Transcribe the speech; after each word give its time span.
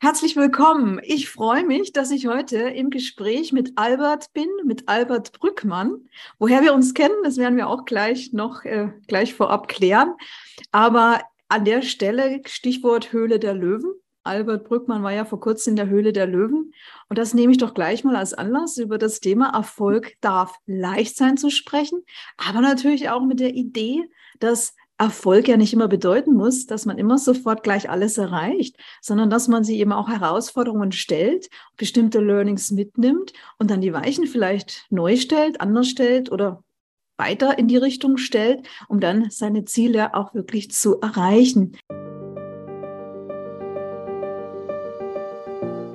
Herzlich 0.00 0.36
willkommen. 0.36 1.00
Ich 1.02 1.28
freue 1.28 1.64
mich, 1.64 1.92
dass 1.92 2.12
ich 2.12 2.28
heute 2.28 2.56
im 2.56 2.88
Gespräch 2.88 3.52
mit 3.52 3.72
Albert 3.74 4.32
bin, 4.32 4.46
mit 4.64 4.88
Albert 4.88 5.32
Brückmann. 5.32 6.08
Woher 6.38 6.62
wir 6.62 6.72
uns 6.72 6.94
kennen, 6.94 7.16
das 7.24 7.36
werden 7.36 7.56
wir 7.56 7.68
auch 7.68 7.84
gleich 7.84 8.32
noch 8.32 8.64
äh, 8.64 8.92
gleich 9.08 9.34
vorab 9.34 9.66
klären. 9.66 10.14
Aber 10.70 11.20
an 11.48 11.64
der 11.64 11.82
Stelle 11.82 12.42
Stichwort 12.46 13.12
Höhle 13.12 13.40
der 13.40 13.54
Löwen. 13.54 13.92
Albert 14.22 14.68
Brückmann 14.68 15.02
war 15.02 15.12
ja 15.12 15.24
vor 15.24 15.40
kurzem 15.40 15.72
in 15.72 15.76
der 15.76 15.88
Höhle 15.88 16.12
der 16.12 16.28
Löwen. 16.28 16.72
Und 17.08 17.18
das 17.18 17.34
nehme 17.34 17.50
ich 17.50 17.58
doch 17.58 17.74
gleich 17.74 18.04
mal 18.04 18.14
als 18.14 18.34
Anlass, 18.34 18.78
über 18.78 18.98
das 18.98 19.18
Thema 19.18 19.48
Erfolg 19.52 20.12
darf 20.20 20.54
leicht 20.66 21.16
sein 21.16 21.36
zu 21.36 21.50
sprechen, 21.50 22.04
aber 22.36 22.60
natürlich 22.60 23.10
auch 23.10 23.24
mit 23.24 23.40
der 23.40 23.54
Idee, 23.54 24.08
dass 24.38 24.74
Erfolg 24.98 25.46
ja 25.46 25.56
nicht 25.56 25.72
immer 25.72 25.86
bedeuten 25.86 26.34
muss, 26.34 26.66
dass 26.66 26.84
man 26.84 26.98
immer 26.98 27.18
sofort 27.18 27.62
gleich 27.62 27.88
alles 27.88 28.18
erreicht, 28.18 28.76
sondern 29.00 29.30
dass 29.30 29.46
man 29.46 29.62
sich 29.62 29.78
eben 29.78 29.92
auch 29.92 30.08
Herausforderungen 30.08 30.90
stellt, 30.90 31.48
bestimmte 31.76 32.18
Learnings 32.18 32.72
mitnimmt 32.72 33.32
und 33.58 33.70
dann 33.70 33.80
die 33.80 33.92
Weichen 33.92 34.26
vielleicht 34.26 34.86
neu 34.90 35.16
stellt, 35.16 35.60
anders 35.60 35.88
stellt 35.88 36.32
oder 36.32 36.64
weiter 37.16 37.58
in 37.58 37.68
die 37.68 37.76
Richtung 37.76 38.16
stellt, 38.16 38.66
um 38.88 38.98
dann 38.98 39.30
seine 39.30 39.64
Ziele 39.64 40.14
auch 40.14 40.34
wirklich 40.34 40.72
zu 40.72 41.00
erreichen. 41.00 41.76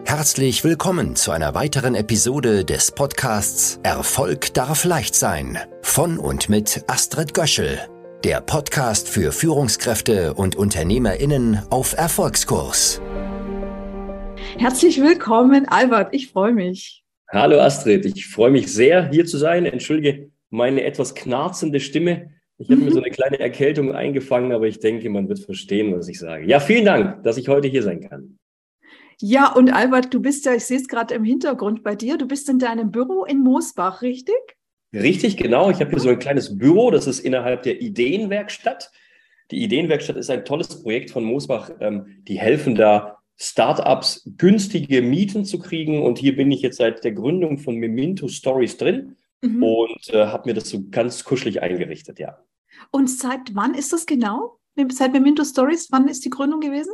Herzlich 0.06 0.64
willkommen 0.64 1.18
zu 1.18 1.32
einer 1.32 1.56
weiteren 1.56 1.96
Episode 1.96 2.64
des 2.64 2.92
Podcasts 2.92 3.80
Erfolg 3.84 4.54
darf 4.54 4.86
leicht 4.86 5.16
sein 5.16 5.58
von 5.82 6.20
und 6.20 6.48
mit 6.48 6.86
Astrid 6.88 7.34
Göschel 7.34 7.80
der 8.24 8.40
Podcast 8.40 9.10
für 9.10 9.34
Führungskräfte 9.34 10.34
und 10.34 10.56
Unternehmerinnen 10.56 11.60
auf 11.70 11.94
Erfolgskurs. 11.98 13.02
Herzlich 14.58 15.02
willkommen, 15.02 15.68
Albert. 15.68 16.14
Ich 16.14 16.30
freue 16.30 16.54
mich. 16.54 17.04
Hallo 17.30 17.60
Astrid, 17.60 18.06
ich 18.06 18.28
freue 18.28 18.52
mich 18.52 18.72
sehr, 18.72 19.10
hier 19.10 19.26
zu 19.26 19.38
sein. 19.38 19.66
Entschuldige 19.66 20.32
meine 20.50 20.84
etwas 20.84 21.16
knarzende 21.16 21.82
Stimme. 21.82 22.32
Ich 22.60 22.70
habe 22.70 22.80
mir 22.80 22.92
so 22.92 23.02
eine 23.02 23.10
kleine 23.12 23.40
Erkältung 23.40 23.92
eingefangen, 23.92 24.54
aber 24.54 24.68
ich 24.68 24.80
denke, 24.80 25.10
man 25.10 25.28
wird 25.28 25.40
verstehen, 25.40 25.94
was 25.94 26.08
ich 26.08 26.20
sage. 26.20 26.46
Ja, 26.46 26.62
vielen 26.62 26.86
Dank, 26.86 27.24
dass 27.24 27.36
ich 27.36 27.50
heute 27.50 27.68
hier 27.68 27.84
sein 27.84 28.08
kann. 28.08 28.38
Ja, 29.20 29.52
und 29.52 29.74
Albert, 29.74 30.14
du 30.14 30.22
bist 30.22 30.46
ja, 30.46 30.54
ich 30.54 30.64
sehe 30.64 30.78
es 30.78 30.88
gerade 30.88 31.14
im 31.14 31.26
Hintergrund 31.26 31.84
bei 31.84 31.96
dir, 31.96 32.18
du 32.18 32.26
bist 32.26 32.48
in 32.48 32.60
deinem 32.60 32.92
Büro 32.92 33.26
in 33.26 33.40
Moosbach, 33.40 34.02
richtig? 34.02 34.56
Richtig, 34.94 35.38
genau. 35.38 35.72
Ich 35.72 35.80
habe 35.80 35.90
hier 35.90 36.00
so 36.00 36.10
ein 36.10 36.20
kleines 36.20 36.58
Büro, 36.58 36.92
das 36.92 37.08
ist 37.08 37.20
innerhalb 37.20 37.64
der 37.64 37.82
Ideenwerkstatt. 37.82 38.92
Die 39.52 39.64
Ideenwerkstatt 39.64 40.18
ist 40.18 40.30
ein 40.30 40.46
tolles 40.46 40.82
Projekt 40.82 41.12
von 41.12 41.24
Moosbach. 41.24 41.72
Ähm, 41.80 42.24
die 42.28 42.40
helfen 42.40 42.76
da, 42.76 43.18
Startups 43.36 44.30
günstige 44.38 45.02
Mieten 45.02 45.46
zu 45.46 45.60
kriegen. 45.60 46.04
Und 46.04 46.20
hier 46.20 46.36
bin 46.36 46.52
ich 46.52 46.62
jetzt 46.62 46.78
seit 46.78 47.04
der 47.04 47.14
Gründung 47.14 47.58
von 47.58 47.76
Memento 47.76 48.28
Stories 48.28 48.78
drin 48.78 49.16
mhm. 49.42 49.64
und 49.64 50.10
äh, 50.10 50.28
habe 50.28 50.50
mir 50.50 50.54
das 50.54 50.70
so 50.70 50.84
ganz 50.90 51.24
kuschelig 51.24 51.62
eingerichtet, 51.62 52.20
ja. 52.20 52.38
Und 52.92 53.10
seit 53.10 53.54
wann 53.56 53.74
ist 53.74 53.94
das 53.94 54.06
genau? 54.06 54.60
Seit 54.90 55.14
Memento 55.14 55.44
Stories, 55.44 55.90
wann 55.92 56.08
ist 56.08 56.26
die 56.26 56.30
Gründung 56.30 56.60
gewesen? 56.60 56.94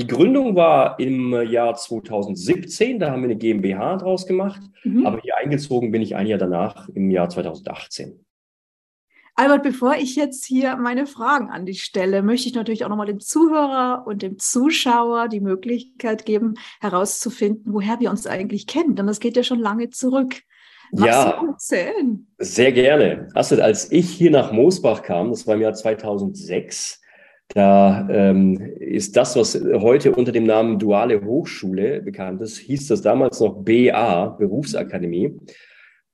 Die 0.00 0.06
Gründung 0.06 0.56
war 0.56 0.98
im 0.98 1.34
Jahr 1.50 1.74
2017, 1.74 2.98
da 2.98 3.10
haben 3.10 3.20
wir 3.20 3.28
eine 3.28 3.36
GmbH 3.36 3.98
draus 3.98 4.26
gemacht, 4.26 4.62
mhm. 4.82 5.04
aber 5.04 5.20
hier 5.20 5.36
eingezogen 5.36 5.90
bin 5.90 6.00
ich 6.00 6.16
ein 6.16 6.26
Jahr 6.26 6.38
danach 6.38 6.88
im 6.88 7.10
Jahr 7.10 7.28
2018. 7.28 8.18
Albert, 9.34 9.62
bevor 9.62 9.96
ich 9.96 10.16
jetzt 10.16 10.46
hier 10.46 10.76
meine 10.76 11.06
Fragen 11.06 11.50
an 11.50 11.66
dich 11.66 11.82
stelle, 11.82 12.22
möchte 12.22 12.48
ich 12.48 12.54
natürlich 12.54 12.86
auch 12.86 12.88
nochmal 12.88 13.08
dem 13.08 13.20
Zuhörer 13.20 14.04
und 14.06 14.22
dem 14.22 14.38
Zuschauer 14.38 15.28
die 15.28 15.40
Möglichkeit 15.40 16.24
geben, 16.24 16.54
herauszufinden, 16.80 17.74
woher 17.74 18.00
wir 18.00 18.10
uns 18.10 18.26
eigentlich 18.26 18.66
kennen. 18.66 18.96
Denn 18.96 19.06
das 19.06 19.20
geht 19.20 19.36
ja 19.36 19.42
schon 19.42 19.60
lange 19.60 19.90
zurück. 19.90 20.40
Magst 20.92 21.06
ja, 21.06 21.46
erzählen? 21.46 22.26
sehr 22.38 22.72
gerne. 22.72 23.28
Also, 23.34 23.60
als 23.60 23.92
ich 23.92 24.08
hier 24.08 24.30
nach 24.30 24.50
Moosbach 24.50 25.02
kam, 25.02 25.28
das 25.28 25.46
war 25.46 25.56
im 25.56 25.60
Jahr 25.60 25.74
2006, 25.74 27.00
da 27.54 28.08
ähm, 28.10 28.60
ist 28.78 29.16
das, 29.16 29.34
was 29.34 29.60
heute 29.60 30.12
unter 30.12 30.30
dem 30.30 30.44
Namen 30.44 30.78
Duale 30.78 31.24
Hochschule 31.24 32.00
bekannt 32.00 32.40
ist, 32.42 32.58
hieß 32.58 32.86
das 32.88 33.02
damals 33.02 33.40
noch 33.40 33.64
BA, 33.64 34.36
Berufsakademie. 34.38 35.36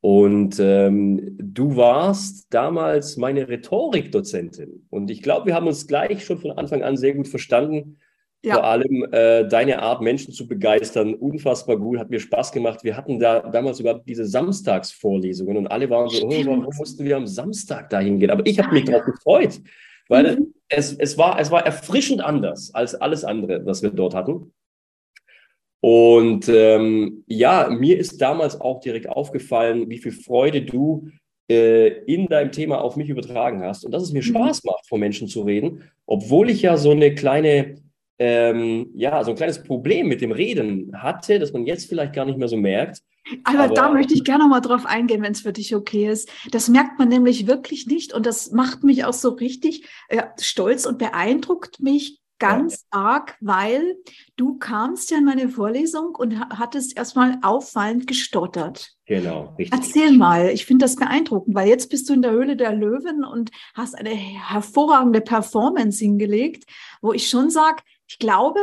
Und 0.00 0.58
ähm, 0.60 1.36
du 1.38 1.76
warst 1.76 2.46
damals 2.54 3.16
meine 3.16 3.48
Rhetorikdozentin. 3.48 4.86
Und 4.88 5.10
ich 5.10 5.20
glaube, 5.20 5.46
wir 5.46 5.54
haben 5.54 5.66
uns 5.66 5.86
gleich 5.86 6.24
schon 6.24 6.38
von 6.38 6.52
Anfang 6.52 6.82
an 6.82 6.96
sehr 6.96 7.14
gut 7.14 7.28
verstanden. 7.28 7.98
Ja. 8.42 8.54
Vor 8.54 8.64
allem 8.64 9.06
äh, 9.10 9.48
deine 9.48 9.82
Art, 9.82 10.02
Menschen 10.02 10.32
zu 10.32 10.46
begeistern, 10.46 11.14
unfassbar 11.14 11.76
gut, 11.76 11.98
hat 11.98 12.10
mir 12.10 12.20
Spaß 12.20 12.52
gemacht. 12.52 12.84
Wir 12.84 12.96
hatten 12.96 13.18
da 13.18 13.40
damals 13.40 13.78
sogar 13.78 13.98
diese 14.06 14.24
Samstagsvorlesungen 14.24 15.56
und 15.56 15.66
alle 15.66 15.90
waren 15.90 16.08
so, 16.08 16.26
oh, 16.26 16.30
warum 16.30 16.68
mussten 16.78 17.04
wir 17.04 17.16
am 17.16 17.26
Samstag 17.26 17.90
dahin 17.90 18.20
gehen? 18.20 18.30
Aber 18.30 18.46
ich 18.46 18.58
habe 18.60 18.72
mich 18.72 18.84
darauf 18.84 19.04
gefreut, 19.04 19.60
weil 20.08 20.36
mhm. 20.36 20.54
es, 20.68 20.94
es, 20.94 21.18
war, 21.18 21.38
es 21.40 21.50
war 21.50 21.64
erfrischend 21.64 22.20
anders 22.20 22.74
als 22.74 22.94
alles 22.94 23.24
andere, 23.24 23.64
was 23.66 23.82
wir 23.82 23.90
dort 23.90 24.14
hatten. 24.14 24.52
Und 25.80 26.48
ähm, 26.48 27.24
ja, 27.26 27.68
mir 27.70 27.98
ist 27.98 28.20
damals 28.20 28.60
auch 28.60 28.80
direkt 28.80 29.08
aufgefallen, 29.08 29.88
wie 29.88 29.98
viel 29.98 30.12
Freude 30.12 30.62
du 30.62 31.10
äh, 31.48 31.88
in 32.06 32.26
deinem 32.26 32.50
Thema 32.50 32.80
auf 32.80 32.96
mich 32.96 33.08
übertragen 33.08 33.62
hast 33.62 33.84
und 33.84 33.92
dass 33.92 34.02
es 34.02 34.12
mir 34.12 34.20
mhm. 34.22 34.26
Spaß 34.26 34.64
macht, 34.64 34.88
vor 34.88 34.98
Menschen 34.98 35.28
zu 35.28 35.42
reden, 35.42 35.84
obwohl 36.06 36.50
ich 36.50 36.62
ja 36.62 36.76
so 36.76 36.90
eine 36.90 37.14
kleine, 37.14 37.76
ähm, 38.18 38.90
ja, 38.94 39.22
so 39.22 39.30
ein 39.30 39.36
kleines 39.36 39.62
Problem 39.62 40.08
mit 40.08 40.20
dem 40.22 40.32
Reden 40.32 40.90
hatte, 41.02 41.38
das 41.38 41.52
man 41.52 41.66
jetzt 41.66 41.88
vielleicht 41.88 42.14
gar 42.14 42.24
nicht 42.24 42.38
mehr 42.38 42.48
so 42.48 42.56
merkt. 42.56 43.02
Aber, 43.44 43.64
Aber 43.64 43.74
da 43.74 43.90
möchte 43.90 44.14
ich 44.14 44.24
gerne 44.24 44.44
noch 44.44 44.50
mal 44.50 44.60
drauf 44.60 44.86
eingehen, 44.86 45.22
wenn 45.22 45.32
es 45.32 45.40
für 45.40 45.52
dich 45.52 45.74
okay 45.74 46.08
ist. 46.08 46.30
Das 46.50 46.68
merkt 46.68 46.98
man 46.98 47.08
nämlich 47.08 47.46
wirklich 47.46 47.86
nicht 47.86 48.12
und 48.12 48.26
das 48.26 48.52
macht 48.52 48.84
mich 48.84 49.04
auch 49.04 49.12
so 49.12 49.30
richtig 49.30 49.88
äh, 50.08 50.22
stolz 50.40 50.86
und 50.86 50.98
beeindruckt 50.98 51.80
mich 51.80 52.20
ganz 52.38 52.86
ja. 52.92 53.00
arg, 53.00 53.36
weil 53.40 53.96
du 54.36 54.58
kamst 54.58 55.10
ja 55.10 55.18
in 55.18 55.24
meine 55.24 55.48
Vorlesung 55.48 56.14
und 56.14 56.38
hattest 56.50 56.96
erstmal 56.96 57.38
auffallend 57.42 58.06
gestottert. 58.06 58.92
Genau, 59.06 59.54
richtig. 59.58 59.72
Erzähl 59.72 60.12
mal, 60.12 60.50
ich 60.50 60.66
finde 60.66 60.84
das 60.84 60.96
beeindruckend, 60.96 61.54
weil 61.54 61.68
jetzt 61.68 61.88
bist 61.90 62.08
du 62.08 62.12
in 62.12 62.22
der 62.22 62.32
Höhle 62.32 62.56
der 62.56 62.74
Löwen 62.74 63.24
und 63.24 63.50
hast 63.74 63.96
eine 63.96 64.10
hervorragende 64.10 65.20
Performance 65.20 66.04
hingelegt, 66.04 66.64
wo 67.00 67.12
ich 67.12 67.28
schon 67.28 67.50
sage, 67.50 67.82
ich 68.06 68.18
glaube, 68.18 68.60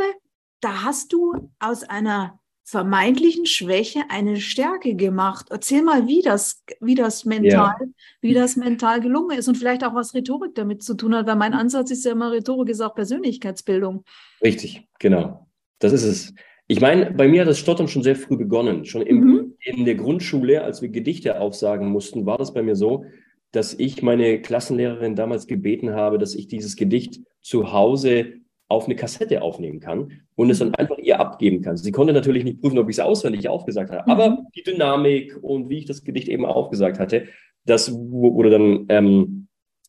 da 0.62 0.84
hast 0.84 1.12
du 1.12 1.52
aus 1.60 1.84
einer 1.84 2.40
vermeintlichen 2.64 3.46
Schwäche 3.46 4.00
eine 4.10 4.38
Stärke 4.38 4.96
gemacht. 4.96 5.48
Erzähl 5.50 5.84
mal, 5.84 6.08
wie 6.08 6.22
das, 6.22 6.64
wie 6.80 6.96
das 6.96 7.26
mental, 7.26 7.76
ja. 7.80 7.88
wie 8.22 8.34
das 8.34 8.56
mental 8.56 9.02
gelungen 9.02 9.38
ist 9.38 9.48
und 9.48 9.58
vielleicht 9.58 9.84
auch 9.84 9.94
was 9.94 10.14
Rhetorik 10.14 10.56
damit 10.56 10.82
zu 10.82 10.96
tun 10.96 11.14
hat, 11.14 11.28
weil 11.28 11.36
mein 11.36 11.54
Ansatz 11.54 11.92
ist 11.92 12.06
ja 12.06 12.14
immer, 12.14 12.32
Rhetorik 12.32 12.70
ist 12.70 12.82
auch 12.82 12.96
Persönlichkeitsbildung. 12.96 14.04
Richtig, 14.42 14.88
genau. 15.00 15.48
Das 15.80 15.92
ist 15.92 16.04
es. 16.04 16.34
Ich 16.68 16.80
meine, 16.80 17.12
bei 17.12 17.28
mir 17.28 17.42
hat 17.42 17.50
das 17.50 17.60
Stottern 17.60 17.90
schon 17.90 18.04
sehr 18.04 18.16
früh 18.16 18.38
begonnen. 18.38 18.86
Schon 18.86 19.02
im, 19.02 19.20
mhm. 19.20 19.54
in 19.60 19.84
der 19.84 19.96
Grundschule, 19.96 20.64
als 20.64 20.82
wir 20.82 20.90
Gedichte 20.90 21.40
aufsagen 21.42 21.90
mussten, 21.90 22.26
war 22.26 22.38
das 22.38 22.54
bei 22.54 22.62
mir 22.62 22.76
so, 22.76 23.06
dass 23.52 23.74
ich 23.74 24.02
meine 24.02 24.42
Klassenlehrerin 24.42 25.16
damals 25.16 25.46
gebeten 25.46 25.92
habe, 25.92 26.18
dass 26.18 26.34
ich 26.34 26.48
dieses 26.48 26.78
Gedicht 26.78 27.20
zu 27.42 27.74
Hause 27.74 28.34
auf 28.74 28.86
eine 28.86 28.96
Kassette 28.96 29.42
aufnehmen 29.42 29.80
kann 29.80 30.12
und 30.36 30.50
es 30.50 30.60
dann 30.60 30.70
mhm. 30.70 30.76
einfach 30.76 30.98
ihr 30.98 31.20
abgeben 31.20 31.62
kann. 31.62 31.78
Sie 31.78 31.92
konnte 31.92 32.14
natürlich 32.14 32.44
nicht 32.44 32.62
prüfen, 32.62 32.80
ob 32.80 32.90
ich 32.90 32.98
es 32.98 33.00
auswendig 33.00 33.48
aufgesagt 33.48 33.92
habe, 33.92 34.08
aber 34.10 34.30
mhm. 34.32 34.48
die 34.56 34.64
Dynamik 34.64 35.38
und 35.42 35.70
wie 35.70 35.78
ich 35.78 35.86
das 35.86 36.04
Gedicht 36.04 36.28
eben 36.28 36.46
aufgesagt 36.46 37.00
hatte, 37.00 37.28
das 37.66 37.94
wurde 37.94 38.50
dann 38.50 38.86
ähm, 38.90 39.48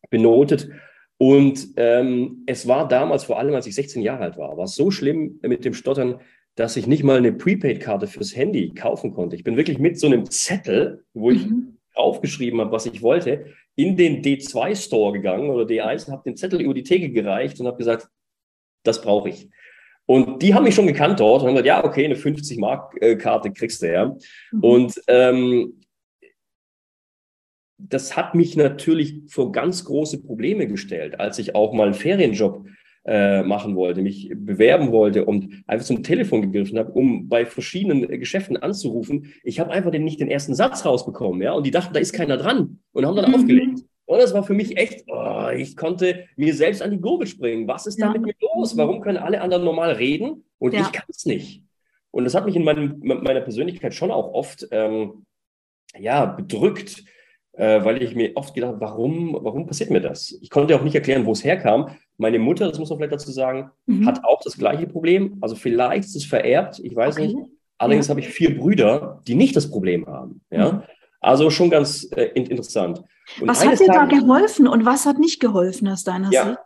benotet. 0.09 0.69
Und 1.17 1.69
ähm, 1.77 2.43
es 2.45 2.67
war 2.67 2.87
damals, 2.87 3.23
vor 3.23 3.39
allem 3.39 3.55
als 3.55 3.67
ich 3.67 3.75
16 3.75 4.01
Jahre 4.01 4.23
alt 4.23 4.37
war, 4.37 4.57
war 4.57 4.65
es 4.65 4.75
so 4.75 4.91
schlimm 4.91 5.39
mit 5.41 5.63
dem 5.63 5.73
Stottern, 5.73 6.19
dass 6.55 6.77
ich 6.77 6.87
nicht 6.87 7.03
mal 7.03 7.17
eine 7.17 7.33
Prepaid-Karte 7.33 8.07
fürs 8.07 8.35
Handy 8.35 8.73
kaufen 8.73 9.13
konnte. 9.13 9.35
Ich 9.35 9.43
bin 9.43 9.57
wirklich 9.57 9.77
mit 9.77 9.99
so 9.99 10.07
einem 10.07 10.29
Zettel, 10.29 11.03
wo 11.13 11.31
ich 11.31 11.45
mhm. 11.45 11.77
aufgeschrieben 11.93 12.59
habe, 12.59 12.71
was 12.71 12.85
ich 12.85 13.01
wollte, 13.01 13.45
in 13.75 13.97
den 13.97 14.23
D2-Store 14.23 15.13
gegangen 15.13 15.49
oder 15.49 15.65
D1 15.65 16.07
und 16.07 16.13
habe 16.13 16.23
den 16.23 16.37
Zettel 16.37 16.61
über 16.61 16.73
die 16.73 16.83
Theke 16.83 17.09
gereicht 17.09 17.59
und 17.59 17.67
habe 17.67 17.77
gesagt, 17.77 18.09
das 18.87 19.01
brauche 19.01 19.29
ich. 19.29 19.49
Und 20.07 20.41
die 20.41 20.53
haben 20.53 20.63
mich 20.63 20.75
schon 20.75 20.87
gekannt 20.87 21.19
dort 21.19 21.41
und 21.41 21.47
haben 21.47 21.55
gesagt, 21.55 21.67
ja, 21.67 21.83
okay, 21.83 22.05
eine 22.05 22.15
50-Mark-Karte 22.15 23.51
kriegst 23.51 23.81
du 23.81 23.91
ja. 23.91 24.15
Mhm. 24.51 24.63
Und 24.63 25.01
ähm, 25.07 25.81
das 27.77 28.15
hat 28.15 28.35
mich 28.35 28.55
natürlich 28.55 29.21
vor 29.27 29.51
ganz 29.51 29.83
große 29.85 30.21
Probleme 30.23 30.67
gestellt, 30.67 31.19
als 31.19 31.39
ich 31.39 31.55
auch 31.55 31.73
mal 31.73 31.85
einen 31.85 31.93
Ferienjob 31.93 32.65
äh, 33.05 33.43
machen 33.43 33.75
wollte, 33.75 34.01
mich 34.01 34.31
bewerben 34.35 34.91
wollte 34.91 35.25
und 35.25 35.63
einfach 35.67 35.85
zum 35.85 36.01
Telefon 36.01 36.41
gegriffen 36.41 36.79
habe, 36.79 36.91
um 36.91 37.27
bei 37.27 37.45
verschiedenen 37.45 38.07
Geschäften 38.19 38.57
anzurufen. 38.57 39.33
Ich 39.43 39.59
habe 39.59 39.71
einfach 39.71 39.91
den, 39.91 40.03
nicht 40.03 40.19
den 40.19 40.29
ersten 40.29 40.55
Satz 40.55 40.85
rausbekommen, 40.85 41.41
ja, 41.41 41.53
und 41.53 41.65
die 41.65 41.71
dachten, 41.71 41.93
da 41.93 41.99
ist 41.99 42.13
keiner 42.13 42.37
dran 42.37 42.79
und 42.93 43.05
haben 43.05 43.15
dann 43.15 43.29
mhm. 43.29 43.35
aufgelegt. 43.35 43.79
Und 44.05 44.19
das 44.19 44.33
war 44.33 44.43
für 44.43 44.53
mich 44.53 44.77
echt, 44.77 45.05
oh, 45.07 45.49
ich 45.55 45.75
konnte 45.75 46.25
mir 46.35 46.53
selbst 46.53 46.81
an 46.81 46.91
die 46.91 47.01
Gurgel 47.01 47.27
springen. 47.27 47.67
Was 47.67 47.87
ist 47.87 47.99
da 47.99 48.11
mit 48.11 48.21
mir 48.21 48.35
los? 48.39 48.77
Warum 48.77 49.01
können 49.01 49.17
alle 49.17 49.41
anderen 49.41 49.63
normal 49.63 49.93
reden 49.93 50.43
und 50.59 50.73
ja. 50.73 50.81
ich 50.81 50.91
kann 50.91 51.05
es 51.09 51.25
nicht? 51.25 51.63
Und 52.11 52.23
das 52.23 52.35
hat 52.35 52.45
mich 52.45 52.55
in 52.55 52.63
meinem, 52.63 52.99
meiner 53.01 53.41
Persönlichkeit 53.41 53.93
schon 53.93 54.11
auch 54.11 54.31
oft 54.33 54.67
ähm, 54.71 55.25
ja, 55.97 56.25
bedrückt, 56.25 57.03
äh, 57.53 57.83
weil 57.83 58.01
ich 58.01 58.15
mir 58.15 58.31
oft 58.35 58.53
gedacht 58.53 58.73
habe, 58.73 58.81
warum, 58.81 59.37
warum 59.41 59.65
passiert 59.65 59.89
mir 59.89 60.01
das? 60.01 60.37
Ich 60.41 60.49
konnte 60.49 60.75
auch 60.75 60.83
nicht 60.83 60.95
erklären, 60.95 61.25
wo 61.25 61.31
es 61.31 61.43
herkam. 61.43 61.89
Meine 62.17 62.39
Mutter, 62.39 62.69
das 62.69 62.79
muss 62.79 62.89
man 62.89 62.99
vielleicht 62.99 63.13
dazu 63.13 63.31
sagen, 63.31 63.71
mhm. 63.85 64.05
hat 64.05 64.23
auch 64.23 64.41
das 64.43 64.57
gleiche 64.57 64.87
Problem. 64.87 65.37
Also 65.41 65.55
vielleicht 65.55 66.05
ist 66.05 66.15
es 66.15 66.25
vererbt, 66.25 66.79
ich 66.79 66.95
weiß 66.95 67.17
okay. 67.17 67.27
nicht. 67.27 67.37
Allerdings 67.77 68.07
ja. 68.07 68.11
habe 68.11 68.21
ich 68.21 68.29
vier 68.29 68.57
Brüder, 68.57 69.21
die 69.27 69.35
nicht 69.35 69.55
das 69.55 69.69
Problem 69.69 70.05
haben. 70.05 70.41
Ja? 70.49 70.71
Mhm. 70.71 70.83
Also 71.25 71.49
schon 71.49 71.71
ganz 71.71 72.07
äh, 72.15 72.25
interessant. 72.35 73.01
Und 73.41 73.47
was 73.47 73.65
hat 73.65 73.79
dir 73.79 73.87
da 73.87 74.05
geholfen 74.05 74.67
und 74.67 74.85
was 74.85 75.07
hat 75.07 75.17
nicht 75.17 75.39
geholfen 75.39 75.87
aus 75.87 76.03
deiner 76.03 76.31
ja. 76.31 76.45
Sicht? 76.45 76.59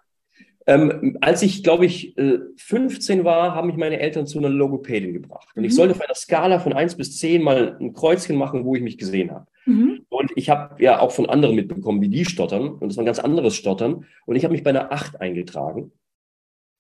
Ähm, 0.68 1.18
als 1.22 1.42
ich, 1.42 1.64
glaube 1.64 1.86
ich, 1.86 2.14
15 2.58 3.22
äh, 3.22 3.24
war, 3.24 3.56
haben 3.56 3.68
mich 3.68 3.78
meine 3.78 4.00
Eltern 4.00 4.28
zu 4.28 4.38
einer 4.38 4.50
Logopädin 4.50 5.14
gebracht. 5.14 5.48
Und 5.56 5.64
ich 5.64 5.72
mhm. 5.72 5.76
sollte 5.78 5.96
auf 5.96 6.02
einer 6.02 6.14
Skala 6.14 6.60
von 6.60 6.74
1 6.74 6.96
bis 6.96 7.18
10 7.20 7.42
mal 7.42 7.78
ein 7.80 7.94
Kreuzchen 7.94 8.36
machen, 8.36 8.66
wo 8.66 8.76
ich 8.76 8.82
mich 8.82 8.98
gesehen 8.98 9.32
habe. 9.32 9.48
Mhm. 9.66 10.06
Und 10.10 10.32
ich 10.36 10.50
habe 10.50 10.84
ja 10.84 11.00
auch 11.00 11.14
von 11.14 11.30
anderen 11.30 11.56
mitbekommen, 11.56 12.02
wie 12.02 12.10
die 12.10 12.26
stottern. 12.26 12.68
Und 12.68 12.90
das 12.90 12.98
war 12.98 13.04
ein 13.04 13.08
ganz 13.08 13.20
anderes 13.20 13.56
Stottern. 13.56 14.06
Und 14.26 14.36
ich 14.36 14.44
habe 14.44 14.52
mich 14.52 14.64
bei 14.64 14.72
einer 14.72 14.92
8 14.92 15.22
eingetragen. 15.22 15.94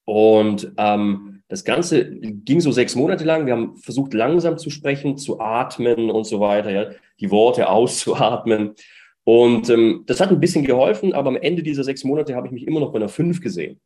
Und 0.04 0.74
ähm, 0.78 1.29
das 1.50 1.66
Ganze 1.66 2.10
ging 2.12 2.62
so 2.62 2.72
sechs 2.72 2.96
Monate 2.96 3.26
lang. 3.26 3.48
Wir 3.48 3.54
haben 3.54 3.76
versucht, 3.78 4.14
langsam 4.14 4.58
zu 4.58 4.70
sprechen, 4.70 5.18
zu 5.18 5.40
atmen 5.40 6.12
und 6.12 6.26
so 6.26 6.40
weiter, 6.40 6.70
ja, 6.70 6.92
die 7.20 7.32
Worte 7.32 7.68
auszuatmen. 7.70 8.76
Und 9.24 9.70
ähm, 9.70 10.04
das 10.06 10.22
hat 10.22 10.30
ein 10.30 10.40
bisschen 10.40 10.64
geholfen, 10.64 11.14
aber 11.14 11.30
am 11.30 11.36
Ende 11.36 11.64
dieser 11.64 11.84
sechs 11.84 12.04
Monate 12.04 12.36
habe 12.36 12.48
ich 12.48 12.54
mich 12.54 12.68
immer 12.68 12.80
noch 12.80 12.92
bei 12.92 13.00
einer 13.00 13.10
fünf 13.10 13.42
gesehen. 13.42 13.82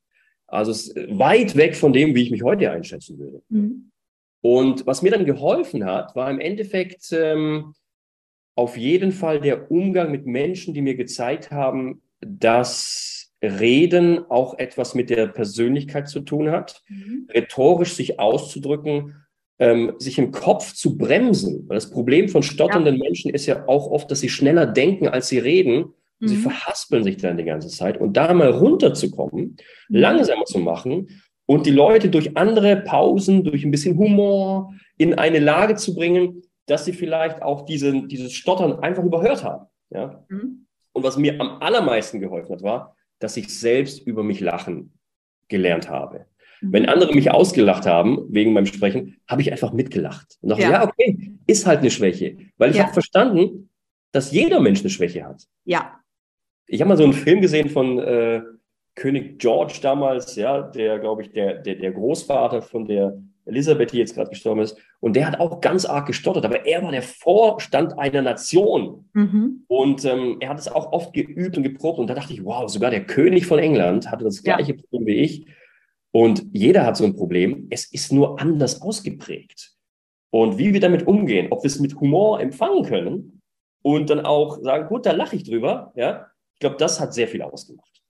Also 0.45 0.71
es 0.71 0.93
weit 0.95 1.55
weg 1.55 1.75
von 1.75 1.93
dem, 1.93 2.13
wie 2.15 2.21
ich 2.21 2.31
mich 2.31 2.43
heute 2.43 2.69
einschätzen 2.69 3.17
würde. 3.17 3.41
Mhm. 3.49 3.91
Und 4.41 4.85
was 4.85 5.01
mir 5.01 5.11
dann 5.11 5.25
geholfen 5.25 5.85
hat, 5.85 6.15
war 6.17 6.29
im 6.29 6.41
Endeffekt 6.41 7.13
ähm, 7.13 7.73
auf 8.55 8.77
jeden 8.77 9.13
Fall 9.13 9.39
der 9.39 9.71
Umgang 9.71 10.11
mit 10.11 10.25
Menschen, 10.25 10.73
die 10.73 10.81
mir 10.81 10.95
gezeigt 10.95 11.49
haben, 11.49 12.01
dass 12.19 13.12
Reden 13.43 14.19
auch 14.29 14.57
etwas 14.57 14.95
mit 14.95 15.09
der 15.09 15.27
Persönlichkeit 15.27 16.07
zu 16.07 16.21
tun 16.21 16.49
hat, 16.51 16.81
mhm. 16.87 17.27
rhetorisch 17.33 17.93
sich 17.93 18.19
auszudrücken 18.19 19.15
ähm, 19.59 19.93
sich 19.97 20.17
im 20.17 20.31
Kopf 20.31 20.73
zu 20.73 20.97
bremsen. 20.97 21.67
Weil 21.67 21.75
das 21.75 21.89
Problem 21.89 22.29
von 22.29 22.43
stotternden 22.43 22.95
ja. 22.95 23.03
Menschen 23.03 23.33
ist 23.33 23.45
ja 23.45 23.67
auch 23.67 23.89
oft, 23.89 24.09
dass 24.11 24.19
sie 24.19 24.29
schneller 24.29 24.65
denken, 24.65 25.07
als 25.07 25.29
sie 25.29 25.39
reden. 25.39 25.93
Mhm. 26.19 26.27
Sie 26.27 26.35
verhaspeln 26.37 27.03
sich 27.03 27.17
dann 27.17 27.37
die 27.37 27.43
ganze 27.43 27.69
Zeit. 27.69 27.99
Und 27.99 28.17
da 28.17 28.33
mal 28.33 28.49
runterzukommen, 28.49 29.57
mhm. 29.89 29.95
langsamer 29.95 30.45
zu 30.45 30.59
machen 30.59 31.09
und 31.45 31.65
die 31.65 31.71
Leute 31.71 32.09
durch 32.09 32.35
andere 32.35 32.77
Pausen, 32.77 33.43
durch 33.43 33.63
ein 33.63 33.71
bisschen 33.71 33.97
Humor 33.97 34.73
in 34.97 35.13
eine 35.13 35.39
Lage 35.39 35.75
zu 35.75 35.95
bringen, 35.95 36.41
dass 36.65 36.85
sie 36.85 36.93
vielleicht 36.93 37.41
auch 37.41 37.65
diese, 37.65 38.07
dieses 38.07 38.33
Stottern 38.33 38.79
einfach 38.79 39.03
überhört 39.03 39.43
haben. 39.43 39.67
Ja? 39.91 40.25
Mhm. 40.29 40.65
Und 40.93 41.03
was 41.03 41.17
mir 41.17 41.39
am 41.39 41.61
allermeisten 41.61 42.19
geholfen 42.19 42.53
hat, 42.53 42.63
war, 42.63 42.95
dass 43.23 43.37
ich 43.37 43.57
selbst 43.57 44.05
über 44.05 44.21
mich 44.21 44.41
lachen 44.41 44.91
gelernt 45.47 45.89
habe. 45.89 46.25
Wenn 46.61 46.87
andere 46.87 47.13
mich 47.13 47.31
ausgelacht 47.31 47.85
haben 47.85 48.25
wegen 48.29 48.51
meinem 48.51 48.65
Sprechen, 48.65 49.17
habe 49.27 49.41
ich 49.41 49.51
einfach 49.51 49.71
mitgelacht 49.71 50.37
und 50.41 50.49
dachte, 50.49 50.63
ja. 50.63 50.71
ja, 50.71 50.83
okay, 50.83 51.31
ist 51.47 51.65
halt 51.65 51.79
eine 51.79 51.91
Schwäche. 51.91 52.37
Weil 52.57 52.71
ich 52.71 52.77
ja. 52.77 52.83
habe 52.83 52.93
verstanden, 52.93 53.69
dass 54.11 54.31
jeder 54.31 54.59
Mensch 54.59 54.81
eine 54.81 54.89
Schwäche 54.89 55.25
hat. 55.25 55.43
Ja. 55.63 55.99
Ich 56.67 56.81
habe 56.81 56.89
mal 56.89 56.97
so 56.97 57.03
einen 57.03 57.13
Film 57.13 57.41
gesehen 57.41 57.69
von 57.69 57.99
äh, 57.99 58.41
König 58.95 59.39
George 59.39 59.79
damals, 59.81 60.35
ja, 60.35 60.61
der, 60.61 60.99
glaube 60.99 61.21
ich, 61.21 61.31
der, 61.31 61.55
der, 61.55 61.75
der 61.75 61.91
Großvater 61.91 62.61
von 62.61 62.85
der 62.85 63.21
Elisabeth, 63.45 63.91
die 63.91 63.97
jetzt 63.97 64.15
gerade 64.15 64.29
gestorben 64.29 64.61
ist. 64.61 64.77
Und 64.99 65.15
der 65.15 65.27
hat 65.27 65.39
auch 65.39 65.61
ganz 65.61 65.85
arg 65.85 66.07
gestottert, 66.07 66.45
aber 66.45 66.65
er 66.65 66.81
war 66.83 66.91
der 66.91 67.01
Vorstand 67.01 67.97
einer 67.99 68.21
Nation. 68.21 69.09
Mhm. 69.13 69.65
Und 69.67 70.05
ähm, 70.05 70.37
er 70.39 70.49
hat 70.49 70.59
es 70.59 70.67
auch 70.67 70.91
oft 70.91 71.13
geübt 71.13 71.57
und 71.57 71.63
geprobt. 71.63 71.99
Und 71.99 72.07
da 72.07 72.15
dachte 72.15 72.33
ich, 72.33 72.43
wow, 72.45 72.69
sogar 72.69 72.91
der 72.91 73.05
König 73.05 73.45
von 73.45 73.59
England 73.59 74.09
hatte 74.09 74.23
das 74.23 74.43
gleiche 74.43 74.73
ja. 74.73 74.77
Problem 74.77 75.05
wie 75.05 75.21
ich. 75.21 75.45
Und 76.11 76.45
jeder 76.53 76.85
hat 76.85 76.95
so 76.95 77.05
ein 77.05 77.15
Problem. 77.15 77.67
Es 77.69 77.85
ist 77.91 78.11
nur 78.11 78.39
anders 78.39 78.81
ausgeprägt. 78.81 79.73
Und 80.29 80.57
wie 80.57 80.73
wir 80.73 80.79
damit 80.79 81.05
umgehen, 81.05 81.47
ob 81.51 81.63
wir 81.63 81.67
es 81.67 81.79
mit 81.79 81.99
Humor 81.99 82.39
empfangen 82.39 82.85
können 82.85 83.41
und 83.83 84.09
dann 84.09 84.25
auch 84.25 84.59
sagen, 84.61 84.87
gut, 84.87 85.05
da 85.05 85.11
lache 85.11 85.35
ich 85.35 85.43
drüber, 85.43 85.91
ja, 85.95 86.27
ich 86.53 86.59
glaube, 86.59 86.77
das 86.77 86.99
hat 86.99 87.13
sehr 87.13 87.27
viel 87.27 87.41
ausgemacht. 87.41 88.01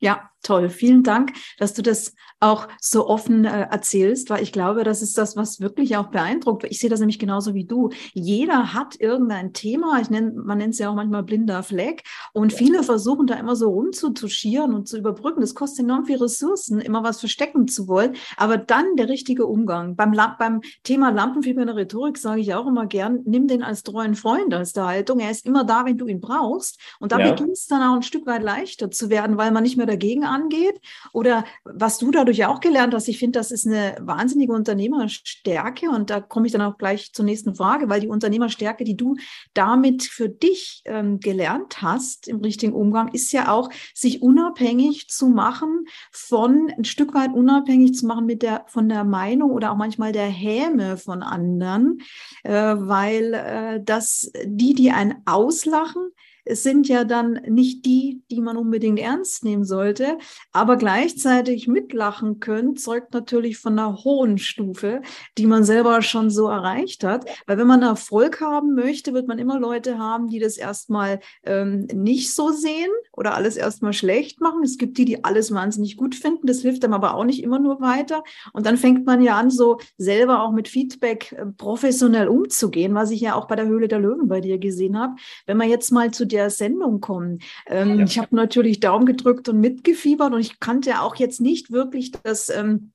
Ja, 0.00 0.30
toll. 0.42 0.70
Vielen 0.70 1.02
Dank, 1.02 1.32
dass 1.58 1.74
du 1.74 1.82
das 1.82 2.14
auch 2.40 2.68
so 2.80 3.08
offen 3.08 3.44
äh, 3.44 3.62
erzählst, 3.70 4.30
weil 4.30 4.42
ich 4.42 4.52
glaube, 4.52 4.84
das 4.84 5.02
ist 5.02 5.18
das, 5.18 5.36
was 5.36 5.60
wirklich 5.60 5.96
auch 5.96 6.08
beeindruckt. 6.08 6.64
Ich 6.64 6.78
sehe 6.78 6.90
das 6.90 7.00
nämlich 7.00 7.18
genauso 7.18 7.54
wie 7.54 7.64
du. 7.64 7.90
Jeder 8.14 8.74
hat 8.74 9.00
irgendein 9.00 9.52
Thema. 9.52 10.00
Ich 10.00 10.08
nenne, 10.08 10.32
man 10.32 10.58
nennt 10.58 10.74
es 10.74 10.78
ja 10.78 10.88
auch 10.88 10.94
manchmal 10.94 11.24
blinder 11.24 11.62
Fleck. 11.62 12.04
Und 12.32 12.52
viele 12.52 12.84
versuchen 12.84 13.26
da 13.26 13.34
immer 13.34 13.56
so 13.56 13.70
rumzutuschieren 13.70 14.72
und 14.72 14.86
zu 14.86 14.98
überbrücken. 14.98 15.40
Das 15.40 15.54
kostet 15.54 15.84
enorm 15.84 16.04
viel 16.04 16.18
Ressourcen, 16.18 16.80
immer 16.80 17.02
was 17.02 17.18
verstecken 17.18 17.66
zu 17.66 17.88
wollen. 17.88 18.14
Aber 18.36 18.56
dann 18.56 18.96
der 18.96 19.08
richtige 19.08 19.46
Umgang. 19.46 19.96
Beim, 19.96 20.12
beim 20.38 20.60
Thema 20.84 21.10
Lampenfieber 21.10 21.62
in 21.62 21.66
der 21.66 21.76
Rhetorik 21.76 22.18
sage 22.18 22.40
ich 22.40 22.54
auch 22.54 22.66
immer 22.66 22.86
gern, 22.86 23.20
nimm 23.24 23.48
den 23.48 23.64
als 23.64 23.82
treuen 23.82 24.14
Freund 24.14 24.54
als 24.54 24.72
der 24.72 24.86
Haltung. 24.86 25.18
Er 25.18 25.32
ist 25.32 25.44
immer 25.44 25.64
da, 25.64 25.84
wenn 25.84 25.98
du 25.98 26.06
ihn 26.06 26.20
brauchst. 26.20 26.78
Und 27.00 27.10
da 27.10 27.18
ja. 27.18 27.30
beginnt 27.30 27.52
es 27.52 27.66
dann 27.66 27.82
auch 27.82 27.96
ein 27.96 28.02
Stück 28.02 28.26
weit 28.26 28.44
leichter 28.44 28.92
zu 28.92 29.10
werden, 29.10 29.38
weil 29.38 29.50
man 29.50 29.64
nicht 29.64 29.76
mehr 29.76 29.86
dagegen 29.86 30.24
angeht. 30.28 30.80
Oder 31.12 31.44
was 31.64 31.98
du 31.98 32.10
dadurch 32.10 32.44
auch 32.46 32.60
gelernt 32.60 32.94
hast, 32.94 33.08
ich 33.08 33.18
finde, 33.18 33.38
das 33.38 33.50
ist 33.50 33.66
eine 33.66 33.96
wahnsinnige 34.00 34.52
Unternehmerstärke. 34.52 35.90
Und 35.90 36.10
da 36.10 36.20
komme 36.20 36.46
ich 36.46 36.52
dann 36.52 36.62
auch 36.62 36.78
gleich 36.78 37.12
zur 37.12 37.24
nächsten 37.24 37.54
Frage, 37.54 37.88
weil 37.88 38.00
die 38.00 38.08
Unternehmerstärke, 38.08 38.84
die 38.84 38.96
du 38.96 39.16
damit 39.54 40.04
für 40.04 40.28
dich 40.28 40.82
ähm, 40.84 41.20
gelernt 41.20 41.82
hast 41.82 42.28
im 42.28 42.38
richtigen 42.40 42.72
Umgang, 42.72 43.08
ist 43.12 43.32
ja 43.32 43.50
auch, 43.52 43.70
sich 43.94 44.22
unabhängig 44.22 45.08
zu 45.08 45.28
machen 45.28 45.86
von, 46.12 46.72
ein 46.76 46.84
Stück 46.84 47.14
weit 47.14 47.32
unabhängig 47.34 47.94
zu 47.94 48.06
machen 48.06 48.26
mit 48.26 48.42
der, 48.42 48.64
von 48.68 48.88
der 48.88 49.04
Meinung 49.04 49.50
oder 49.50 49.72
auch 49.72 49.76
manchmal 49.76 50.12
der 50.12 50.26
Häme 50.26 50.96
von 50.96 51.22
anderen, 51.22 52.00
äh, 52.44 52.52
weil 52.52 53.34
äh, 53.34 53.82
das, 53.84 54.30
die, 54.44 54.74
die 54.74 54.90
einen 54.90 55.22
auslachen, 55.24 56.10
es 56.48 56.62
sind 56.62 56.88
ja 56.88 57.04
dann 57.04 57.34
nicht 57.46 57.84
die, 57.84 58.22
die 58.30 58.40
man 58.40 58.56
unbedingt 58.56 58.98
ernst 58.98 59.44
nehmen 59.44 59.64
sollte, 59.64 60.16
aber 60.50 60.76
gleichzeitig 60.76 61.68
mitlachen 61.68 62.40
können, 62.40 62.76
zeugt 62.76 63.12
natürlich 63.12 63.58
von 63.58 63.78
einer 63.78 64.02
hohen 64.02 64.38
Stufe, 64.38 65.02
die 65.36 65.46
man 65.46 65.64
selber 65.64 66.00
schon 66.00 66.30
so 66.30 66.48
erreicht 66.48 67.04
hat. 67.04 67.28
Weil 67.46 67.58
wenn 67.58 67.66
man 67.66 67.82
Erfolg 67.82 68.40
haben 68.40 68.74
möchte, 68.74 69.12
wird 69.12 69.28
man 69.28 69.38
immer 69.38 69.60
Leute 69.60 69.98
haben, 69.98 70.28
die 70.28 70.38
das 70.38 70.56
erstmal 70.56 71.20
ähm, 71.44 71.86
nicht 71.92 72.34
so 72.34 72.50
sehen 72.50 72.90
oder 73.12 73.34
alles 73.34 73.56
erstmal 73.56 73.92
schlecht 73.92 74.40
machen. 74.40 74.62
Es 74.62 74.78
gibt 74.78 74.96
die, 74.96 75.04
die 75.04 75.24
alles 75.24 75.52
wahnsinnig 75.52 75.96
gut 75.98 76.14
finden. 76.14 76.46
Das 76.46 76.60
hilft 76.60 76.82
einem 76.84 76.94
aber 76.94 77.14
auch 77.14 77.24
nicht 77.24 77.42
immer 77.42 77.58
nur 77.58 77.80
weiter. 77.80 78.22
Und 78.54 78.64
dann 78.64 78.78
fängt 78.78 79.04
man 79.04 79.20
ja 79.20 79.36
an, 79.36 79.50
so 79.50 79.78
selber 79.98 80.42
auch 80.42 80.52
mit 80.52 80.68
Feedback 80.68 81.32
äh, 81.32 81.44
professionell 81.44 82.28
umzugehen, 82.28 82.94
was 82.94 83.10
ich 83.10 83.20
ja 83.20 83.34
auch 83.34 83.48
bei 83.48 83.56
der 83.56 83.66
Höhle 83.66 83.88
der 83.88 83.98
Löwen 83.98 84.28
bei 84.28 84.40
dir 84.40 84.58
gesehen 84.58 84.98
habe. 84.98 85.16
Wenn 85.44 85.58
man 85.58 85.68
jetzt 85.68 85.90
mal 85.90 86.10
zu 86.10 86.26
der 86.38 86.50
Sendung 86.50 87.00
kommen. 87.00 87.40
Ähm, 87.66 87.98
ja. 87.98 88.04
Ich 88.04 88.18
habe 88.18 88.34
natürlich 88.34 88.80
Daumen 88.80 89.06
gedrückt 89.06 89.48
und 89.48 89.60
mitgefiebert 89.60 90.32
und 90.32 90.40
ich 90.40 90.60
kannte 90.60 91.00
auch 91.00 91.16
jetzt 91.16 91.40
nicht 91.40 91.70
wirklich 91.70 92.12
das. 92.12 92.48
Ähm, 92.48 92.92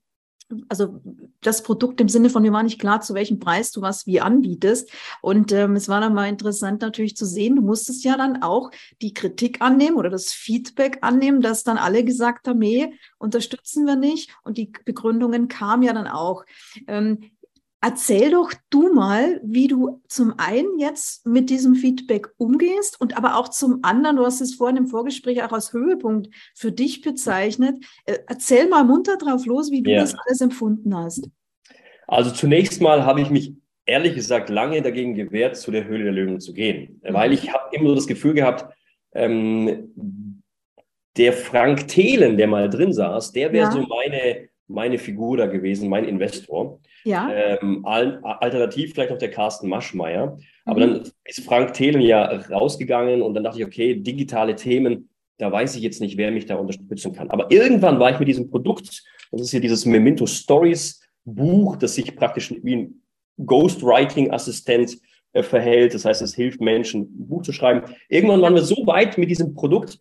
also 0.69 1.01
das 1.41 1.63
Produkt 1.63 1.99
im 1.99 2.09
Sinne 2.09 2.29
von, 2.29 2.43
mir 2.43 2.51
war 2.51 2.61
nicht 2.61 2.79
klar, 2.79 3.01
zu 3.01 3.15
welchem 3.15 3.39
Preis 3.39 3.71
du 3.71 3.81
was 3.81 4.05
wie 4.05 4.21
anbietest. 4.21 4.91
Und 5.21 5.51
ähm, 5.51 5.75
es 5.75 5.89
war 5.89 5.99
dann 5.99 6.13
mal 6.13 6.29
interessant 6.29 6.81
natürlich 6.81 7.15
zu 7.15 7.25
sehen, 7.25 7.55
du 7.55 7.63
musstest 7.63 8.03
ja 8.03 8.17
dann 8.17 8.43
auch 8.43 8.69
die 9.01 9.15
Kritik 9.15 9.61
annehmen 9.61 9.97
oder 9.97 10.11
das 10.11 10.31
Feedback 10.31 10.99
annehmen, 11.01 11.41
dass 11.41 11.63
dann 11.63 11.77
alle 11.77 12.03
gesagt 12.03 12.47
haben, 12.47 12.59
nee, 12.59 12.93
unterstützen 13.17 13.85
wir 13.85 13.95
nicht. 13.95 14.35
Und 14.43 14.57
die 14.57 14.71
Begründungen 14.85 15.47
kamen 15.47 15.81
ja 15.81 15.93
dann 15.93 16.07
auch. 16.07 16.45
Ähm, 16.87 17.31
Erzähl 17.85 18.31
doch 18.31 18.53
du 18.69 18.93
mal, 18.93 19.41
wie 19.43 19.67
du 19.67 20.01
zum 20.07 20.35
einen 20.37 20.79
jetzt 20.79 21.25
mit 21.25 21.49
diesem 21.49 21.75
Feedback 21.75 22.29
umgehst 22.37 23.01
und 23.01 23.17
aber 23.17 23.37
auch 23.37 23.49
zum 23.49 23.79
anderen, 23.81 24.15
du 24.15 24.25
hast 24.25 24.39
es 24.39 24.55
vorhin 24.55 24.77
im 24.77 24.87
Vorgespräch 24.87 25.43
auch 25.43 25.51
als 25.51 25.73
Höhepunkt 25.73 26.29
für 26.55 26.71
dich 26.71 27.01
bezeichnet. 27.01 27.83
Äh, 28.05 28.19
erzähl 28.27 28.69
mal 28.69 28.85
munter 28.85 29.17
drauf 29.17 29.45
los, 29.45 29.69
wie 29.69 29.83
du 29.83 29.91
ja. 29.91 29.99
das 29.99 30.15
alles 30.15 30.39
empfunden 30.39 30.95
hast. 30.95 31.29
Also 32.07 32.31
zunächst 32.31 32.81
mal 32.81 33.05
habe 33.05 33.19
ich 33.19 33.29
mich 33.29 33.53
ehrlich 33.85 34.15
gesagt 34.15 34.49
lange 34.49 34.81
dagegen 34.81 35.13
gewehrt, 35.13 35.57
zu 35.57 35.69
der 35.69 35.83
Höhle 35.83 36.05
der 36.05 36.13
Löwen 36.13 36.39
zu 36.39 36.53
gehen, 36.53 37.01
mhm. 37.03 37.13
weil 37.13 37.33
ich 37.33 37.51
habe 37.51 37.75
immer 37.75 37.89
so 37.89 37.95
das 37.95 38.07
Gefühl 38.07 38.33
gehabt, 38.33 38.73
ähm, 39.13 40.41
der 41.17 41.33
Frank 41.33 41.89
Thelen, 41.89 42.37
der 42.37 42.47
mal 42.47 42.69
drin 42.69 42.93
saß, 42.93 43.33
der 43.33 43.51
wäre 43.51 43.65
ja. 43.65 43.71
so 43.71 43.81
meine, 43.81 44.47
meine 44.67 44.97
Figur 44.97 45.37
da 45.37 45.47
gewesen, 45.47 45.89
mein 45.89 46.05
Investor. 46.05 46.79
Ja. 47.03 47.29
Ähm, 47.33 47.85
alternativ 47.85 48.93
vielleicht 48.93 49.11
noch 49.11 49.17
der 49.17 49.31
Carsten 49.31 49.67
Maschmeyer. 49.67 50.37
Aber 50.65 50.85
mhm. 50.85 50.93
dann 50.93 51.11
ist 51.25 51.41
Frank 51.41 51.73
Thelen 51.73 52.01
ja 52.01 52.25
rausgegangen 52.49 53.21
und 53.21 53.33
dann 53.33 53.43
dachte 53.43 53.59
ich, 53.59 53.65
okay, 53.65 53.95
digitale 53.95 54.55
Themen, 54.55 55.09
da 55.37 55.51
weiß 55.51 55.75
ich 55.75 55.81
jetzt 55.81 55.99
nicht, 55.99 56.17
wer 56.17 56.31
mich 56.31 56.45
da 56.45 56.55
unterstützen 56.55 57.13
kann. 57.13 57.29
Aber 57.29 57.51
irgendwann 57.51 57.99
war 57.99 58.11
ich 58.11 58.19
mit 58.19 58.27
diesem 58.27 58.49
Produkt, 58.49 59.03
das 59.31 59.41
ist 59.41 59.51
hier 59.51 59.61
dieses 59.61 59.85
Memento 59.85 60.25
Stories 60.25 61.01
Buch, 61.25 61.77
das 61.77 61.95
sich 61.95 62.15
praktisch 62.15 62.53
wie 62.63 62.75
ein 62.75 63.01
Ghostwriting-Assistent 63.45 64.97
äh, 65.33 65.43
verhält. 65.43 65.93
Das 65.93 66.05
heißt, 66.05 66.21
es 66.21 66.35
hilft 66.35 66.61
Menschen, 66.61 67.01
ein 67.01 67.27
Buch 67.27 67.41
zu 67.41 67.51
schreiben. 67.51 67.93
Irgendwann 68.09 68.41
waren 68.41 68.55
wir 68.55 68.61
so 68.61 68.85
weit 68.85 69.17
mit 69.17 69.29
diesem 69.29 69.53
Produkt, 69.53 69.99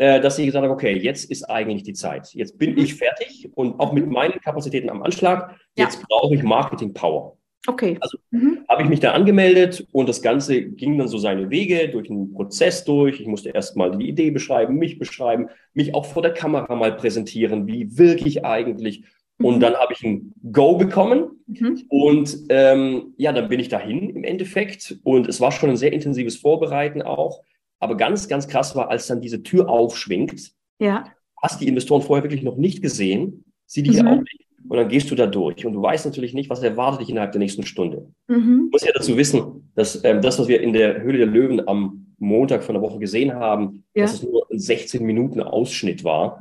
dass 0.00 0.38
ich 0.38 0.46
gesagt 0.46 0.64
habe, 0.64 0.72
okay, 0.72 0.96
jetzt 0.96 1.30
ist 1.30 1.44
eigentlich 1.44 1.82
die 1.82 1.92
Zeit. 1.92 2.32
Jetzt 2.32 2.56
bin 2.56 2.78
ich 2.78 2.94
fertig 2.94 3.50
und 3.54 3.78
auch 3.78 3.92
mit 3.92 4.08
meinen 4.08 4.40
Kapazitäten 4.40 4.88
am 4.88 5.02
Anschlag. 5.02 5.56
Jetzt 5.76 6.00
ja. 6.00 6.06
brauche 6.08 6.34
ich 6.34 6.42
Marketing 6.42 6.94
Power. 6.94 7.36
Okay. 7.66 7.98
Also 8.00 8.16
mhm. 8.30 8.64
habe 8.68 8.82
ich 8.82 8.88
mich 8.88 9.00
da 9.00 9.12
angemeldet 9.12 9.86
und 9.92 10.08
das 10.08 10.22
Ganze 10.22 10.62
ging 10.62 10.96
dann 10.96 11.08
so 11.08 11.18
seine 11.18 11.50
Wege 11.50 11.90
durch 11.90 12.10
einen 12.10 12.32
Prozess 12.32 12.84
durch. 12.84 13.20
Ich 13.20 13.26
musste 13.26 13.50
erst 13.50 13.76
mal 13.76 13.96
die 13.96 14.08
Idee 14.08 14.30
beschreiben, 14.30 14.76
mich 14.76 14.98
beschreiben, 14.98 15.48
mich 15.74 15.94
auch 15.94 16.06
vor 16.06 16.22
der 16.22 16.32
Kamera 16.32 16.74
mal 16.74 16.96
präsentieren, 16.96 17.66
wie 17.66 17.98
wirklich 17.98 18.44
eigentlich. 18.46 19.04
Mhm. 19.36 19.44
Und 19.44 19.60
dann 19.60 19.74
habe 19.74 19.92
ich 19.92 20.02
ein 20.02 20.32
Go 20.50 20.78
bekommen 20.78 21.42
mhm. 21.46 21.82
und 21.88 22.38
ähm, 22.48 23.12
ja, 23.18 23.32
dann 23.32 23.48
bin 23.48 23.60
ich 23.60 23.68
dahin 23.68 24.08
im 24.08 24.24
Endeffekt 24.24 24.98
und 25.04 25.28
es 25.28 25.40
war 25.40 25.52
schon 25.52 25.68
ein 25.68 25.76
sehr 25.76 25.92
intensives 25.92 26.36
Vorbereiten 26.36 27.02
auch. 27.02 27.42
Aber 27.80 27.96
ganz, 27.96 28.28
ganz 28.28 28.46
krass 28.46 28.76
war, 28.76 28.90
als 28.90 29.06
dann 29.06 29.20
diese 29.20 29.42
Tür 29.42 29.68
aufschwingt, 29.68 30.52
ja. 30.78 31.06
hast 31.42 31.60
die 31.60 31.66
Investoren 31.68 32.02
vorher 32.02 32.22
wirklich 32.22 32.42
noch 32.42 32.56
nicht 32.56 32.82
gesehen, 32.82 33.44
sie 33.66 33.82
die 33.82 34.00
mhm. 34.00 34.06
auch 34.06 34.18
nicht. 34.18 34.46
Und 34.68 34.76
dann 34.76 34.88
gehst 34.88 35.10
du 35.10 35.14
da 35.14 35.26
durch 35.26 35.64
und 35.64 35.72
du 35.72 35.82
weißt 35.82 36.04
natürlich 36.04 36.34
nicht, 36.34 36.50
was 36.50 36.62
erwartet 36.62 37.00
dich 37.00 37.10
innerhalb 37.10 37.32
der 37.32 37.38
nächsten 37.38 37.64
Stunde. 37.64 38.12
Mhm. 38.28 38.66
Du 38.66 38.68
musst 38.70 38.84
ja 38.84 38.92
dazu 38.94 39.16
wissen, 39.16 39.72
dass 39.74 40.04
ähm, 40.04 40.20
das, 40.20 40.38
was 40.38 40.48
wir 40.48 40.60
in 40.60 40.74
der 40.74 41.02
Höhle 41.02 41.18
der 41.18 41.26
Löwen 41.26 41.66
am 41.66 42.14
Montag 42.18 42.62
von 42.62 42.74
der 42.74 42.82
Woche 42.82 42.98
gesehen 42.98 43.34
haben, 43.34 43.84
ja. 43.94 44.02
dass 44.02 44.14
es 44.14 44.22
nur 44.22 44.46
ein 44.50 44.58
16 44.58 45.04
Minuten 45.04 45.40
Ausschnitt 45.40 46.04
war. 46.04 46.38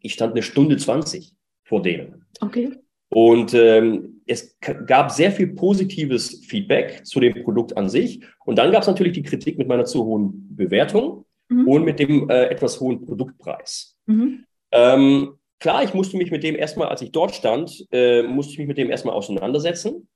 Ich 0.00 0.14
stand 0.14 0.32
eine 0.32 0.42
Stunde 0.42 0.78
20 0.78 1.34
vor 1.62 1.82
denen. 1.82 2.24
Okay. 2.40 2.70
Und 3.14 3.52
ähm, 3.52 4.22
es 4.26 4.56
gab 4.86 5.10
sehr 5.10 5.30
viel 5.32 5.48
positives 5.48 6.42
Feedback 6.46 7.04
zu 7.04 7.20
dem 7.20 7.44
Produkt 7.44 7.76
an 7.76 7.90
sich. 7.90 8.22
Und 8.46 8.56
dann 8.56 8.72
gab 8.72 8.80
es 8.80 8.88
natürlich 8.88 9.12
die 9.12 9.22
Kritik 9.22 9.58
mit 9.58 9.68
meiner 9.68 9.84
zu 9.84 10.06
hohen 10.06 10.56
Bewertung 10.56 11.26
mhm. 11.50 11.68
und 11.68 11.84
mit 11.84 11.98
dem 11.98 12.30
äh, 12.30 12.46
etwas 12.46 12.80
hohen 12.80 13.04
Produktpreis. 13.04 13.98
Mhm. 14.06 14.44
Ähm, 14.70 15.34
klar, 15.60 15.84
ich 15.84 15.92
musste 15.92 16.16
mich 16.16 16.30
mit 16.30 16.42
dem 16.42 16.56
erstmal, 16.56 16.88
als 16.88 17.02
ich 17.02 17.12
dort 17.12 17.34
stand, 17.34 17.86
äh, 17.92 18.22
musste 18.22 18.54
ich 18.54 18.58
mich 18.58 18.68
mit 18.68 18.78
dem 18.78 18.88
erstmal 18.88 19.14
auseinandersetzen. 19.14 20.08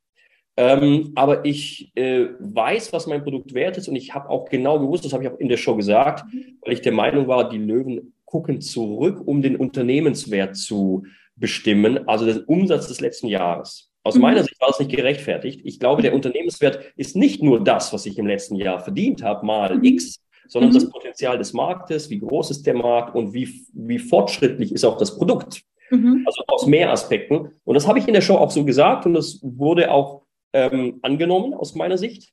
Ähm, 0.56 1.12
aber 1.16 1.44
ich 1.44 1.92
äh, 1.96 2.28
weiß, 2.38 2.94
was 2.94 3.06
mein 3.06 3.22
Produkt 3.22 3.52
wert 3.52 3.76
ist 3.76 3.88
und 3.88 3.96
ich 3.96 4.14
habe 4.14 4.30
auch 4.30 4.48
genau 4.48 4.80
gewusst, 4.80 5.04
das 5.04 5.12
habe 5.12 5.22
ich 5.22 5.28
auch 5.28 5.38
in 5.38 5.50
der 5.50 5.58
Show 5.58 5.76
gesagt, 5.76 6.24
mhm. 6.32 6.56
weil 6.62 6.72
ich 6.72 6.80
der 6.80 6.92
Meinung 6.92 7.28
war, 7.28 7.50
die 7.50 7.58
Löwen 7.58 8.14
gucken 8.24 8.62
zurück, 8.62 9.20
um 9.22 9.42
den 9.42 9.56
Unternehmenswert 9.56 10.56
zu 10.56 11.04
bestimmen, 11.36 12.08
also 12.08 12.24
den 12.26 12.44
Umsatz 12.44 12.88
des 12.88 13.00
letzten 13.00 13.28
Jahres. 13.28 13.90
Aus 14.02 14.14
mhm. 14.14 14.22
meiner 14.22 14.42
Sicht 14.42 14.60
war 14.60 14.68
das 14.68 14.78
nicht 14.78 14.94
gerechtfertigt. 14.94 15.60
Ich 15.64 15.80
glaube, 15.80 16.02
der 16.02 16.14
Unternehmenswert 16.14 16.78
ist 16.96 17.16
nicht 17.16 17.42
nur 17.42 17.62
das, 17.62 17.92
was 17.92 18.06
ich 18.06 18.18
im 18.18 18.26
letzten 18.26 18.56
Jahr 18.56 18.80
verdient 18.80 19.22
habe, 19.22 19.44
mal 19.44 19.76
mhm. 19.76 19.84
X, 19.84 20.22
sondern 20.48 20.70
mhm. 20.70 20.74
das 20.74 20.90
Potenzial 20.90 21.38
des 21.38 21.52
Marktes, 21.52 22.08
wie 22.10 22.18
groß 22.18 22.50
ist 22.50 22.66
der 22.66 22.74
Markt 22.74 23.14
und 23.14 23.32
wie, 23.34 23.66
wie 23.72 23.98
fortschrittlich 23.98 24.72
ist 24.72 24.84
auch 24.84 24.96
das 24.96 25.16
Produkt. 25.16 25.62
Mhm. 25.90 26.22
Also 26.26 26.42
aus 26.46 26.66
mehr 26.66 26.90
Aspekten. 26.90 27.52
Und 27.64 27.74
das 27.74 27.86
habe 27.86 27.98
ich 27.98 28.06
in 28.06 28.14
der 28.14 28.20
Show 28.20 28.36
auch 28.36 28.50
so 28.50 28.64
gesagt 28.64 29.06
und 29.06 29.14
das 29.14 29.40
wurde 29.42 29.90
auch 29.90 30.22
ähm, 30.52 30.98
angenommen 31.02 31.54
aus 31.54 31.74
meiner 31.74 31.98
Sicht. 31.98 32.32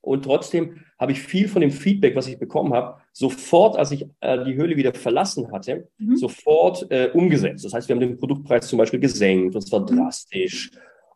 Und 0.00 0.24
trotzdem 0.24 0.84
habe 0.98 1.12
ich 1.12 1.20
viel 1.20 1.48
von 1.48 1.60
dem 1.60 1.72
Feedback, 1.72 2.14
was 2.14 2.28
ich 2.28 2.38
bekommen 2.38 2.72
habe, 2.72 3.00
sofort, 3.12 3.76
als 3.76 3.90
ich 3.90 4.06
äh, 4.20 4.44
die 4.44 4.54
Höhle 4.54 4.76
wieder 4.76 4.94
verlassen 4.94 5.50
hatte, 5.50 5.88
mhm. 5.98 6.16
sofort 6.16 6.86
äh, 6.90 7.10
umgesetzt. 7.12 7.64
Das 7.64 7.74
heißt, 7.74 7.88
wir 7.88 7.96
haben 7.96 8.00
den 8.00 8.16
Produktpreis 8.16 8.68
zum 8.68 8.78
Beispiel 8.78 9.00
gesenkt 9.00 9.56
und 9.56 9.62
zwar 9.62 9.80
mhm. 9.80 9.86
drastisch. 9.86 10.70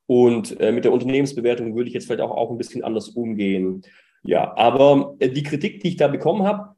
Und 0.07 0.59
äh, 0.61 0.73
mit 0.73 0.85
der 0.85 0.93
Unternehmensbewertung 0.93 1.77
würde 1.77 1.87
ich 1.87 1.95
jetzt 1.95 2.07
vielleicht 2.07 2.21
auch, 2.21 2.33
auch 2.33 2.51
ein 2.51 2.59
bisschen 2.59 2.83
anders 2.83 3.11
umgehen. 3.11 3.83
Ja, 4.25 4.57
aber 4.57 5.15
äh, 5.21 5.29
die 5.29 5.45
Kritik, 5.45 5.81
die 5.83 5.89
ich 5.91 5.97
da 5.97 6.09
bekommen 6.09 6.43
habe, 6.43 6.75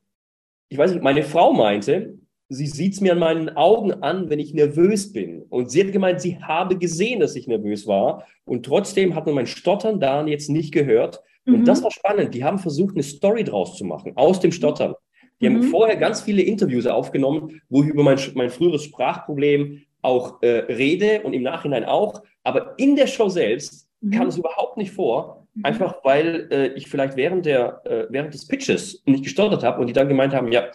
ich 0.68 0.76
weiß 0.76 0.92
nicht, 0.92 1.02
meine 1.02 1.22
Frau 1.22 1.54
meinte, 1.54 2.18
sie 2.50 2.66
sieht 2.66 2.92
es 2.92 3.00
mir 3.00 3.12
an 3.12 3.18
meinen 3.18 3.56
Augen 3.56 3.92
an, 4.02 4.28
wenn 4.28 4.38
ich 4.38 4.52
nervös 4.52 5.12
bin. 5.12 5.42
Und 5.42 5.70
sie 5.70 5.82
hat 5.82 5.92
gemeint, 5.92 6.20
sie 6.20 6.42
habe 6.42 6.76
gesehen, 6.76 7.20
dass 7.20 7.36
ich 7.36 7.46
nervös 7.46 7.86
war. 7.86 8.26
Und 8.44 8.66
trotzdem 8.66 9.14
hat 9.14 9.24
man 9.24 9.34
mein 9.34 9.46
Stottern 9.46 9.98
da 9.98 10.26
jetzt 10.26 10.50
nicht 10.50 10.72
gehört. 10.72 11.22
Und 11.46 11.60
mhm. 11.60 11.64
das 11.64 11.82
war 11.82 11.90
spannend. 11.90 12.34
Die 12.34 12.44
haben 12.44 12.58
versucht, 12.58 12.94
eine 12.94 13.02
Story 13.02 13.44
draus 13.44 13.76
zu 13.76 13.84
machen, 13.84 14.12
aus 14.16 14.40
dem 14.40 14.52
Stottern. 14.52 14.94
Die 15.40 15.48
mhm. 15.48 15.56
haben 15.56 15.62
vorher 15.64 15.96
ganz 15.96 16.22
viele 16.22 16.42
Interviews 16.42 16.86
aufgenommen, 16.86 17.60
wo 17.68 17.82
ich 17.82 17.88
über 17.88 18.02
mein, 18.02 18.18
mein 18.34 18.50
früheres 18.50 18.84
Sprachproblem 18.84 19.82
auch 20.02 20.42
äh, 20.42 20.48
rede 20.48 21.22
und 21.22 21.32
im 21.32 21.42
Nachhinein 21.42 21.84
auch. 21.84 22.22
Aber 22.44 22.74
in 22.78 22.96
der 22.96 23.06
Show 23.06 23.28
selbst 23.28 23.88
mhm. 24.00 24.10
kam 24.12 24.26
es 24.28 24.38
überhaupt 24.38 24.76
nicht 24.76 24.92
vor, 24.92 25.46
mhm. 25.54 25.64
einfach 25.64 25.96
weil 26.04 26.48
äh, 26.50 26.66
ich 26.74 26.88
vielleicht 26.88 27.16
während, 27.16 27.46
der, 27.46 27.82
äh, 27.84 28.06
während 28.10 28.34
des 28.34 28.46
Pitches 28.46 29.02
nicht 29.06 29.24
gestottert 29.24 29.62
habe 29.64 29.80
und 29.80 29.88
die 29.88 29.92
dann 29.92 30.08
gemeint 30.08 30.34
haben, 30.34 30.52
ja, 30.52 30.70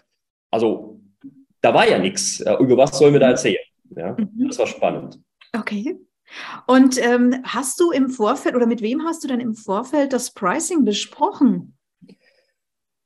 also 0.52 1.00
da 1.62 1.74
war 1.74 1.88
ja 1.88 2.00
nichts. 2.00 2.42
Äh, 2.42 2.54
über 2.60 2.78
was 2.78 2.98
sollen 2.98 3.14
wir 3.14 3.20
da 3.20 3.30
erzählen? 3.30 3.64
Ja, 3.96 4.16
mhm. 4.18 4.48
das 4.48 4.60
war 4.60 4.68
spannend. 4.68 5.20
Okay. 5.54 5.98
Und 6.66 7.02
ähm, 7.02 7.42
hast 7.44 7.80
du 7.80 7.92
im 7.92 8.10
Vorfeld 8.10 8.56
oder 8.56 8.66
mit 8.66 8.82
wem 8.82 9.04
hast 9.04 9.24
du 9.24 9.28
denn 9.28 9.40
im 9.40 9.54
Vorfeld 9.54 10.14
das 10.14 10.34
Pricing 10.34 10.86
besprochen? 10.86 11.78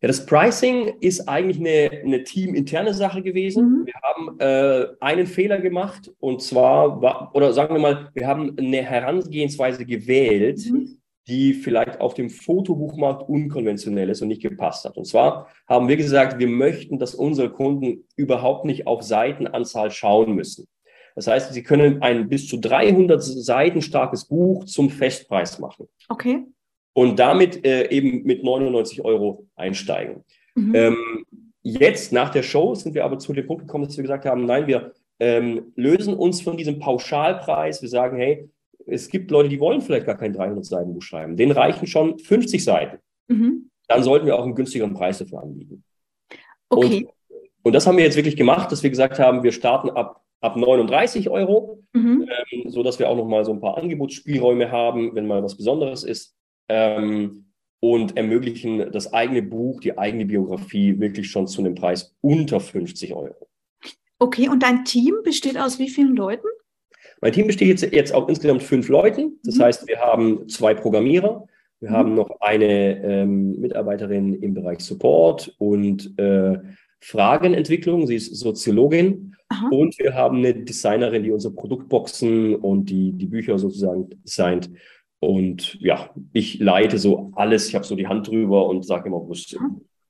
Ja, 0.02 0.08
das 0.08 0.26
Pricing 0.26 0.96
ist 1.00 1.30
eigentlich 1.30 1.60
eine, 1.60 2.02
eine 2.04 2.24
teaminterne 2.24 2.94
Sache 2.94 3.22
gewesen. 3.22 3.82
Mhm. 3.82 3.86
Wir 3.86 3.94
haben 4.02 4.40
äh, 4.40 4.88
einen 5.00 5.28
Fehler 5.28 5.60
gemacht 5.60 6.12
und 6.20 6.42
zwar, 6.42 7.02
war, 7.04 7.32
oder 7.36 7.54
sagen 7.54 7.76
wir 7.76 7.82
mal, 7.82 8.10
wir 8.16 8.26
haben 8.26 8.58
eine 8.58 8.82
Herangehensweise 8.82 9.86
gewählt, 9.86 10.66
mhm. 10.72 10.98
die 11.28 11.54
vielleicht 11.54 12.02
auf 12.02 12.16
dem 12.16 12.32
Fotobuchmarkt 12.32 13.30
unkonventionell 13.30 14.10
ist 14.10 14.24
und 14.24 14.30
nicht 14.30 14.42
gepasst 14.42 14.86
hat. 14.86 14.98
Und 14.98 15.06
zwar 15.06 15.50
haben 15.68 15.88
wir 15.88 15.98
gesagt, 15.98 16.40
wir 16.40 16.48
möchten, 16.48 16.98
dass 16.98 17.14
unsere 17.14 17.52
Kunden 17.52 18.06
überhaupt 18.16 18.66
nicht 18.66 18.88
auf 18.88 19.04
Seitenanzahl 19.04 19.92
schauen 19.92 20.34
müssen. 20.34 20.66
Das 21.16 21.28
heißt, 21.28 21.54
Sie 21.54 21.64
können 21.64 22.02
ein 22.02 22.30
bis 22.30 22.48
zu 22.48 22.58
300 22.58 23.22
Seiten 23.22 23.82
starkes 23.82 24.26
Buch 24.26 24.66
zum 24.66 24.90
Festpreis 24.90 25.60
machen. 25.60 25.88
Okay. 26.10 26.44
Und 26.94 27.20
damit 27.20 27.66
äh, 27.66 27.90
eben 27.90 28.24
mit 28.24 28.44
99 28.44 29.04
Euro 29.04 29.48
einsteigen. 29.56 30.24
Mhm. 30.56 30.76
Ähm, 30.76 31.26
jetzt 31.62 32.12
nach 32.12 32.30
der 32.30 32.44
Show 32.44 32.76
sind 32.76 32.96
wir 32.96 33.06
aber 33.06 33.20
zu 33.20 33.34
dem 33.34 33.48
Punkt 33.48 33.64
gekommen, 33.64 33.86
dass 33.86 33.98
wir 33.98 34.04
gesagt 34.04 34.26
haben, 34.26 34.46
nein, 34.46 34.68
wir 34.68 34.94
ähm, 35.20 35.72
lösen 35.76 36.16
uns 36.16 36.42
von 36.42 36.58
diesem 36.58 36.80
Pauschalpreis. 36.80 37.82
Wir 37.82 37.90
sagen, 37.90 38.18
hey, 38.18 38.50
es 38.88 39.08
gibt 39.08 39.32
Leute, 39.32 39.50
die 39.50 39.60
wollen 39.60 39.82
vielleicht 39.82 40.06
gar 40.06 40.18
kein 40.18 40.34
300 40.34 40.66
Seiten 40.66 40.94
Buch 40.94 41.02
schreiben. 41.02 41.38
Denen 41.38 41.52
reichen 41.52 41.88
schon 41.88 42.20
50 42.20 42.64
Seiten. 42.64 42.98
Mhm. 43.28 43.70
Dann 43.88 44.04
sollten 44.04 44.26
wir 44.26 44.38
auch 44.38 44.44
einen 44.44 44.56
günstigeren 44.56 44.94
Preis 44.94 45.20
dafür 45.20 45.44
anbieten. 45.44 45.84
Okay. 46.70 47.06
Und, 47.30 47.38
und 47.64 47.74
das 47.74 47.86
haben 47.86 47.98
wir 47.98 48.04
jetzt 48.04 48.16
wirklich 48.16 48.36
gemacht, 48.36 48.72
dass 48.72 48.84
wir 48.84 48.90
gesagt 48.90 49.20
haben, 49.20 49.44
wir 49.44 49.52
starten 49.52 49.90
ab 49.92 50.22
ab 50.42 50.58
39 50.58 51.30
Euro, 51.30 51.84
mhm. 51.94 52.28
ähm, 52.52 52.70
so 52.70 52.84
dass 52.84 53.00
wir 53.00 53.10
auch 53.10 53.16
noch 53.16 53.28
mal 53.28 53.46
so 53.46 53.54
ein 53.54 53.62
paar 53.62 53.78
Angebotsspielräume 53.78 54.72
haben, 54.72 55.16
wenn 55.16 55.28
mal 55.28 55.44
was 55.44 55.56
Besonderes 55.56 56.04
ist. 56.04 56.36
Ähm, 56.68 57.46
und 57.80 58.16
ermöglichen 58.16 58.92
das 58.92 59.12
eigene 59.12 59.42
Buch, 59.42 59.80
die 59.82 59.98
eigene 59.98 60.26
Biografie 60.26 61.00
wirklich 61.00 61.32
schon 61.32 61.48
zu 61.48 61.62
einem 61.62 61.74
Preis 61.74 62.16
unter 62.22 62.60
50 62.60 63.14
Euro. 63.16 63.48
Okay, 64.20 64.50
und 64.50 64.62
dein 64.62 64.86
Team 64.86 65.16
besteht 65.24 65.58
aus 65.58 65.80
wie 65.80 65.90
vielen 65.90 66.16
Leuten? 66.16 66.46
Mein 67.22 67.34
Team 67.34 67.48
besteht 67.48 67.68
jetzt, 67.70 67.94
jetzt 67.94 68.14
auch 68.14 68.30
insgesamt 68.30 68.62
fünf 68.62 68.88
Leuten. 68.88 69.40
Das 69.44 69.56
mhm. 69.56 69.64
heißt, 69.64 69.88
wir 69.88 70.00
haben 70.00 70.48
zwei 70.48 70.76
Programmierer, 70.76 71.48
wir 71.80 71.90
mhm. 71.90 71.94
haben 71.94 72.16
noch 72.16 72.30
eine 72.40 73.04
ähm, 73.04 73.60
Mitarbeiterin 73.60 74.36
im 74.42 74.54
Bereich 74.54 74.82
Support 74.82 75.56
und 75.58 76.18
äh, 76.20 76.60
Fragenentwicklung. 77.02 78.08
Sie 78.08 78.16
ist 78.16 78.36
Soziologin 78.36 79.36
Aha. 79.50 79.70
und 79.72 79.98
wir 80.00 80.14
haben 80.14 80.38
eine 80.38 80.54
Designerin, 80.54 81.24
die 81.24 81.32
unsere 81.32 81.54
Produktboxen 81.54 82.56
und 82.56 82.86
die, 82.86 83.12
die 83.14 83.26
Bücher 83.26 83.58
sozusagen 83.58 84.10
designt. 84.24 84.70
Und 85.20 85.78
ja, 85.80 86.10
ich 86.34 86.60
leite 86.60 86.98
so 86.98 87.32
alles. 87.36 87.68
Ich 87.68 87.76
habe 87.76 87.86
so 87.86 87.96
die 87.96 88.08
Hand 88.08 88.28
drüber 88.28 88.68
und 88.68 88.86
sage 88.86 89.08
immer, 89.08 89.28
wo 89.28 89.34
es 89.34 89.56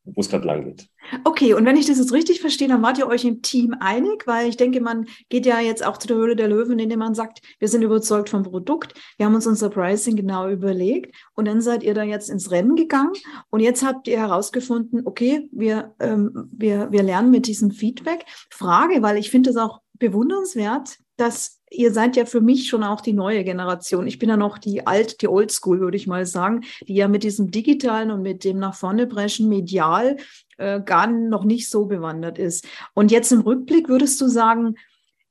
wo 0.03 0.21
es 0.21 0.29
gerade 0.29 0.47
lang 0.47 0.65
geht. 0.65 0.87
Okay, 1.23 1.53
und 1.53 1.65
wenn 1.65 1.75
ich 1.75 1.85
das 1.85 1.97
jetzt 1.97 2.13
richtig 2.13 2.41
verstehe, 2.41 2.67
dann 2.67 2.81
wart 2.81 2.97
ihr 2.97 3.07
euch 3.07 3.25
im 3.25 3.41
Team 3.41 3.75
einig, 3.79 4.25
weil 4.25 4.47
ich 4.47 4.57
denke, 4.57 4.81
man 4.81 5.07
geht 5.29 5.45
ja 5.45 5.59
jetzt 5.59 5.85
auch 5.85 5.97
zu 5.97 6.07
der 6.07 6.17
Höhle 6.17 6.35
der 6.35 6.47
Löwen, 6.47 6.79
indem 6.79 6.99
man 6.99 7.13
sagt, 7.13 7.41
wir 7.59 7.67
sind 7.67 7.81
überzeugt 7.81 8.29
vom 8.29 8.43
Produkt, 8.43 8.93
wir 9.17 9.25
haben 9.25 9.35
uns 9.35 9.47
unser 9.47 9.69
Pricing 9.69 10.15
genau 10.15 10.49
überlegt 10.49 11.15
und 11.35 11.45
dann 11.47 11.61
seid 11.61 11.83
ihr 11.83 11.93
da 11.93 12.03
jetzt 12.03 12.29
ins 12.29 12.51
Rennen 12.51 12.75
gegangen 12.75 13.13
und 13.49 13.59
jetzt 13.59 13.85
habt 13.85 14.07
ihr 14.07 14.19
herausgefunden, 14.19 15.01
okay, 15.05 15.49
wir, 15.51 15.93
ähm, 15.99 16.49
wir, 16.51 16.91
wir 16.91 17.03
lernen 17.03 17.31
mit 17.31 17.47
diesem 17.47 17.71
Feedback. 17.71 18.25
Frage, 18.49 19.01
weil 19.01 19.17
ich 19.17 19.29
finde 19.29 19.51
es 19.51 19.57
auch 19.57 19.81
bewundernswert, 19.93 20.97
dass 21.17 21.60
ihr 21.71 21.93
seid 21.93 22.15
ja 22.15 22.25
für 22.25 22.41
mich 22.41 22.67
schon 22.67 22.83
auch 22.83 23.01
die 23.01 23.13
neue 23.13 23.43
Generation. 23.43 24.05
Ich 24.05 24.19
bin 24.19 24.29
ja 24.29 24.37
noch 24.37 24.57
die 24.57 24.85
alt, 24.85 25.21
die 25.21 25.27
Oldschool, 25.27 25.79
würde 25.79 25.97
ich 25.97 26.05
mal 26.05 26.25
sagen, 26.25 26.61
die 26.87 26.95
ja 26.95 27.07
mit 27.07 27.23
diesem 27.23 27.49
digitalen 27.49 28.11
und 28.11 28.21
mit 28.21 28.43
dem 28.43 28.59
nach 28.59 28.75
vorne 28.75 29.07
brechen 29.07 29.47
medial 29.47 30.17
äh, 30.57 30.81
gar 30.81 31.07
noch 31.07 31.45
nicht 31.45 31.69
so 31.69 31.85
bewandert 31.85 32.37
ist. 32.37 32.67
Und 32.93 33.11
jetzt 33.11 33.31
im 33.31 33.41
Rückblick 33.41 33.87
würdest 33.87 34.19
du 34.19 34.27
sagen, 34.27 34.75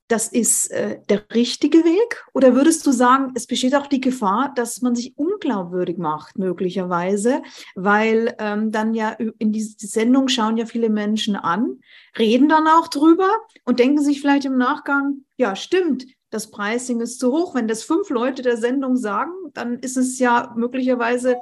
das 0.08 0.26
ist 0.26 0.72
äh, 0.72 0.98
der 1.08 1.22
richtige 1.32 1.78
Weg? 1.78 2.24
Oder 2.34 2.54
würdest 2.56 2.84
du 2.84 2.90
sagen, 2.90 3.32
es 3.36 3.46
besteht 3.46 3.76
auch 3.76 3.86
die 3.86 4.00
Gefahr, 4.00 4.52
dass 4.56 4.82
man 4.82 4.96
sich 4.96 5.16
unglaubwürdig 5.16 5.98
macht, 5.98 6.36
möglicherweise, 6.36 7.42
weil 7.76 8.34
ähm, 8.40 8.72
dann 8.72 8.94
ja 8.94 9.10
in 9.10 9.52
die, 9.52 9.62
Sendung 9.62 10.26
schauen 10.26 10.56
ja 10.56 10.66
viele 10.66 10.90
Menschen 10.90 11.36
an, 11.36 11.78
reden 12.18 12.48
dann 12.48 12.66
auch 12.66 12.88
drüber 12.88 13.30
und 13.64 13.78
denken 13.78 14.02
sich 14.02 14.20
vielleicht 14.20 14.46
im 14.46 14.58
Nachgang, 14.58 15.24
ja, 15.36 15.54
stimmt, 15.54 16.06
das 16.30 16.50
Pricing 16.50 17.00
ist 17.00 17.20
zu 17.20 17.32
hoch. 17.32 17.54
Wenn 17.54 17.68
das 17.68 17.82
fünf 17.82 18.10
Leute 18.10 18.42
der 18.42 18.56
Sendung 18.56 18.96
sagen, 18.96 19.32
dann 19.52 19.78
ist 19.78 19.96
es 19.96 20.18
ja 20.18 20.52
möglicherweise 20.56 21.36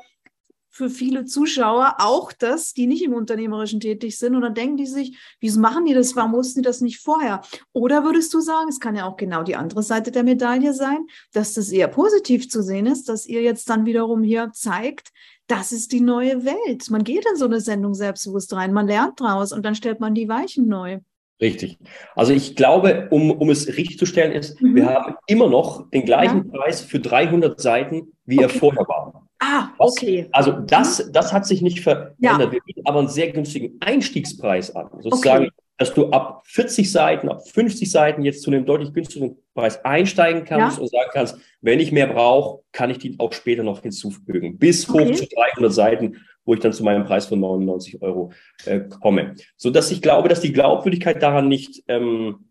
für 0.71 0.90
viele 0.90 1.25
Zuschauer 1.25 1.97
auch 1.99 2.33
das, 2.33 2.73
die 2.73 2.87
nicht 2.87 3.02
im 3.02 3.12
Unternehmerischen 3.12 3.80
tätig 3.80 4.16
sind. 4.16 4.37
Und 4.37 4.42
dann 4.42 4.54
denken 4.54 4.76
die 4.76 4.87
sich, 4.87 5.18
wieso 5.40 5.61
machen 5.61 5.87
die 5.87 5.95
das? 5.95 6.14
Warum 6.14 6.33
wussten 6.33 6.61
die 6.61 6.66
das 6.66 6.80
nicht 6.80 7.00
vorher? 7.00 7.40
Oder 7.73 8.04
würdest 8.04 8.33
du 8.33 8.40
sagen, 8.40 8.68
es 8.68 8.78
kann 8.78 8.95
ja 8.95 9.07
auch 9.07 9.16
genau 9.16 9.42
die 9.42 9.57
andere 9.57 9.83
Seite 9.83 10.12
der 10.12 10.23
Medaille 10.23 10.73
sein, 10.73 11.07
dass 11.33 11.54
das 11.54 11.71
eher 11.71 11.88
positiv 11.88 12.49
zu 12.49 12.62
sehen 12.62 12.87
ist, 12.87 13.09
dass 13.09 13.26
ihr 13.26 13.42
jetzt 13.42 13.68
dann 13.68 13.87
wiederum 13.87 14.23
hier 14.23 14.52
zeigt, 14.52 15.09
das 15.49 15.73
ist 15.73 15.92
die 15.92 16.00
neue 16.00 16.45
Welt. 16.45 16.88
Man 16.90 17.02
geht 17.02 17.26
in 17.28 17.37
so 17.37 17.47
eine 17.47 17.61
Sendung 17.61 17.95
selbstbewusst 17.95 18.52
rein, 18.52 18.73
man 18.73 18.87
lernt 18.87 19.18
draus 19.18 19.52
und 19.52 19.64
dann 19.64 19.75
stellt 19.75 19.99
man 19.99 20.14
die 20.14 20.28
Weichen 20.28 20.68
neu. 20.68 21.00
Richtig. 21.40 21.78
Also 22.16 22.33
ich 22.33 22.57
glaube, 22.57 23.09
um, 23.11 23.30
um 23.30 23.50
es 23.50 23.68
richtig 23.68 23.99
zu 23.99 24.07
stellen, 24.07 24.33
ist, 24.33 24.61
mhm. 24.61 24.75
wir 24.75 24.87
haben 24.87 25.14
immer 25.26 25.49
noch 25.49 25.88
den 25.90 26.04
gleichen 26.04 26.50
ja. 26.52 26.59
Preis 26.59 26.80
für 26.80 26.99
300 26.99 27.61
Seiten, 27.61 28.12
wie 28.26 28.38
okay. 28.38 28.45
er 28.45 28.49
vorher 28.49 28.88
war. 28.88 29.28
Ah, 29.40 29.68
okay. 29.78 30.28
also 30.33 30.50
das, 30.50 31.11
das 31.12 31.33
hat 31.33 31.47
sich 31.47 31.62
nicht 31.62 31.80
verändert. 31.80 32.16
Ja. 32.18 32.38
Wir 32.50 32.61
bieten 32.61 32.83
aber 32.85 32.99
einen 32.99 33.09
sehr 33.09 33.30
günstigen 33.30 33.76
Einstiegspreis 33.80 34.75
an. 34.75 34.88
Sozusagen, 35.00 35.47
okay. 35.47 35.54
dass 35.76 35.95
du 35.95 36.11
ab 36.11 36.42
40 36.47 36.90
Seiten, 36.90 37.28
ab 37.28 37.47
50 37.49 37.88
Seiten 37.88 38.25
jetzt 38.25 38.42
zu 38.42 38.50
einem 38.50 38.66
deutlich 38.66 38.92
günstigeren 38.92 39.37
Preis 39.54 39.85
einsteigen 39.85 40.45
kannst 40.45 40.78
ja. 40.78 40.83
und 40.83 40.90
sagen 40.90 41.11
kannst, 41.12 41.38
wenn 41.61 41.78
ich 41.78 41.92
mehr 41.92 42.09
brauche, 42.09 42.64
kann 42.73 42.90
ich 42.90 42.99
die 42.99 43.14
auch 43.18 43.33
später 43.33 43.62
noch 43.62 43.83
hinzufügen. 43.83 44.59
Bis 44.59 44.88
okay. 44.88 45.09
hoch 45.09 45.14
zu 45.14 45.26
300 45.28 45.73
Seiten, 45.73 46.16
wo 46.48 46.54
ich 46.54 46.60
dann 46.60 46.72
zu 46.72 46.82
meinem 46.82 47.04
Preis 47.04 47.26
von 47.26 47.38
99 47.40 48.00
Euro 48.00 48.32
äh, 48.64 48.80
komme. 48.80 49.34
So 49.58 49.68
dass 49.68 49.90
ich 49.90 50.00
glaube, 50.00 50.30
dass 50.30 50.40
die 50.40 50.54
Glaubwürdigkeit 50.54 51.22
daran 51.22 51.46
nicht 51.46 51.84
ähm, 51.88 52.46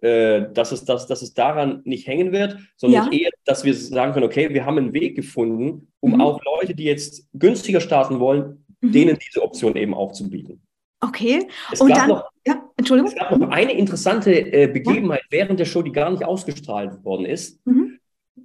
äh, 0.00 0.50
dass, 0.54 0.72
es, 0.72 0.86
dass, 0.86 1.06
dass 1.06 1.20
es 1.20 1.34
daran 1.34 1.82
nicht 1.84 2.06
hängen 2.06 2.32
wird, 2.32 2.56
sondern 2.76 3.12
ja. 3.12 3.20
eher, 3.20 3.30
dass 3.44 3.62
wir 3.62 3.74
sagen 3.74 4.14
können, 4.14 4.24
okay, 4.24 4.52
wir 4.52 4.64
haben 4.64 4.78
einen 4.78 4.94
Weg 4.94 5.16
gefunden, 5.16 5.92
um 6.00 6.14
mhm. 6.14 6.20
auch 6.22 6.40
Leute, 6.44 6.74
die 6.74 6.84
jetzt 6.84 7.28
günstiger 7.34 7.80
starten 7.80 8.20
wollen, 8.20 8.64
mhm. 8.80 8.90
denen 8.90 9.18
diese 9.18 9.42
Option 9.42 9.76
eben 9.76 9.92
auch 9.92 10.12
zu 10.12 10.30
bieten. 10.30 10.62
Okay. 11.00 11.46
Es 11.70 11.82
und 11.82 11.90
dann, 11.90 12.08
noch, 12.08 12.24
ja, 12.46 12.64
Entschuldigung. 12.78 13.12
Es 13.12 13.18
gab 13.18 13.38
noch 13.38 13.50
eine 13.50 13.74
interessante 13.74 14.32
äh, 14.32 14.66
Begebenheit 14.66 15.24
ja. 15.30 15.38
während 15.38 15.60
der 15.60 15.66
Show, 15.66 15.82
die 15.82 15.92
gar 15.92 16.10
nicht 16.10 16.24
ausgestrahlt 16.24 17.04
worden 17.04 17.26
ist. 17.26 17.64
Mhm. 17.66 17.98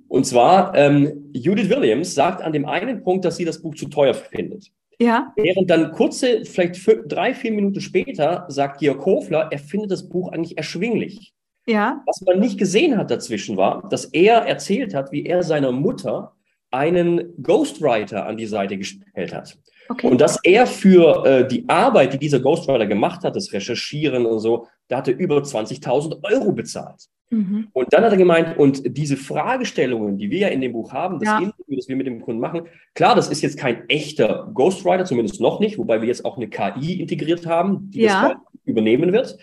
Und 0.09 0.25
zwar, 0.25 0.75
ähm, 0.75 1.31
Judith 1.33 1.69
Williams 1.69 2.13
sagt 2.13 2.41
an 2.41 2.53
dem 2.53 2.65
einen 2.65 3.03
Punkt, 3.03 3.25
dass 3.25 3.37
sie 3.37 3.45
das 3.45 3.61
Buch 3.61 3.75
zu 3.75 3.87
teuer 3.89 4.13
findet. 4.13 4.71
Ja. 4.99 5.31
Während 5.35 5.69
dann 5.69 5.91
kurze, 5.91 6.43
vielleicht 6.45 6.79
drei, 7.07 7.33
vier 7.33 7.51
Minuten 7.51 7.81
später 7.81 8.45
sagt 8.47 8.79
Georg 8.79 9.05
Hofler, 9.05 9.49
er 9.51 9.59
findet 9.59 9.91
das 9.91 10.09
Buch 10.09 10.31
eigentlich 10.31 10.57
erschwinglich. 10.57 11.33
Ja. 11.67 12.01
Was 12.05 12.21
man 12.21 12.39
nicht 12.39 12.57
gesehen 12.57 12.97
hat 12.97 13.11
dazwischen 13.11 13.57
war, 13.57 13.87
dass 13.89 14.05
er 14.05 14.37
erzählt 14.37 14.93
hat, 14.93 15.11
wie 15.11 15.25
er 15.25 15.43
seiner 15.43 15.71
Mutter 15.71 16.33
einen 16.71 17.33
Ghostwriter 17.43 18.25
an 18.25 18.37
die 18.37 18.45
Seite 18.45 18.77
gestellt 18.77 19.33
hat. 19.33 19.57
Okay. 19.89 20.07
Und 20.07 20.19
dass 20.19 20.39
er 20.43 20.67
für 20.67 21.25
äh, 21.25 21.47
die 21.47 21.67
Arbeit, 21.69 22.13
die 22.13 22.17
dieser 22.17 22.39
Ghostwriter 22.39 22.87
gemacht 22.87 23.23
hat, 23.23 23.35
das 23.35 23.53
Recherchieren 23.53 24.25
und 24.25 24.39
so, 24.39 24.67
da 24.87 24.97
hat 24.97 25.07
er 25.07 25.17
über 25.17 25.37
20.000 25.37 26.23
Euro 26.23 26.51
bezahlt. 26.51 27.07
Mhm. 27.29 27.67
Und 27.73 27.91
dann 27.91 28.03
hat 28.03 28.11
er 28.11 28.17
gemeint, 28.17 28.57
und 28.57 28.97
diese 28.97 29.17
Fragestellungen, 29.17 30.17
die 30.17 30.29
wir 30.29 30.39
ja 30.39 30.47
in 30.47 30.61
dem 30.61 30.73
Buch 30.73 30.93
haben, 30.93 31.19
das 31.19 31.27
ja. 31.27 31.37
Interview, 31.39 31.75
das 31.75 31.87
wir 31.87 31.95
mit 31.95 32.07
dem 32.07 32.21
Kunden 32.21 32.39
machen, 32.39 32.63
klar, 32.93 33.15
das 33.15 33.29
ist 33.29 33.41
jetzt 33.41 33.57
kein 33.57 33.87
echter 33.89 34.49
Ghostwriter, 34.53 35.05
zumindest 35.05 35.41
noch 35.41 35.59
nicht, 35.59 35.77
wobei 35.77 36.01
wir 36.01 36.07
jetzt 36.07 36.25
auch 36.25 36.37
eine 36.37 36.47
KI 36.47 36.99
integriert 36.99 37.45
haben, 37.45 37.91
die 37.91 38.01
ja. 38.01 38.29
das 38.29 38.37
übernehmen 38.65 39.11
wird. 39.11 39.37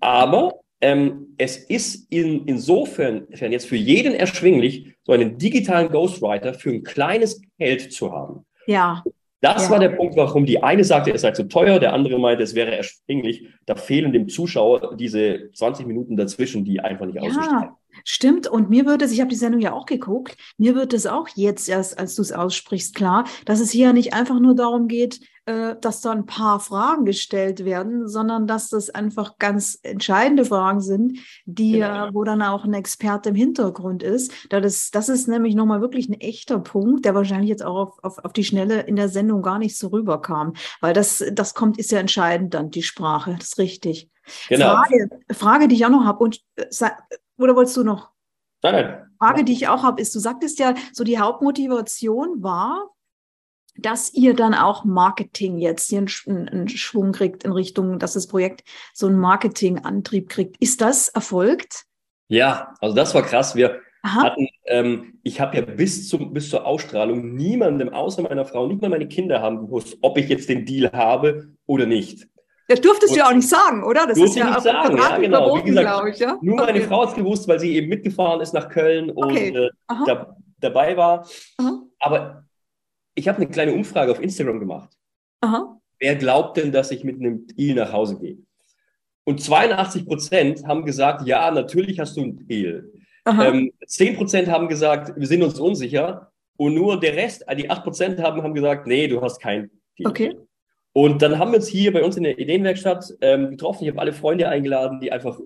Aber 0.00 0.60
ähm, 0.80 1.34
es 1.38 1.56
ist 1.56 2.10
in, 2.10 2.46
insofern 2.46 3.26
jetzt 3.30 3.66
für 3.66 3.76
jeden 3.76 4.14
erschwinglich, 4.14 4.94
so 5.04 5.12
einen 5.12 5.38
digitalen 5.38 5.90
Ghostwriter 5.90 6.54
für 6.54 6.70
ein 6.70 6.82
kleines 6.82 7.40
Geld 7.58 7.92
zu 7.92 8.12
haben. 8.12 8.44
Ja. 8.66 9.04
Das 9.40 9.64
ja. 9.64 9.70
war 9.70 9.78
der 9.78 9.90
Punkt, 9.90 10.16
warum 10.16 10.46
die 10.46 10.62
eine 10.62 10.82
sagte, 10.82 11.12
es 11.12 11.20
sei 11.20 11.32
zu 11.32 11.44
teuer, 11.44 11.78
der 11.78 11.92
andere 11.92 12.18
meinte, 12.18 12.42
es 12.42 12.54
wäre 12.54 12.74
erschwinglich. 12.74 13.46
Da 13.66 13.76
fehlen 13.76 14.12
dem 14.12 14.28
Zuschauer 14.28 14.96
diese 14.96 15.50
20 15.52 15.86
Minuten 15.86 16.16
dazwischen, 16.16 16.64
die 16.64 16.80
einfach 16.80 17.06
nicht 17.06 17.16
ja. 17.16 17.22
ausgestrahlt 17.22 17.70
Stimmt, 18.04 18.46
und 18.46 18.70
mir 18.70 18.86
würde 18.86 19.04
es, 19.04 19.12
ich 19.12 19.20
habe 19.20 19.30
die 19.30 19.36
Sendung 19.36 19.60
ja 19.60 19.72
auch 19.72 19.86
geguckt, 19.86 20.36
mir 20.58 20.74
wird 20.74 20.92
es 20.92 21.06
auch 21.06 21.28
jetzt 21.34 21.68
erst, 21.68 21.98
als 21.98 22.14
du 22.14 22.22
es 22.22 22.32
aussprichst, 22.32 22.94
klar, 22.94 23.24
dass 23.44 23.60
es 23.60 23.70
hier 23.70 23.86
ja 23.86 23.92
nicht 23.92 24.14
einfach 24.14 24.40
nur 24.40 24.54
darum 24.54 24.88
geht, 24.88 25.20
äh, 25.46 25.76
dass 25.80 26.00
da 26.00 26.10
ein 26.10 26.26
paar 26.26 26.58
Fragen 26.58 27.04
gestellt 27.04 27.64
werden, 27.64 28.08
sondern 28.08 28.48
dass 28.48 28.68
das 28.68 28.90
einfach 28.90 29.38
ganz 29.38 29.78
entscheidende 29.82 30.44
Fragen 30.44 30.80
sind, 30.80 31.18
die 31.44 31.72
genau. 31.72 32.08
wo 32.12 32.24
dann 32.24 32.42
auch 32.42 32.64
ein 32.64 32.74
Experte 32.74 33.28
im 33.28 33.36
Hintergrund 33.36 34.02
ist. 34.02 34.32
Das, 34.50 34.90
das 34.90 35.08
ist 35.08 35.28
nämlich 35.28 35.54
nochmal 35.54 35.80
wirklich 35.80 36.08
ein 36.08 36.20
echter 36.20 36.58
Punkt, 36.58 37.04
der 37.04 37.14
wahrscheinlich 37.14 37.48
jetzt 37.48 37.64
auch 37.64 37.76
auf, 37.76 38.02
auf, 38.02 38.24
auf 38.24 38.32
die 38.32 38.42
Schnelle 38.42 38.80
in 38.82 38.96
der 38.96 39.08
Sendung 39.08 39.40
gar 39.40 39.60
nicht 39.60 39.78
so 39.78 39.86
rüberkam, 39.88 40.54
weil 40.80 40.92
das, 40.92 41.24
das 41.32 41.54
kommt, 41.54 41.78
ist 41.78 41.92
ja 41.92 42.00
entscheidend 42.00 42.54
dann, 42.54 42.70
die 42.70 42.82
Sprache, 42.82 43.36
das 43.38 43.50
ist 43.50 43.58
richtig. 43.58 44.10
Genau. 44.48 44.74
Frage, 44.74 45.08
Frage, 45.30 45.68
die 45.68 45.76
ich 45.76 45.86
auch 45.86 45.90
noch 45.90 46.04
habe, 46.04 46.24
und 46.24 46.40
äh, 46.56 46.64
oder 47.38 47.56
wolltest 47.56 47.76
du 47.76 47.84
noch? 47.84 48.10
Nein, 48.62 48.74
nein. 48.74 49.10
Frage, 49.18 49.44
die 49.44 49.52
ich 49.52 49.68
auch 49.68 49.82
habe, 49.82 50.00
ist, 50.00 50.14
du 50.14 50.18
sagtest 50.18 50.58
ja, 50.58 50.74
so 50.92 51.04
die 51.04 51.18
Hauptmotivation 51.18 52.42
war, 52.42 52.90
dass 53.78 54.12
ihr 54.14 54.34
dann 54.34 54.54
auch 54.54 54.84
Marketing 54.84 55.58
jetzt 55.58 55.90
hier 55.90 55.98
einen, 56.26 56.48
einen, 56.48 56.68
Schwung 56.68 57.12
kriegt 57.12 57.44
in 57.44 57.52
Richtung, 57.52 57.98
dass 57.98 58.14
das 58.14 58.26
Projekt 58.26 58.64
so 58.94 59.06
einen 59.06 59.18
Marketingantrieb 59.18 60.28
kriegt. 60.28 60.56
Ist 60.60 60.80
das 60.80 61.08
erfolgt? 61.08 61.84
Ja, 62.28 62.74
also 62.80 62.94
das 62.94 63.14
war 63.14 63.22
krass. 63.22 63.54
Wir 63.54 63.80
Aha. 64.02 64.22
hatten, 64.22 64.48
ähm, 64.66 65.18
ich 65.22 65.40
habe 65.40 65.56
ja 65.56 65.62
bis, 65.62 66.08
zum, 66.08 66.32
bis 66.32 66.50
zur 66.50 66.64
Ausstrahlung 66.64 67.34
niemandem 67.34 67.90
außer 67.90 68.22
meiner 68.22 68.44
Frau, 68.44 68.66
nicht 68.66 68.80
mal 68.80 68.88
meine 68.88 69.08
Kinder 69.08 69.42
haben 69.42 69.58
gewusst, 69.58 69.98
ob 70.00 70.18
ich 70.18 70.28
jetzt 70.28 70.48
den 70.48 70.64
Deal 70.64 70.90
habe 70.92 71.48
oder 71.66 71.86
nicht. 71.86 72.28
Das 72.68 72.80
durftest 72.80 73.14
du 73.14 73.18
ja 73.18 73.28
auch 73.28 73.34
nicht 73.34 73.48
sagen, 73.48 73.84
oder? 73.84 74.06
Das 74.06 74.18
ist 74.18 74.36
ja 74.36 74.50
nicht 74.50 74.62
sagen, 74.62 74.96
ja, 74.96 75.18
genau. 75.18 75.56
Wie 75.56 75.62
gesagt, 75.62 76.08
ich, 76.14 76.18
ja? 76.18 76.36
Nur 76.40 76.56
meine 76.56 76.80
Frau 76.80 77.02
hat 77.02 77.10
es 77.10 77.14
gewusst, 77.14 77.46
weil 77.46 77.60
sie 77.60 77.76
eben 77.76 77.88
mitgefahren 77.88 78.40
ist 78.40 78.54
nach 78.54 78.68
Köln 78.68 79.12
okay. 79.14 79.50
und 79.50 79.56
äh, 79.56 79.70
da, 80.06 80.36
dabei 80.58 80.96
war. 80.96 81.28
Aha. 81.58 81.82
Aber 82.00 82.44
ich 83.14 83.28
habe 83.28 83.38
eine 83.38 83.48
kleine 83.48 83.72
Umfrage 83.72 84.10
auf 84.10 84.20
Instagram 84.20 84.58
gemacht. 84.58 84.90
Aha. 85.42 85.80
Wer 85.98 86.16
glaubt 86.16 86.56
denn, 86.56 86.72
dass 86.72 86.90
ich 86.90 87.04
mit 87.04 87.20
einem 87.20 87.46
Deal 87.46 87.76
nach 87.76 87.92
Hause 87.92 88.18
gehe? 88.18 88.38
Und 89.24 89.40
82 89.40 90.06
Prozent 90.06 90.66
haben 90.66 90.84
gesagt, 90.84 91.26
ja, 91.26 91.50
natürlich 91.50 91.98
hast 92.00 92.16
du 92.16 92.22
einen 92.22 92.46
Deal. 92.46 92.92
Ähm, 93.26 93.72
10 93.84 94.16
Prozent 94.16 94.48
haben 94.48 94.68
gesagt, 94.68 95.12
wir 95.16 95.26
sind 95.26 95.42
uns 95.42 95.58
unsicher. 95.58 96.30
Und 96.56 96.74
nur 96.74 96.98
der 96.98 97.14
Rest, 97.16 97.44
die 97.56 97.68
8 97.68 97.82
Prozent 97.82 98.22
haben, 98.22 98.42
haben 98.42 98.54
gesagt, 98.54 98.86
nee, 98.86 99.08
du 99.08 99.20
hast 99.20 99.40
keinen 99.40 99.70
Deal. 99.98 100.10
Okay. 100.10 100.36
Und 100.96 101.20
dann 101.20 101.38
haben 101.38 101.52
wir 101.52 101.58
uns 101.58 101.68
hier 101.68 101.92
bei 101.92 102.02
uns 102.02 102.16
in 102.16 102.22
der 102.22 102.38
Ideenwerkstatt 102.38 103.18
ähm, 103.20 103.50
getroffen. 103.50 103.84
Ich 103.84 103.90
habe 103.90 104.00
alle 104.00 104.14
Freunde 104.14 104.48
eingeladen, 104.48 104.98
die 104.98 105.12
einfach 105.12 105.38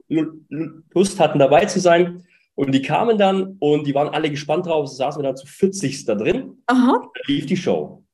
Lust 0.95 1.19
hatten, 1.19 1.41
dabei 1.41 1.65
zu 1.65 1.81
sein. 1.81 2.23
Und 2.55 2.73
die 2.73 2.83
kamen 2.83 3.19
dann 3.19 3.57
und 3.59 3.85
die 3.85 3.93
waren 3.93 4.11
alle 4.11 4.31
gespannt 4.31 4.67
drauf. 4.67 4.87
So 4.87 4.95
saßen 4.95 5.21
wir 5.21 5.27
dann 5.27 5.37
zu 5.37 5.49
40 5.49 6.05
da 6.05 6.15
drin. 6.15 6.63
Aha. 6.67 7.01
Dann 7.03 7.23
lief 7.27 7.47
die 7.47 7.57
Show. 7.57 8.05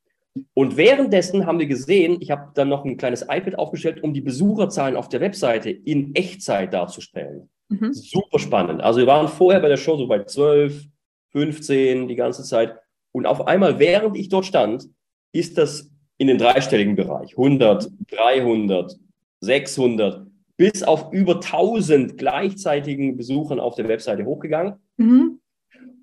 Und 0.54 0.78
währenddessen 0.78 1.44
haben 1.44 1.58
wir 1.58 1.66
gesehen, 1.66 2.16
ich 2.20 2.30
habe 2.30 2.52
dann 2.54 2.70
noch 2.70 2.86
ein 2.86 2.96
kleines 2.96 3.20
iPad 3.20 3.58
aufgestellt, 3.58 4.02
um 4.02 4.14
die 4.14 4.22
Besucherzahlen 4.22 4.96
auf 4.96 5.10
der 5.10 5.20
Webseite 5.20 5.68
in 5.68 6.14
Echtzeit 6.14 6.72
darzustellen. 6.72 7.50
Mhm. 7.68 7.92
Super 7.92 8.38
spannend. 8.38 8.80
Also 8.80 9.00
wir 9.00 9.06
waren 9.06 9.28
vorher 9.28 9.60
bei 9.60 9.68
der 9.68 9.76
Show 9.76 9.98
so 9.98 10.06
bei 10.06 10.24
12, 10.24 10.86
15 11.32 12.08
die 12.08 12.16
ganze 12.16 12.44
Zeit. 12.44 12.78
Und 13.12 13.26
auf 13.26 13.46
einmal, 13.46 13.78
während 13.78 14.16
ich 14.16 14.30
dort 14.30 14.46
stand, 14.46 14.88
ist 15.32 15.58
das 15.58 15.90
in 16.18 16.28
den 16.28 16.38
dreistelligen 16.38 16.96
Bereich. 16.96 17.32
100, 17.32 17.90
300, 18.10 18.96
600, 19.40 20.26
bis 20.56 20.82
auf 20.82 21.12
über 21.12 21.36
1000 21.36 22.16
gleichzeitigen 22.16 23.16
Besuchern 23.16 23.60
auf 23.60 23.74
der 23.74 23.88
Webseite 23.88 24.24
hochgegangen. 24.24 24.74
Mhm. 24.96 25.40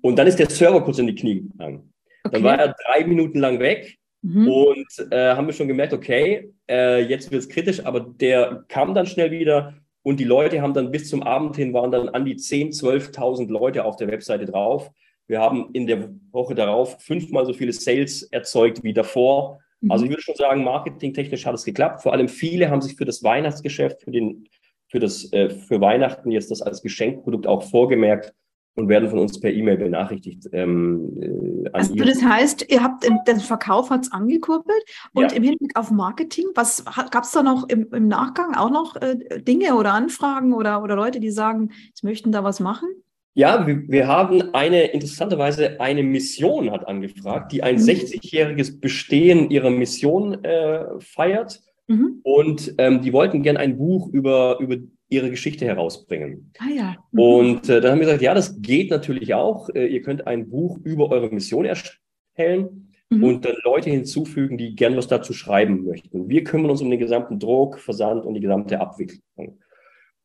Und 0.02 0.18
dann 0.18 0.26
ist 0.26 0.38
der 0.38 0.50
Server 0.50 0.82
kurz 0.82 0.98
in 0.98 1.06
die 1.06 1.14
Knie 1.14 1.48
gegangen. 1.50 1.92
Okay. 2.24 2.34
Dann 2.34 2.44
war 2.44 2.58
er 2.58 2.74
drei 2.86 3.04
Minuten 3.06 3.38
lang 3.38 3.58
weg 3.58 3.98
mhm. 4.22 4.48
und 4.48 5.12
äh, 5.12 5.34
haben 5.34 5.46
wir 5.46 5.54
schon 5.54 5.68
gemerkt, 5.68 5.92
okay, 5.92 6.52
äh, 6.70 7.02
jetzt 7.02 7.30
wird 7.30 7.42
es 7.42 7.48
kritisch, 7.48 7.84
aber 7.84 8.00
der 8.00 8.64
kam 8.68 8.94
dann 8.94 9.06
schnell 9.06 9.30
wieder 9.30 9.74
und 10.02 10.20
die 10.20 10.24
Leute 10.24 10.60
haben 10.60 10.74
dann 10.74 10.90
bis 10.90 11.08
zum 11.08 11.22
Abend 11.22 11.56
hin 11.56 11.72
waren 11.72 11.90
dann 11.90 12.10
an 12.10 12.24
die 12.24 12.36
10.000, 12.36 13.12
12.000 13.14 13.50
Leute 13.50 13.84
auf 13.84 13.96
der 13.96 14.08
Webseite 14.08 14.44
drauf. 14.44 14.90
Wir 15.26 15.40
haben 15.40 15.70
in 15.72 15.86
der 15.86 16.10
Woche 16.30 16.54
darauf 16.54 17.00
fünfmal 17.00 17.46
so 17.46 17.54
viele 17.54 17.72
Sales 17.72 18.24
erzeugt 18.24 18.84
wie 18.84 18.92
davor. 18.92 19.60
Also 19.88 20.04
mhm. 20.04 20.10
ich 20.10 20.16
würde 20.16 20.22
schon 20.22 20.36
sagen, 20.36 20.64
marketingtechnisch 20.64 21.46
hat 21.46 21.54
es 21.54 21.64
geklappt. 21.64 22.02
Vor 22.02 22.12
allem 22.12 22.28
viele 22.28 22.70
haben 22.70 22.80
sich 22.80 22.96
für 22.96 23.04
das 23.04 23.22
Weihnachtsgeschäft, 23.22 24.02
für 24.02 24.10
den 24.10 24.48
für, 24.88 25.00
das, 25.00 25.32
äh, 25.32 25.50
für 25.50 25.80
Weihnachten 25.80 26.30
jetzt 26.30 26.52
das 26.52 26.62
als 26.62 26.80
Geschenkprodukt 26.80 27.48
auch 27.48 27.64
vorgemerkt 27.64 28.32
und 28.76 28.88
werden 28.88 29.08
von 29.08 29.18
uns 29.18 29.40
per 29.40 29.52
E-Mail 29.52 29.76
benachrichtigt. 29.76 30.48
Ähm, 30.52 31.64
äh, 31.64 31.70
also 31.72 31.94
das 31.94 32.22
heißt, 32.22 32.70
ihr 32.70 32.82
habt 32.82 33.04
den 33.04 33.40
Verkauf 33.40 33.90
hat 33.90 34.02
es 34.02 34.12
angekurbelt 34.12 34.84
und 35.12 35.32
ja. 35.32 35.36
im 35.36 35.42
Hinblick 35.42 35.76
auf 35.76 35.90
Marketing, 35.90 36.46
was 36.54 36.84
gab 37.10 37.24
es 37.24 37.32
da 37.32 37.42
noch 37.42 37.68
im, 37.68 37.88
im, 37.92 38.08
Nachgang 38.08 38.54
auch 38.54 38.70
noch 38.70 38.96
äh, 38.96 39.16
Dinge 39.42 39.74
oder 39.74 39.92
Anfragen 39.94 40.52
oder, 40.52 40.82
oder 40.82 40.96
Leute, 40.96 41.20
die 41.20 41.30
sagen, 41.30 41.70
sie 41.94 42.06
möchten 42.06 42.32
da 42.32 42.44
was 42.44 42.60
machen? 42.60 42.88
Ja, 43.34 43.66
wir, 43.66 43.88
wir 43.88 44.06
haben 44.06 44.54
eine, 44.54 44.84
interessanterweise 44.84 45.80
eine 45.80 46.04
Mission 46.04 46.70
hat 46.70 46.86
angefragt, 46.86 47.50
die 47.52 47.62
ein 47.62 47.76
mhm. 47.76 47.82
60-jähriges 47.82 48.80
Bestehen 48.80 49.50
ihrer 49.50 49.70
Mission 49.70 50.42
äh, 50.44 51.00
feiert. 51.00 51.60
Mhm. 51.88 52.20
Und 52.22 52.74
ähm, 52.78 53.02
die 53.02 53.12
wollten 53.12 53.42
gerne 53.42 53.58
ein 53.58 53.76
Buch 53.76 54.08
über, 54.08 54.58
über 54.60 54.76
ihre 55.08 55.30
Geschichte 55.30 55.66
herausbringen. 55.66 56.52
Ah 56.58 56.70
ja. 56.74 56.96
Mhm. 57.10 57.20
Und 57.20 57.68
äh, 57.68 57.80
dann 57.80 57.92
haben 57.92 57.98
wir 57.98 58.06
gesagt, 58.06 58.22
ja, 58.22 58.34
das 58.34 58.62
geht 58.62 58.90
natürlich 58.90 59.34
auch. 59.34 59.68
Äh, 59.70 59.86
ihr 59.86 60.02
könnt 60.02 60.26
ein 60.26 60.48
Buch 60.48 60.78
über 60.84 61.10
eure 61.10 61.28
Mission 61.28 61.64
erstellen 61.64 62.92
mhm. 63.10 63.24
und 63.24 63.44
dann 63.44 63.56
Leute 63.64 63.90
hinzufügen, 63.90 64.58
die 64.58 64.76
gern 64.76 64.96
was 64.96 65.08
dazu 65.08 65.32
schreiben 65.32 65.84
möchten. 65.84 66.28
Wir 66.28 66.44
kümmern 66.44 66.70
uns 66.70 66.82
um 66.82 66.90
den 66.90 67.00
gesamten 67.00 67.40
Druck, 67.40 67.80
Versand 67.80 68.24
und 68.24 68.34
die 68.34 68.40
gesamte 68.40 68.80
Abwicklung. 68.80 69.58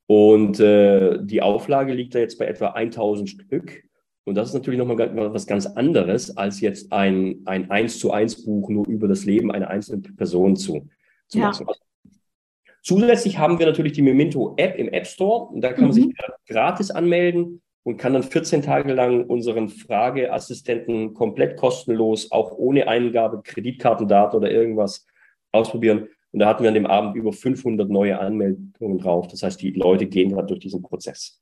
Und 0.10 0.60
äh, 0.60 1.20
die 1.22 1.44
Auflage 1.44 1.94
liegt 1.94 2.16
da 2.16 2.20
jetzt 2.20 2.40
bei 2.40 2.48
etwa 2.48 2.70
1000 2.70 3.30
Stück. 3.30 3.84
Und 4.24 4.34
das 4.34 4.48
ist 4.48 4.56
natürlich 4.56 4.80
nochmal 4.80 4.98
was 5.32 5.46
ganz 5.46 5.68
anderes, 5.68 6.36
als 6.36 6.62
jetzt 6.62 6.92
ein, 6.92 7.44
ein 7.46 7.70
1 7.70 8.00
zu 8.00 8.12
1 8.12 8.44
Buch 8.44 8.70
nur 8.70 8.88
über 8.88 9.08
das 9.08 9.26
Leben 9.26 9.52
einer 9.52 9.68
einzelnen 9.68 10.02
Person 10.16 10.56
zu, 10.56 10.90
zu 11.28 11.38
ja. 11.38 11.50
machen. 11.50 11.68
Zusätzlich 12.82 13.38
haben 13.38 13.60
wir 13.60 13.68
natürlich 13.68 13.94
die 13.94 14.02
Memento-App 14.02 14.80
im 14.80 14.88
App 14.90 15.06
Store. 15.06 15.54
Und 15.54 15.62
da 15.62 15.74
kann 15.74 15.84
man 15.84 15.94
sich 15.94 16.08
mhm. 16.08 16.14
gratis 16.48 16.90
anmelden 16.90 17.62
und 17.84 17.98
kann 17.98 18.14
dann 18.14 18.24
14 18.24 18.64
Tage 18.64 18.94
lang 18.94 19.26
unseren 19.26 19.70
Frageassistenten 19.70 21.14
komplett 21.14 21.56
kostenlos, 21.56 22.32
auch 22.32 22.52
ohne 22.54 22.88
Eingabe, 22.88 23.44
Kreditkartendaten 23.44 24.40
oder 24.40 24.50
irgendwas 24.50 25.06
ausprobieren. 25.52 26.08
Und 26.32 26.40
da 26.40 26.48
hatten 26.48 26.64
wir 26.64 26.70
an 26.70 26.76
dem 26.76 26.86
Abend 26.86 27.16
über 27.16 27.34
500 27.34 27.90
neue 27.90 28.20
Anmeldungen 28.20 29.00
drauf. 29.00 29.28
Das 29.28 29.44
heißt, 29.44 29.62
die 29.62 29.72
Leute 29.72 30.06
gehen 30.06 30.30
gerade 30.30 30.48
durch 30.48 30.60
diesen 30.60 30.82
Prozess. 30.82 31.42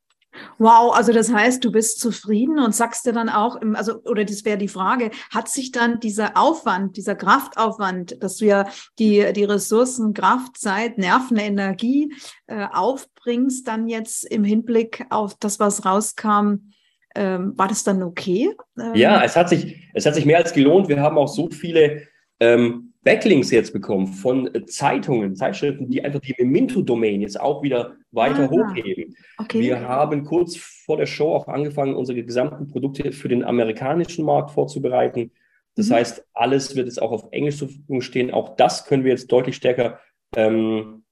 Wow, 0.60 0.96
also 0.96 1.12
das 1.14 1.32
heißt, 1.32 1.64
du 1.64 1.72
bist 1.72 2.00
zufrieden 2.00 2.60
und 2.60 2.76
sagst 2.76 3.06
dir 3.06 3.14
dann 3.14 3.30
auch, 3.30 3.60
also, 3.74 4.02
oder 4.04 4.24
das 4.24 4.46
wäre 4.46 4.58
die 4.58 4.68
Frage, 4.68 5.12
hat 5.32 5.50
sich 5.50 5.72
dann 5.72 6.00
dieser 6.00 6.38
Aufwand, 6.38 6.98
dieser 6.98 7.16
Kraftaufwand, 7.16 8.22
dass 8.22 8.38
du 8.38 8.46
ja 8.46 8.68
die, 9.00 9.34
die 9.34 9.44
Ressourcen, 9.44 10.14
Kraft, 10.14 10.58
Zeit, 10.58 10.98
Nerven, 10.98 11.38
Energie 11.38 12.14
äh, 12.48 12.68
aufbringst, 12.72 13.68
dann 13.68 13.88
jetzt 13.88 14.26
im 14.26 14.44
Hinblick 14.44 15.06
auf 15.10 15.36
das, 15.40 15.60
was 15.60 15.86
rauskam, 15.86 16.72
ähm, 17.16 17.54
war 17.56 17.68
das 17.68 17.84
dann 17.84 18.04
okay? 18.04 18.54
Ähm, 18.80 18.94
ja, 18.94 19.24
es 19.24 19.36
hat 19.36 19.50
sich, 19.50 19.90
es 19.94 20.06
hat 20.06 20.16
sich 20.16 20.26
mehr 20.26 20.38
als 20.38 20.54
gelohnt. 20.54 20.88
Wir 20.88 21.02
haben 21.02 21.18
auch 21.18 21.28
so 21.28 21.50
viele 21.50 22.04
ähm, 22.40 22.87
Backlinks 23.08 23.52
jetzt 23.52 23.72
bekommen 23.72 24.08
von 24.08 24.54
äh, 24.54 24.66
Zeitungen, 24.66 25.34
Zeitschriften, 25.34 25.90
die 25.90 26.04
einfach 26.04 26.20
die 26.20 26.36
Memento-Domain 26.38 27.22
jetzt 27.22 27.40
auch 27.40 27.64
wieder 27.64 27.96
weiter 28.12 28.44
ah, 28.44 28.50
hochheben. 28.50 29.16
Okay. 29.38 29.62
Wir 29.62 29.80
haben 29.80 30.26
kurz 30.26 30.58
vor 30.58 30.98
der 30.98 31.06
Show 31.06 31.34
auch 31.34 31.48
angefangen, 31.48 31.96
unsere 31.96 32.22
gesamten 32.22 32.68
Produkte 32.68 33.14
für 33.14 33.30
den 33.30 33.46
amerikanischen 33.46 34.26
Markt 34.26 34.52
vorzubereiten. 34.52 35.32
Das 35.76 35.88
mhm. 35.88 35.94
heißt, 35.94 36.26
alles 36.34 36.76
wird 36.76 36.88
jetzt 36.88 37.02
auch 37.02 37.12
auf 37.12 37.30
Englisch 37.32 37.56
zur 37.56 37.70
Verfügung 37.70 38.02
stehen. 38.02 38.30
Auch 38.30 38.58
das 38.58 38.84
können 38.84 39.06
wir 39.06 39.12
jetzt 39.12 39.32
deutlich 39.32 39.56
stärker 39.56 40.02
ähm, 40.36 41.06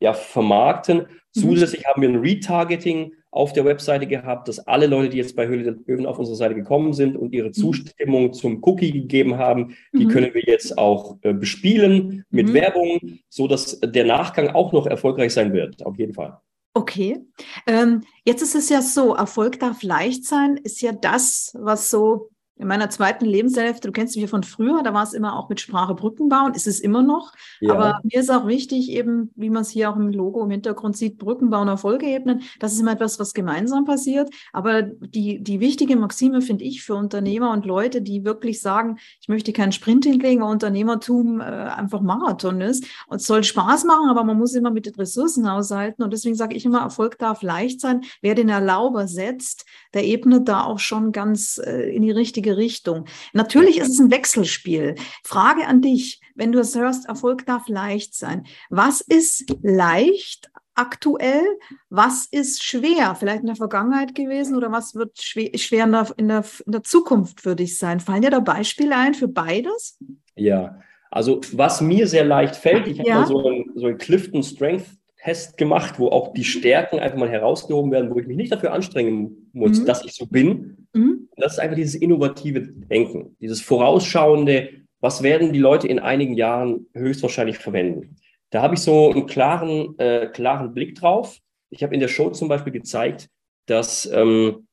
ja, 0.00 0.12
vermarkten. 0.12 0.98
Mhm. 0.98 1.06
Zusätzlich 1.32 1.86
haben 1.86 2.02
wir 2.02 2.10
ein 2.10 2.20
Retargeting 2.20 3.14
auf 3.36 3.52
der 3.52 3.64
Webseite 3.64 4.06
gehabt, 4.06 4.48
dass 4.48 4.58
alle 4.60 4.86
Leute, 4.86 5.10
die 5.10 5.18
jetzt 5.18 5.36
bei 5.36 5.46
Höhle 5.46 5.62
der 5.64 5.76
Löwen 5.86 6.06
auf 6.06 6.18
unsere 6.18 6.36
Seite 6.36 6.54
gekommen 6.54 6.92
sind 6.92 7.16
und 7.16 7.32
ihre 7.32 7.48
mhm. 7.48 7.52
Zustimmung 7.52 8.32
zum 8.32 8.62
Cookie 8.62 8.92
gegeben 8.92 9.38
haben, 9.38 9.76
die 9.92 10.06
mhm. 10.06 10.10
können 10.10 10.34
wir 10.34 10.42
jetzt 10.42 10.78
auch 10.78 11.18
äh, 11.22 11.32
bespielen 11.32 12.24
mit 12.30 12.48
mhm. 12.48 12.54
Werbung, 12.54 13.00
so 13.28 13.46
dass 13.46 13.80
der 13.80 14.04
Nachgang 14.04 14.48
auch 14.48 14.72
noch 14.72 14.86
erfolgreich 14.86 15.32
sein 15.32 15.52
wird. 15.52 15.84
Auf 15.84 15.98
jeden 15.98 16.14
Fall. 16.14 16.38
Okay. 16.74 17.24
Ähm, 17.66 18.02
jetzt 18.24 18.42
ist 18.42 18.54
es 18.54 18.68
ja 18.68 18.82
so, 18.82 19.14
Erfolg 19.14 19.58
darf 19.60 19.82
leicht 19.82 20.24
sein, 20.24 20.58
ist 20.62 20.82
ja 20.82 20.92
das, 20.92 21.56
was 21.58 21.90
so 21.90 22.28
in 22.58 22.68
meiner 22.68 22.88
zweiten 22.88 23.26
Lebenshälfte, 23.26 23.88
du 23.88 23.92
kennst 23.92 24.16
mich 24.16 24.30
von 24.30 24.42
früher, 24.42 24.82
da 24.82 24.94
war 24.94 25.02
es 25.02 25.12
immer 25.12 25.38
auch 25.38 25.48
mit 25.50 25.60
Sprache 25.60 25.94
Brücken 25.94 26.30
bauen, 26.30 26.54
ist 26.54 26.66
es 26.66 26.80
immer 26.80 27.02
noch. 27.02 27.32
Ja. 27.60 27.74
Aber 27.74 28.00
mir 28.02 28.20
ist 28.20 28.30
auch 28.30 28.46
wichtig, 28.46 28.90
eben, 28.90 29.30
wie 29.36 29.50
man 29.50 29.62
es 29.62 29.70
hier 29.70 29.90
auch 29.90 29.96
im 29.96 30.08
Logo 30.08 30.42
im 30.42 30.50
Hintergrund 30.50 30.96
sieht, 30.96 31.18
Brücken 31.18 31.50
bauen 31.50 31.68
auf 31.68 31.80
Folgeebenen. 31.80 32.42
Das 32.58 32.72
ist 32.72 32.80
immer 32.80 32.92
etwas, 32.92 33.18
was 33.18 33.34
gemeinsam 33.34 33.84
passiert. 33.84 34.30
Aber 34.54 34.82
die, 34.82 35.42
die 35.42 35.60
wichtige 35.60 35.96
Maxime 35.96 36.40
finde 36.40 36.64
ich 36.64 36.82
für 36.82 36.94
Unternehmer 36.94 37.50
und 37.50 37.66
Leute, 37.66 38.00
die 38.00 38.24
wirklich 38.24 38.60
sagen, 38.62 38.98
ich 39.20 39.28
möchte 39.28 39.52
keinen 39.52 39.72
Sprint 39.72 40.06
hinlegen, 40.06 40.40
weil 40.40 40.50
Unternehmertum 40.50 41.40
äh, 41.40 41.44
einfach 41.44 42.00
Marathon 42.00 42.62
ist. 42.62 42.86
Und 43.06 43.16
es 43.20 43.26
soll 43.26 43.44
Spaß 43.44 43.84
machen, 43.84 44.08
aber 44.08 44.24
man 44.24 44.38
muss 44.38 44.54
immer 44.54 44.70
mit 44.70 44.86
den 44.86 44.94
Ressourcen 44.94 45.50
haushalten. 45.50 46.02
Und 46.02 46.12
deswegen 46.12 46.34
sage 46.34 46.56
ich 46.56 46.64
immer, 46.64 46.80
Erfolg 46.80 47.18
darf 47.18 47.42
leicht 47.42 47.82
sein. 47.82 48.00
Wer 48.22 48.34
den 48.34 48.48
Erlauber 48.48 49.08
setzt, 49.08 49.66
der 49.92 50.04
ebnet 50.04 50.48
da 50.48 50.64
auch 50.64 50.78
schon 50.78 51.12
ganz 51.12 51.60
äh, 51.62 51.94
in 51.94 52.00
die 52.00 52.10
richtige 52.10 52.45
richtige 52.46 52.56
Richtung. 52.56 53.06
Natürlich 53.32 53.78
ist 53.78 53.90
es 53.90 53.98
ein 53.98 54.10
Wechselspiel. 54.10 54.94
Frage 55.24 55.66
an 55.66 55.80
dich, 55.82 56.20
wenn 56.34 56.52
du 56.52 56.60
es 56.60 56.74
hörst, 56.74 57.08
Erfolg 57.08 57.46
darf 57.46 57.68
leicht 57.68 58.14
sein. 58.14 58.44
Was 58.70 59.00
ist 59.00 59.44
leicht 59.62 60.50
aktuell? 60.74 61.44
Was 61.88 62.26
ist 62.26 62.62
schwer? 62.62 63.14
Vielleicht 63.14 63.40
in 63.40 63.46
der 63.46 63.56
Vergangenheit 63.56 64.14
gewesen 64.14 64.56
oder 64.56 64.70
was 64.70 64.94
wird 64.94 65.18
schwer, 65.18 65.84
in, 65.84 65.92
der, 65.92 66.08
in, 66.16 66.28
der, 66.28 66.44
in 66.64 66.72
der 66.72 66.82
Zukunft 66.82 67.40
für 67.40 67.56
dich 67.56 67.78
sein? 67.78 68.00
Fallen 68.00 68.22
dir 68.22 68.30
da 68.30 68.40
Beispiele 68.40 68.96
ein 68.96 69.14
für 69.14 69.28
beides? 69.28 69.98
Ja, 70.34 70.80
also 71.10 71.40
was 71.52 71.80
mir 71.80 72.06
sehr 72.06 72.24
leicht 72.24 72.56
fällt, 72.56 72.86
ich 72.86 72.98
habe 72.98 73.08
ja. 73.08 73.20
mal 73.20 73.26
so 73.26 73.46
einen, 73.46 73.72
so 73.74 73.86
einen 73.86 73.98
Clifton 73.98 74.42
Strength 74.42 74.86
Test 75.26 75.56
gemacht, 75.56 75.98
wo 75.98 76.08
auch 76.08 76.32
die 76.34 76.44
Stärken 76.44 77.00
einfach 77.00 77.18
mal 77.18 77.28
herausgehoben 77.28 77.90
werden, 77.90 78.14
wo 78.14 78.18
ich 78.20 78.28
mich 78.28 78.36
nicht 78.36 78.52
dafür 78.52 78.72
anstrengen 78.72 79.50
muss, 79.52 79.80
mhm. 79.80 79.84
dass 79.84 80.04
ich 80.04 80.14
so 80.14 80.26
bin. 80.26 80.86
Mhm. 80.94 81.28
Das 81.36 81.54
ist 81.54 81.58
einfach 81.58 81.74
dieses 81.74 81.96
innovative 81.96 82.60
Denken, 82.60 83.36
dieses 83.40 83.60
vorausschauende, 83.60 84.70
was 85.00 85.24
werden 85.24 85.52
die 85.52 85.58
Leute 85.58 85.88
in 85.88 85.98
einigen 85.98 86.34
Jahren 86.34 86.86
höchstwahrscheinlich 86.94 87.58
verwenden. 87.58 88.16
Da 88.50 88.62
habe 88.62 88.74
ich 88.74 88.80
so 88.80 89.10
einen 89.10 89.26
klaren, 89.26 89.98
äh, 89.98 90.28
klaren 90.28 90.72
Blick 90.72 90.94
drauf. 90.94 91.40
Ich 91.70 91.82
habe 91.82 91.92
in 91.92 92.00
der 92.00 92.08
Show 92.08 92.30
zum 92.30 92.46
Beispiel 92.46 92.72
gezeigt, 92.72 93.28
dass, 93.66 94.08
ähm, 94.12 94.68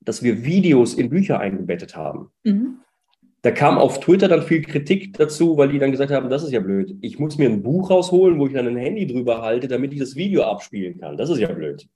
dass 0.00 0.22
wir 0.22 0.42
Videos 0.42 0.94
in 0.94 1.10
Bücher 1.10 1.38
eingebettet 1.38 1.94
haben. 1.94 2.30
Mhm. 2.44 2.78
Da 3.46 3.52
kam 3.52 3.78
auf 3.78 4.00
Twitter 4.00 4.26
dann 4.26 4.42
viel 4.42 4.60
Kritik 4.60 5.16
dazu, 5.16 5.56
weil 5.56 5.68
die 5.68 5.78
dann 5.78 5.92
gesagt 5.92 6.10
haben, 6.10 6.28
das 6.28 6.42
ist 6.42 6.50
ja 6.50 6.58
blöd. 6.58 6.96
Ich 7.00 7.20
muss 7.20 7.38
mir 7.38 7.48
ein 7.48 7.62
Buch 7.62 7.90
rausholen, 7.90 8.40
wo 8.40 8.48
ich 8.48 8.54
dann 8.54 8.66
ein 8.66 8.76
Handy 8.76 9.06
drüber 9.06 9.40
halte, 9.40 9.68
damit 9.68 9.92
ich 9.92 10.00
das 10.00 10.16
Video 10.16 10.42
abspielen 10.42 10.98
kann. 10.98 11.16
Das 11.16 11.30
ist 11.30 11.38
ja 11.38 11.52
blöd. 11.52 11.86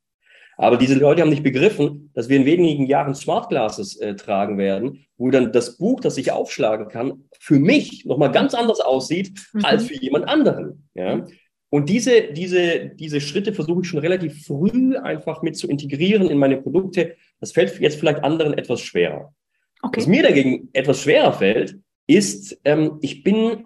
Aber 0.59 0.77
diese 0.77 0.95
Leute 0.95 1.23
haben 1.23 1.29
nicht 1.29 1.43
begriffen, 1.43 2.13
dass 2.15 2.29
wir 2.29 2.37
in 2.37 2.45
wenigen 2.45 2.87
Jahren 2.87 3.17
Smart 3.17 3.49
Glasses 3.49 3.97
äh, 3.97 4.15
tragen 4.15 4.59
werden, 4.59 5.05
wo 5.17 5.29
dann 5.31 5.51
das 5.51 5.77
Buch, 5.77 5.99
das 5.99 6.19
ich 6.19 6.31
aufschlagen 6.31 6.87
kann, 6.87 7.25
für 7.41 7.59
mich 7.59 8.05
nochmal 8.05 8.31
ganz 8.31 8.55
anders 8.55 8.79
aussieht 8.79 9.33
mhm. 9.53 9.65
als 9.65 9.87
für 9.87 10.01
jemand 10.01 10.29
anderen. 10.29 10.89
Ja? 10.95 11.27
Und 11.69 11.89
diese, 11.89 12.33
diese, 12.33 12.91
diese 12.91 13.21
Schritte 13.21 13.55
versuche 13.55 13.81
ich 13.81 13.89
schon 13.89 13.99
relativ 13.99 14.47
früh 14.47 14.97
einfach 14.97 15.43
mit 15.43 15.57
zu 15.57 15.67
integrieren 15.67 16.31
in 16.31 16.39
meine 16.39 16.59
Produkte. 16.59 17.17
Das 17.41 17.51
fällt 17.51 17.81
jetzt 17.81 17.99
vielleicht 17.99 18.23
anderen 18.23 18.55
etwas 18.57 18.81
schwerer. 18.83 19.35
Okay. 19.83 20.01
Was 20.01 20.07
mir 20.07 20.23
dagegen 20.23 20.69
etwas 20.73 21.03
schwerer 21.03 21.33
fällt, 21.33 21.79
ist, 22.07 22.59
ähm, 22.65 22.99
ich 23.01 23.23
bin 23.23 23.65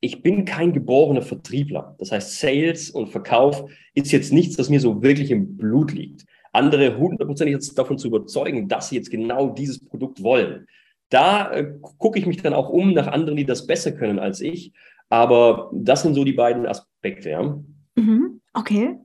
ich 0.00 0.22
bin 0.22 0.44
kein 0.44 0.72
geborener 0.72 1.22
Vertriebler. 1.22 1.96
Das 1.98 2.12
heißt, 2.12 2.38
Sales 2.38 2.90
und 2.90 3.08
Verkauf 3.08 3.68
ist 3.94 4.12
jetzt 4.12 4.32
nichts, 4.32 4.56
das 4.56 4.68
mir 4.68 4.80
so 4.80 5.02
wirklich 5.02 5.30
im 5.30 5.56
Blut 5.56 5.92
liegt. 5.92 6.26
Andere 6.52 6.96
hundertprozentig 6.96 7.74
davon 7.74 7.98
zu 7.98 8.08
überzeugen, 8.08 8.68
dass 8.68 8.88
sie 8.88 8.96
jetzt 8.96 9.10
genau 9.10 9.50
dieses 9.50 9.84
Produkt 9.84 10.22
wollen. 10.22 10.66
Da 11.08 11.50
äh, 11.52 11.72
gucke 11.98 12.18
ich 12.18 12.26
mich 12.26 12.42
dann 12.42 12.54
auch 12.54 12.68
um 12.68 12.92
nach 12.92 13.06
anderen, 13.06 13.36
die 13.36 13.46
das 13.46 13.66
besser 13.66 13.92
können 13.92 14.18
als 14.18 14.40
ich. 14.40 14.72
Aber 15.08 15.70
das 15.72 16.02
sind 16.02 16.14
so 16.14 16.24
die 16.24 16.32
beiden 16.32 16.66
Aspekte. 16.66 17.30
Ja. 17.30 17.58
Mhm. 17.94 18.40
Okay. 18.52 18.96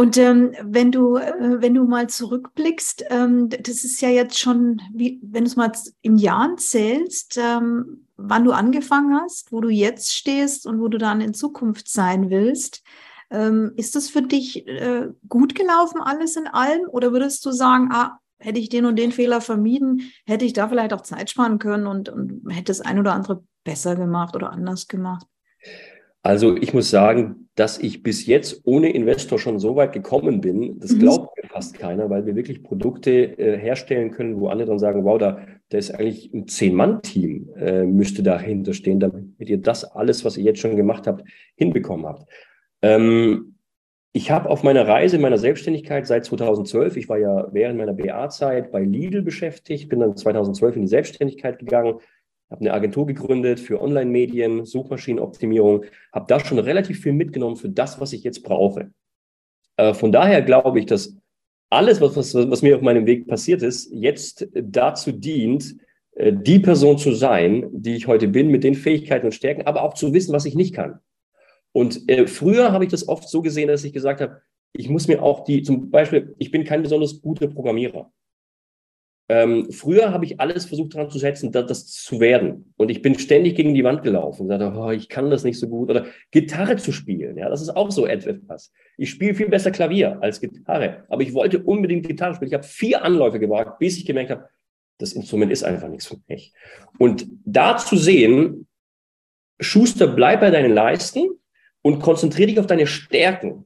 Und 0.00 0.16
ähm, 0.16 0.54
wenn 0.62 0.90
du, 0.92 1.18
äh, 1.18 1.60
wenn 1.60 1.74
du 1.74 1.84
mal 1.84 2.08
zurückblickst, 2.08 3.04
ähm, 3.10 3.50
das 3.50 3.84
ist 3.84 4.00
ja 4.00 4.08
jetzt 4.08 4.38
schon, 4.38 4.80
wie, 4.94 5.20
wenn 5.22 5.44
du 5.44 5.50
es 5.50 5.56
mal 5.56 5.70
in 6.00 6.16
Jahren 6.16 6.56
zählst, 6.56 7.36
ähm, 7.36 8.06
wann 8.16 8.44
du 8.44 8.52
angefangen 8.52 9.14
hast, 9.20 9.52
wo 9.52 9.60
du 9.60 9.68
jetzt 9.68 10.14
stehst 10.14 10.66
und 10.66 10.80
wo 10.80 10.88
du 10.88 10.96
dann 10.96 11.20
in 11.20 11.34
Zukunft 11.34 11.86
sein 11.86 12.30
willst. 12.30 12.82
Ähm, 13.28 13.72
ist 13.76 13.94
das 13.94 14.08
für 14.08 14.22
dich 14.22 14.66
äh, 14.66 15.08
gut 15.28 15.54
gelaufen, 15.54 16.00
alles 16.00 16.34
in 16.36 16.46
allem? 16.46 16.88
Oder 16.88 17.12
würdest 17.12 17.44
du 17.44 17.52
sagen, 17.52 17.90
ah, 17.92 18.20
hätte 18.38 18.58
ich 18.58 18.70
den 18.70 18.86
und 18.86 18.96
den 18.96 19.12
Fehler 19.12 19.42
vermieden, 19.42 20.10
hätte 20.24 20.46
ich 20.46 20.54
da 20.54 20.66
vielleicht 20.66 20.94
auch 20.94 21.02
Zeit 21.02 21.28
sparen 21.28 21.58
können 21.58 21.86
und, 21.86 22.08
und 22.08 22.48
hätte 22.48 22.72
das 22.72 22.80
ein 22.80 22.98
oder 22.98 23.12
andere 23.12 23.44
besser 23.64 23.96
gemacht 23.96 24.34
oder 24.34 24.50
anders 24.50 24.88
gemacht? 24.88 25.26
Also 26.22 26.54
ich 26.56 26.74
muss 26.74 26.90
sagen, 26.90 27.48
dass 27.54 27.78
ich 27.78 28.02
bis 28.02 28.26
jetzt 28.26 28.60
ohne 28.64 28.90
Investor 28.90 29.38
schon 29.38 29.58
so 29.58 29.76
weit 29.76 29.92
gekommen 29.92 30.40
bin, 30.40 30.78
das 30.78 30.92
mhm. 30.92 30.98
glaubt 31.00 31.36
mir 31.36 31.48
fast 31.48 31.78
keiner, 31.78 32.10
weil 32.10 32.26
wir 32.26 32.36
wirklich 32.36 32.62
Produkte 32.62 33.38
äh, 33.38 33.58
herstellen 33.58 34.10
können, 34.10 34.38
wo 34.38 34.48
andere 34.48 34.68
dann 34.68 34.78
sagen, 34.78 35.04
wow, 35.04 35.18
da, 35.18 35.46
da 35.70 35.78
ist 35.78 35.90
eigentlich 35.90 36.32
ein 36.32 36.46
Zehn-Mann-Team, 36.46 37.50
äh, 37.56 37.84
müsste 37.84 38.22
dahinter 38.22 38.74
stehen, 38.74 39.00
damit 39.00 39.48
ihr 39.48 39.60
das 39.60 39.84
alles, 39.84 40.24
was 40.24 40.36
ihr 40.36 40.44
jetzt 40.44 40.60
schon 40.60 40.76
gemacht 40.76 41.06
habt, 41.06 41.24
hinbekommen 41.56 42.06
habt. 42.06 42.30
Ähm, 42.82 43.56
ich 44.12 44.30
habe 44.30 44.50
auf 44.50 44.62
meiner 44.62 44.88
Reise, 44.88 45.18
meiner 45.18 45.38
Selbstständigkeit 45.38 46.06
seit 46.06 46.24
2012, 46.24 46.96
ich 46.96 47.08
war 47.08 47.18
ja 47.18 47.48
während 47.52 47.78
meiner 47.78 47.92
BA-Zeit 47.94 48.72
bei 48.72 48.82
Lidl 48.82 49.22
beschäftigt, 49.22 49.88
bin 49.88 50.00
dann 50.00 50.16
2012 50.16 50.76
in 50.76 50.82
die 50.82 50.88
Selbstständigkeit 50.88 51.58
gegangen, 51.60 52.00
habe 52.50 52.60
eine 52.60 52.72
Agentur 52.72 53.06
gegründet 53.06 53.60
für 53.60 53.80
Online-Medien, 53.80 54.64
Suchmaschinenoptimierung, 54.64 55.84
habe 56.12 56.26
da 56.28 56.40
schon 56.40 56.58
relativ 56.58 57.00
viel 57.00 57.12
mitgenommen 57.12 57.56
für 57.56 57.68
das, 57.68 58.00
was 58.00 58.12
ich 58.12 58.24
jetzt 58.24 58.42
brauche. 58.42 58.90
Äh, 59.76 59.94
von 59.94 60.12
daher 60.12 60.42
glaube 60.42 60.80
ich, 60.80 60.86
dass 60.86 61.16
alles, 61.70 62.00
was, 62.00 62.16
was, 62.16 62.34
was 62.34 62.62
mir 62.62 62.76
auf 62.76 62.82
meinem 62.82 63.06
Weg 63.06 63.28
passiert 63.28 63.62
ist, 63.62 63.90
jetzt 63.92 64.48
dazu 64.54 65.12
dient, 65.12 65.76
äh, 66.16 66.32
die 66.32 66.58
Person 66.58 66.98
zu 66.98 67.12
sein, 67.12 67.68
die 67.72 67.94
ich 67.94 68.06
heute 68.06 68.28
bin, 68.28 68.48
mit 68.48 68.64
den 68.64 68.74
Fähigkeiten 68.74 69.26
und 69.26 69.32
Stärken, 69.32 69.66
aber 69.66 69.82
auch 69.82 69.94
zu 69.94 70.12
wissen, 70.12 70.32
was 70.32 70.44
ich 70.44 70.56
nicht 70.56 70.74
kann. 70.74 70.98
Und 71.72 72.08
äh, 72.10 72.26
früher 72.26 72.72
habe 72.72 72.84
ich 72.84 72.90
das 72.90 73.06
oft 73.06 73.28
so 73.28 73.42
gesehen, 73.42 73.68
dass 73.68 73.84
ich 73.84 73.92
gesagt 73.92 74.20
habe, 74.20 74.42
ich 74.72 74.88
muss 74.88 75.08
mir 75.08 75.22
auch 75.22 75.44
die, 75.44 75.62
zum 75.62 75.90
Beispiel, 75.90 76.34
ich 76.38 76.50
bin 76.50 76.64
kein 76.64 76.82
besonders 76.82 77.20
guter 77.22 77.48
Programmierer. 77.48 78.10
Ähm, 79.30 79.70
früher 79.70 80.10
habe 80.10 80.24
ich 80.24 80.40
alles 80.40 80.64
versucht 80.64 80.92
daran 80.92 81.08
zu 81.08 81.20
setzen, 81.20 81.52
das, 81.52 81.64
das, 81.68 81.86
zu 81.86 82.18
werden. 82.18 82.74
Und 82.76 82.90
ich 82.90 83.00
bin 83.00 83.16
ständig 83.16 83.54
gegen 83.54 83.74
die 83.74 83.84
Wand 83.84 84.02
gelaufen 84.02 84.42
und 84.42 84.48
sagte, 84.48 84.72
oh, 84.76 84.90
ich 84.90 85.08
kann 85.08 85.30
das 85.30 85.44
nicht 85.44 85.56
so 85.56 85.68
gut. 85.68 85.88
Oder 85.88 86.06
Gitarre 86.32 86.74
zu 86.78 86.90
spielen, 86.90 87.38
ja, 87.38 87.48
das 87.48 87.62
ist 87.62 87.68
auch 87.76 87.92
so 87.92 88.06
etwas. 88.06 88.72
Ich 88.96 89.10
spiele 89.10 89.34
viel 89.34 89.48
besser 89.48 89.70
Klavier 89.70 90.20
als 90.20 90.40
Gitarre, 90.40 91.04
aber 91.08 91.22
ich 91.22 91.32
wollte 91.32 91.62
unbedingt 91.62 92.08
Gitarre 92.08 92.34
spielen. 92.34 92.48
Ich 92.48 92.54
habe 92.54 92.64
vier 92.64 93.04
Anläufe 93.04 93.38
gewagt, 93.38 93.78
bis 93.78 93.98
ich 93.98 94.04
gemerkt 94.04 94.32
habe, 94.32 94.48
das 94.98 95.12
Instrument 95.12 95.52
ist 95.52 95.62
einfach 95.62 95.88
nichts 95.88 96.08
für 96.08 96.16
mich. 96.26 96.52
Und 96.98 97.28
da 97.44 97.76
zu 97.76 97.96
sehen, 97.96 98.66
Schuster, 99.60 100.08
bleib 100.08 100.40
bei 100.40 100.50
deinen 100.50 100.74
Leisten 100.74 101.28
und 101.82 102.00
konzentriere 102.00 102.48
dich 102.48 102.58
auf 102.58 102.66
deine 102.66 102.88
Stärken. 102.88 103.64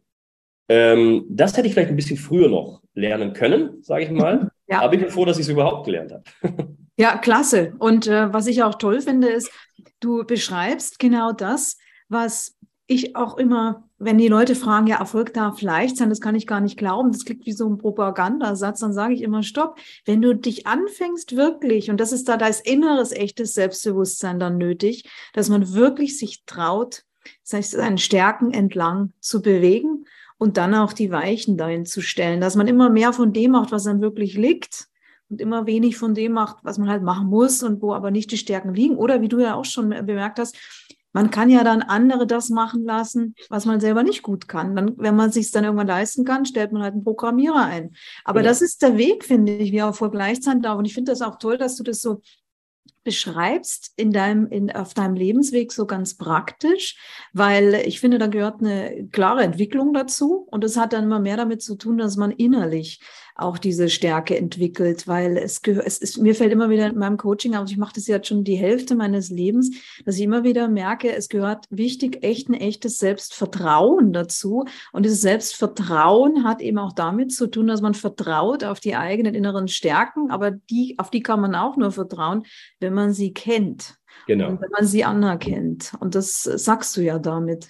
Ähm, 0.68 1.24
das 1.31 1.57
hätte 1.57 1.68
ich 1.68 1.72
vielleicht 1.72 1.88
ein 1.88 1.96
bisschen 1.96 2.18
früher 2.18 2.50
noch 2.50 2.83
lernen 2.92 3.33
können, 3.33 3.83
sage 3.83 4.05
ich 4.05 4.11
mal. 4.11 4.50
Ja. 4.66 4.81
Aber 4.81 4.94
ich 4.94 5.00
bin 5.00 5.11
froh, 5.11 5.24
dass 5.24 5.38
ich 5.38 5.44
es 5.44 5.50
überhaupt 5.50 5.85
gelernt 5.85 6.12
habe. 6.12 6.24
Ja, 6.96 7.18
klasse. 7.18 7.72
Und 7.81 8.07
äh, 8.07 8.33
was 8.33 8.46
ich 8.46 8.62
auch 8.62 8.77
toll 8.77 9.00
finde, 9.00 9.27
ist, 9.27 9.50
du 9.98 10.24
beschreibst 10.24 11.00
genau 11.00 11.33
das, 11.33 11.77
was 12.09 12.57
ich 12.87 13.16
auch 13.16 13.37
immer, 13.37 13.88
wenn 13.98 14.18
die 14.18 14.29
Leute 14.29 14.55
fragen, 14.55 14.87
ja, 14.87 14.98
Erfolg 14.98 15.33
darf 15.33 15.62
leicht 15.62 15.96
sein, 15.96 16.11
das 16.11 16.20
kann 16.20 16.35
ich 16.35 16.46
gar 16.46 16.61
nicht 16.61 16.77
glauben, 16.77 17.11
das 17.11 17.24
klingt 17.24 17.46
wie 17.46 17.53
so 17.53 17.68
ein 17.68 17.79
Propagandasatz, 17.79 18.81
dann 18.81 18.92
sage 18.92 19.14
ich 19.14 19.22
immer, 19.22 19.42
stopp, 19.42 19.79
wenn 20.05 20.20
du 20.20 20.37
dich 20.37 20.66
anfängst 20.66 21.35
wirklich, 21.35 21.90
und 21.90 21.98
das 21.98 22.12
ist 22.12 22.29
da 22.29 22.37
das 22.37 22.61
inneres, 22.61 23.12
echtes 23.12 23.55
Selbstbewusstsein 23.55 24.38
dann 24.38 24.59
nötig, 24.59 25.09
dass 25.33 25.48
man 25.48 25.72
wirklich 25.72 26.18
sich 26.18 26.44
traut, 26.44 27.05
seinen 27.42 27.98
Stärken 27.98 28.53
entlang 28.53 29.14
zu 29.18 29.40
bewegen 29.40 30.05
und 30.38 30.56
dann 30.56 30.74
auch 30.74 30.92
die 30.92 31.10
Weichen 31.10 31.56
dahin 31.56 31.86
zu 31.86 32.00
stellen, 32.00 32.40
dass 32.40 32.56
man 32.56 32.66
immer 32.66 32.90
mehr 32.90 33.12
von 33.12 33.32
dem 33.32 33.52
macht, 33.52 33.72
was 33.72 33.86
einem 33.86 34.00
wirklich 34.00 34.34
liegt 34.34 34.88
und 35.28 35.40
immer 35.40 35.66
wenig 35.66 35.96
von 35.96 36.14
dem 36.14 36.32
macht, 36.32 36.58
was 36.62 36.78
man 36.78 36.88
halt 36.88 37.02
machen 37.02 37.28
muss 37.28 37.62
und 37.62 37.80
wo 37.82 37.92
aber 37.92 38.10
nicht 38.10 38.30
die 38.30 38.36
Stärken 38.36 38.74
liegen. 38.74 38.96
Oder 38.96 39.20
wie 39.20 39.28
du 39.28 39.38
ja 39.38 39.54
auch 39.54 39.64
schon 39.64 39.90
bemerkt 39.90 40.38
hast, 40.38 40.56
man 41.14 41.30
kann 41.30 41.48
ja 41.48 41.62
dann 41.62 41.80
andere 41.80 42.26
das 42.26 42.50
machen 42.50 42.84
lassen, 42.84 43.36
was 43.48 43.66
man 43.66 43.80
selber 43.80 44.02
nicht 44.02 44.22
gut 44.22 44.48
kann. 44.48 44.74
Dann, 44.74 44.98
wenn 44.98 45.14
man 45.14 45.30
sich 45.30 45.52
dann 45.52 45.62
irgendwann 45.62 45.86
leisten 45.86 46.24
kann, 46.24 46.44
stellt 46.44 46.72
man 46.72 46.82
halt 46.82 46.94
einen 46.94 47.04
Programmierer 47.04 47.64
ein. 47.64 47.94
Aber 48.24 48.40
ja. 48.40 48.48
das 48.48 48.60
ist 48.60 48.82
der 48.82 48.96
Weg, 48.96 49.24
finde 49.24 49.54
ich, 49.54 49.70
wie 49.70 49.78
er 49.78 49.92
vor 49.92 50.10
Gleichzeit 50.10 50.64
darf. 50.64 50.76
Und 50.76 50.86
ich 50.86 50.94
finde 50.94 51.12
das 51.12 51.22
auch 51.22 51.38
toll, 51.38 51.56
dass 51.56 51.76
du 51.76 51.84
das 51.84 52.00
so 52.00 52.20
beschreibst 53.04 53.92
in 53.96 54.12
deinem, 54.12 54.46
in, 54.46 54.74
auf 54.74 54.94
deinem 54.94 55.14
Lebensweg 55.14 55.72
so 55.72 55.86
ganz 55.86 56.16
praktisch, 56.16 56.96
weil 57.32 57.74
ich 57.86 58.00
finde, 58.00 58.18
da 58.18 58.26
gehört 58.26 58.60
eine 58.60 59.08
klare 59.12 59.42
Entwicklung 59.42 59.92
dazu 59.92 60.46
und 60.50 60.64
das 60.64 60.76
hat 60.76 60.92
dann 60.92 61.04
immer 61.04 61.20
mehr 61.20 61.36
damit 61.36 61.62
zu 61.62 61.76
tun, 61.76 61.98
dass 61.98 62.16
man 62.16 62.30
innerlich 62.30 63.00
auch 63.36 63.58
diese 63.58 63.88
Stärke 63.88 64.36
entwickelt, 64.38 65.08
weil 65.08 65.36
es 65.36 65.62
gehört, 65.62 65.86
es 65.86 65.98
ist, 65.98 66.18
mir 66.18 66.36
fällt 66.36 66.52
immer 66.52 66.70
wieder 66.70 66.86
in 66.86 66.98
meinem 66.98 67.16
Coaching 67.16 67.56
auf, 67.56 67.68
ich 67.68 67.76
mache 67.76 67.94
das 67.96 68.06
jetzt 68.06 68.28
schon 68.28 68.44
die 68.44 68.54
Hälfte 68.54 68.94
meines 68.94 69.28
Lebens, 69.28 69.72
dass 70.04 70.16
ich 70.16 70.22
immer 70.22 70.44
wieder 70.44 70.68
merke, 70.68 71.12
es 71.12 71.28
gehört 71.28 71.66
wichtig, 71.68 72.22
echt 72.22 72.48
ein 72.48 72.54
echtes 72.54 72.98
Selbstvertrauen 72.98 74.12
dazu. 74.12 74.64
Und 74.92 75.04
dieses 75.04 75.20
Selbstvertrauen 75.20 76.44
hat 76.44 76.62
eben 76.62 76.78
auch 76.78 76.92
damit 76.92 77.32
zu 77.32 77.48
tun, 77.48 77.66
dass 77.66 77.82
man 77.82 77.94
vertraut 77.94 78.62
auf 78.62 78.78
die 78.78 78.94
eigenen 78.94 79.34
inneren 79.34 79.66
Stärken, 79.66 80.30
aber 80.30 80.52
die, 80.52 80.94
auf 80.98 81.10
die 81.10 81.22
kann 81.22 81.40
man 81.40 81.56
auch 81.56 81.76
nur 81.76 81.90
vertrauen, 81.90 82.44
wenn 82.78 82.94
man 82.94 83.12
sie 83.12 83.32
kennt. 83.32 83.96
Genau. 84.28 84.48
Und 84.48 84.60
wenn 84.60 84.70
man 84.70 84.86
sie 84.86 85.04
anerkennt. 85.04 85.92
Und 85.98 86.14
das 86.14 86.42
sagst 86.44 86.96
du 86.96 87.00
ja 87.00 87.18
damit. 87.18 87.68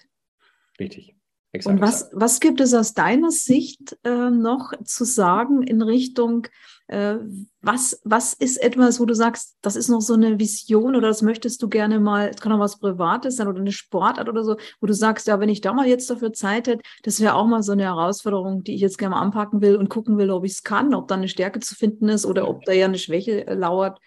Richtig. 0.78 1.16
Exakt. 1.54 1.72
Und 1.72 1.80
was, 1.80 2.10
was 2.12 2.40
gibt 2.40 2.60
es 2.60 2.74
aus 2.74 2.94
deiner 2.94 3.30
Sicht 3.30 3.96
äh, 4.02 4.28
noch 4.30 4.72
zu 4.82 5.04
sagen 5.04 5.62
in 5.62 5.82
Richtung, 5.82 6.48
äh, 6.88 7.14
was, 7.62 8.00
was 8.02 8.34
ist 8.34 8.56
etwas, 8.56 8.98
wo 8.98 9.04
du 9.04 9.14
sagst, 9.14 9.56
das 9.62 9.76
ist 9.76 9.88
noch 9.88 10.00
so 10.00 10.14
eine 10.14 10.40
Vision 10.40 10.96
oder 10.96 11.06
das 11.06 11.22
möchtest 11.22 11.62
du 11.62 11.68
gerne 11.68 12.00
mal, 12.00 12.30
es 12.34 12.40
kann 12.40 12.50
auch 12.50 12.58
was 12.58 12.80
Privates 12.80 13.36
sein 13.36 13.46
oder 13.46 13.60
eine 13.60 13.70
Sportart 13.70 14.28
oder 14.28 14.42
so, 14.42 14.56
wo 14.80 14.88
du 14.88 14.94
sagst, 14.94 15.28
ja, 15.28 15.38
wenn 15.38 15.48
ich 15.48 15.60
da 15.60 15.72
mal 15.72 15.86
jetzt 15.86 16.10
dafür 16.10 16.32
Zeit 16.32 16.66
hätte, 16.66 16.82
das 17.04 17.20
wäre 17.20 17.34
auch 17.34 17.46
mal 17.46 17.62
so 17.62 17.70
eine 17.70 17.84
Herausforderung, 17.84 18.64
die 18.64 18.74
ich 18.74 18.80
jetzt 18.80 18.98
gerne 18.98 19.14
mal 19.14 19.22
anpacken 19.22 19.62
will 19.62 19.76
und 19.76 19.88
gucken 19.88 20.18
will, 20.18 20.32
ob 20.32 20.44
ich 20.44 20.52
es 20.54 20.64
kann, 20.64 20.92
ob 20.92 21.06
da 21.06 21.14
eine 21.14 21.28
Stärke 21.28 21.60
zu 21.60 21.76
finden 21.76 22.08
ist 22.08 22.26
oder 22.26 22.48
ob 22.48 22.64
da 22.64 22.72
ja 22.72 22.86
eine 22.86 22.98
Schwäche 22.98 23.46
äh, 23.46 23.54
lauert. 23.54 24.00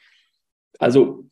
Also 0.79 1.23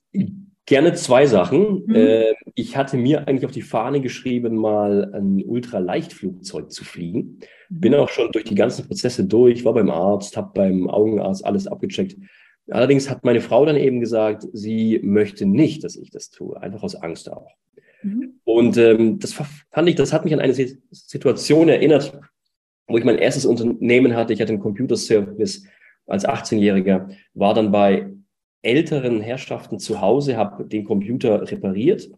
Gerne 0.66 0.94
zwei 0.94 1.28
Sachen. 1.28 1.84
Mhm. 1.86 1.96
Äh, 1.96 2.34
ich 2.56 2.76
hatte 2.76 2.98
mir 2.98 3.28
eigentlich 3.28 3.46
auf 3.46 3.52
die 3.52 3.62
Fahne 3.62 4.02
geschrieben, 4.02 4.56
mal 4.56 5.12
ein 5.14 5.44
Ultraleichtflugzeug 5.46 6.72
zu 6.72 6.84
fliegen. 6.84 7.40
Mhm. 7.70 7.80
Bin 7.80 7.96
auch 7.96 8.10
schon 8.10 8.32
durch 8.32 8.46
die 8.46 8.56
ganzen 8.56 8.88
Prozesse 8.88 9.26
durch, 9.26 9.64
war 9.64 9.74
beim 9.74 9.92
Arzt, 9.92 10.38
habe 10.38 10.52
beim 10.56 10.90
Augenarzt 10.90 11.46
alles 11.46 11.68
abgecheckt. 11.68 12.18
Allerdings 12.70 13.10
hat 13.12 13.24
meine 13.24 13.42
Frau 13.42 13.64
dann 13.66 13.76
eben 13.76 14.00
gesagt, 14.00 14.48
sie 14.54 15.00
möchte 15.04 15.46
nicht, 15.46 15.84
dass 15.84 15.96
ich 15.96 16.10
das 16.10 16.32
tue, 16.32 16.60
einfach 16.60 16.82
aus 16.82 16.96
Angst 16.96 17.32
auch. 17.32 17.52
Mhm. 18.02 18.40
Und 18.44 18.78
ähm, 18.78 19.20
das 19.20 19.34
fand 19.34 19.90
ich, 19.90 19.96
das 19.96 20.14
hat 20.14 20.26
mich 20.26 20.34
an 20.34 20.40
eine 20.40 20.54
Situation 20.54 21.70
erinnert, 21.70 22.20
wo 22.88 22.98
ich 22.98 23.04
mein 23.04 23.20
erstes 23.20 23.46
Unternehmen 23.46 24.16
hatte. 24.16 24.34
Ich 24.34 24.42
hatte 24.42 24.54
einen 24.54 24.62
Computerservice 24.62 25.66
als 26.08 26.28
18-Jähriger, 26.28 27.10
war 27.34 27.54
dann 27.54 27.72
bei 27.72 28.12
älteren 28.66 29.22
Herrschaften 29.22 29.80
zu 29.80 30.02
Hause, 30.02 30.38
habe 30.38 30.66
den 30.66 30.84
Computer 30.84 31.50
repariert 31.50 32.10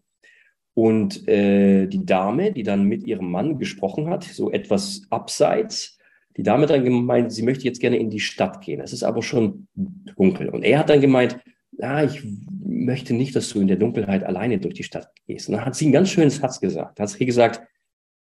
und 0.74 1.26
äh, 1.28 1.86
die 1.86 2.06
Dame, 2.06 2.52
die 2.52 2.62
dann 2.62 2.84
mit 2.84 3.06
ihrem 3.06 3.30
Mann 3.30 3.58
gesprochen 3.58 4.08
hat, 4.08 4.24
so 4.24 4.50
etwas 4.50 5.02
abseits, 5.10 5.98
die 6.36 6.44
Dame 6.44 6.66
dann 6.66 6.84
gemeint, 6.84 7.32
sie 7.32 7.42
möchte 7.42 7.64
jetzt 7.64 7.80
gerne 7.80 7.98
in 7.98 8.10
die 8.10 8.20
Stadt 8.20 8.60
gehen. 8.60 8.80
Es 8.80 8.92
ist 8.92 9.02
aber 9.02 9.22
schon 9.22 9.66
dunkel. 9.74 10.50
Und 10.50 10.62
er 10.62 10.78
hat 10.78 10.88
dann 10.88 11.00
gemeint, 11.00 11.40
ja, 11.72 12.04
ich 12.04 12.22
möchte 12.64 13.12
nicht, 13.12 13.34
dass 13.34 13.48
du 13.48 13.60
in 13.60 13.66
der 13.66 13.76
Dunkelheit 13.76 14.22
alleine 14.22 14.58
durch 14.58 14.74
die 14.74 14.84
Stadt 14.84 15.10
gehst. 15.26 15.48
Und 15.48 15.56
dann 15.56 15.64
hat 15.64 15.74
sie 15.74 15.86
einen 15.86 15.94
ganz 15.94 16.10
schönen 16.10 16.30
Satz 16.30 16.60
gesagt. 16.60 17.00
Hat 17.00 17.08
sie 17.08 17.26
gesagt, 17.26 17.60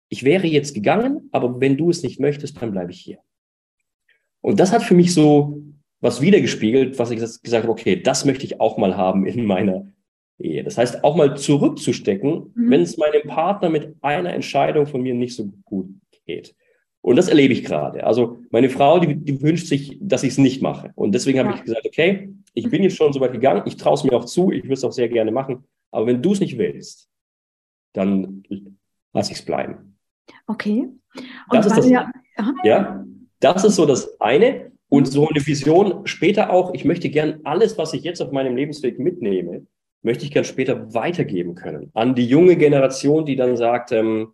ich 0.09 0.25
wäre 0.25 0.49
jetzt 0.49 0.75
gegangen, 0.75 1.29
aber 1.31 1.61
wenn 1.61 1.77
du 1.77 1.89
es 1.89 2.03
nicht 2.03 2.19
möchtest, 2.19 2.61
dann 2.61 2.73
bleibe 2.73 2.91
ich 2.91 3.01
hier. 3.01 3.19
Und 4.41 4.59
das 4.59 4.73
hat 4.73 4.83
für 4.83 4.95
mich 4.95 5.15
so 5.15 5.63
was 6.01 6.21
wiedergespiegelt, 6.21 6.99
was 6.99 7.11
ich 7.11 7.19
gesagt 7.19 7.65
habe, 7.65 7.73
okay, 7.73 7.97
das 7.97 8.25
möchte 8.25 8.45
ich 8.45 8.61
auch 8.61 8.79
mal 8.79 8.97
haben 8.97 9.27
in 9.27 9.45
meiner 9.45 9.87
Ehe. 10.39 10.65
Das 10.65 10.79
heißt, 10.79 11.05
auch 11.05 11.17
mal 11.17 11.37
zurückzustecken, 11.37 12.53
mhm. 12.55 12.71
wenn 12.71 12.81
es 12.81 12.97
meinem 12.97 13.23
Partner 13.27 13.69
mit 13.69 13.97
einer 14.01 14.33
Entscheidung 14.33 14.87
von 14.87 15.03
mir 15.03 15.15
nicht 15.15 15.37
so 15.37 15.53
gut 15.65 15.89
geht. 16.27 16.55
Und 17.03 17.17
das 17.17 17.29
erlebe 17.29 17.53
ich 17.55 17.65
gerade. 17.65 18.05
Also 18.05 18.41
meine 18.51 18.69
Frau, 18.69 18.99
die, 18.99 19.15
die 19.17 19.41
wünscht 19.41 19.67
sich, 19.67 19.99
dass 20.01 20.23
ich 20.23 20.33
es 20.33 20.39
nicht 20.39 20.61
mache. 20.63 20.93
Und 20.95 21.15
deswegen 21.15 21.39
habe 21.39 21.55
ich 21.55 21.65
gesagt, 21.65 21.87
okay, 21.87 22.31
ich 22.53 22.69
bin 22.69 22.83
jetzt 22.83 22.97
schon 22.97 23.13
so 23.13 23.21
weit 23.21 23.33
gegangen, 23.33 23.63
ich 23.65 23.77
traue 23.77 23.95
es 23.95 24.05
mir 24.05 24.13
auch 24.13 24.27
zu, 24.27 24.51
ich 24.51 24.65
würde 24.65 24.75
es 24.75 24.85
auch 24.85 24.93
sehr 24.93 25.09
gerne 25.09 25.33
machen. 25.33 25.65
Aber 25.91 26.07
wenn 26.07 26.23
du 26.23 26.33
es 26.33 26.41
nicht 26.41 26.59
willst, 26.59 27.09
dann 27.95 28.43
lass 29.13 29.31
ich 29.31 29.39
es 29.39 29.45
bleiben. 29.45 29.97
Okay. 30.47 30.89
Und 31.15 31.25
das 31.51 31.67
ist 31.67 31.79
das, 31.79 31.89
ja, 31.89 32.13
ja, 32.65 33.05
das 33.41 33.65
ist 33.65 33.77
so 33.77 33.87
das 33.87 34.21
eine. 34.21 34.70
Und 34.91 35.07
so 35.07 35.29
eine 35.29 35.47
Vision 35.47 36.07
später 36.07 36.51
auch, 36.51 36.75
ich 36.75 36.85
möchte 36.85 37.09
gern 37.09 37.41
alles, 37.45 37.79
was 37.79 37.95
ich 37.95 38.03
jetzt 38.03 38.21
auf 38.21 38.33
meinem 38.33 38.57
Lebensweg 38.57 38.99
mitnehme, 38.99 39.67
möchte 40.03 40.25
ich 40.25 40.33
gern 40.33 40.45
später 40.45 40.93
weitergeben 40.93 41.55
können 41.55 41.91
an 41.95 42.15
die 42.15 42.27
junge 42.27 42.57
Generation, 42.57 43.25
die 43.25 43.37
dann 43.37 43.57
sagt, 43.57 43.93
ähm, 43.93 44.33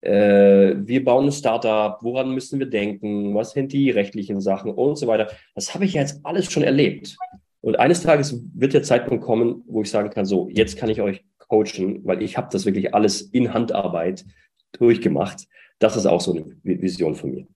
äh, 0.00 0.74
wir 0.76 1.04
bauen 1.04 1.26
ein 1.26 1.32
Startup, 1.32 1.98
woran 2.02 2.34
müssen 2.34 2.58
wir 2.58 2.66
denken, 2.66 3.34
was 3.34 3.52
sind 3.52 3.72
die 3.72 3.90
rechtlichen 3.90 4.40
Sachen 4.40 4.72
und 4.72 4.96
so 4.96 5.06
weiter. 5.06 5.30
Das 5.54 5.72
habe 5.72 5.84
ich 5.84 5.94
jetzt 5.94 6.20
alles 6.24 6.50
schon 6.50 6.64
erlebt. 6.64 7.16
Und 7.60 7.78
eines 7.78 8.02
Tages 8.02 8.42
wird 8.54 8.74
der 8.74 8.82
Zeitpunkt 8.82 9.22
kommen, 9.22 9.62
wo 9.68 9.82
ich 9.82 9.90
sagen 9.90 10.10
kann, 10.10 10.24
so, 10.24 10.48
jetzt 10.50 10.76
kann 10.76 10.90
ich 10.90 11.00
euch 11.00 11.24
coachen, 11.38 12.04
weil 12.04 12.22
ich 12.22 12.36
habe 12.36 12.48
das 12.50 12.66
wirklich 12.66 12.92
alles 12.92 13.22
in 13.22 13.54
Handarbeit 13.54 14.24
durchgemacht. 14.72 15.46
Das 15.78 15.96
ist 15.96 16.06
auch 16.06 16.20
so 16.20 16.32
eine 16.32 16.56
Vision 16.64 17.14
von 17.14 17.30
mir. 17.30 17.46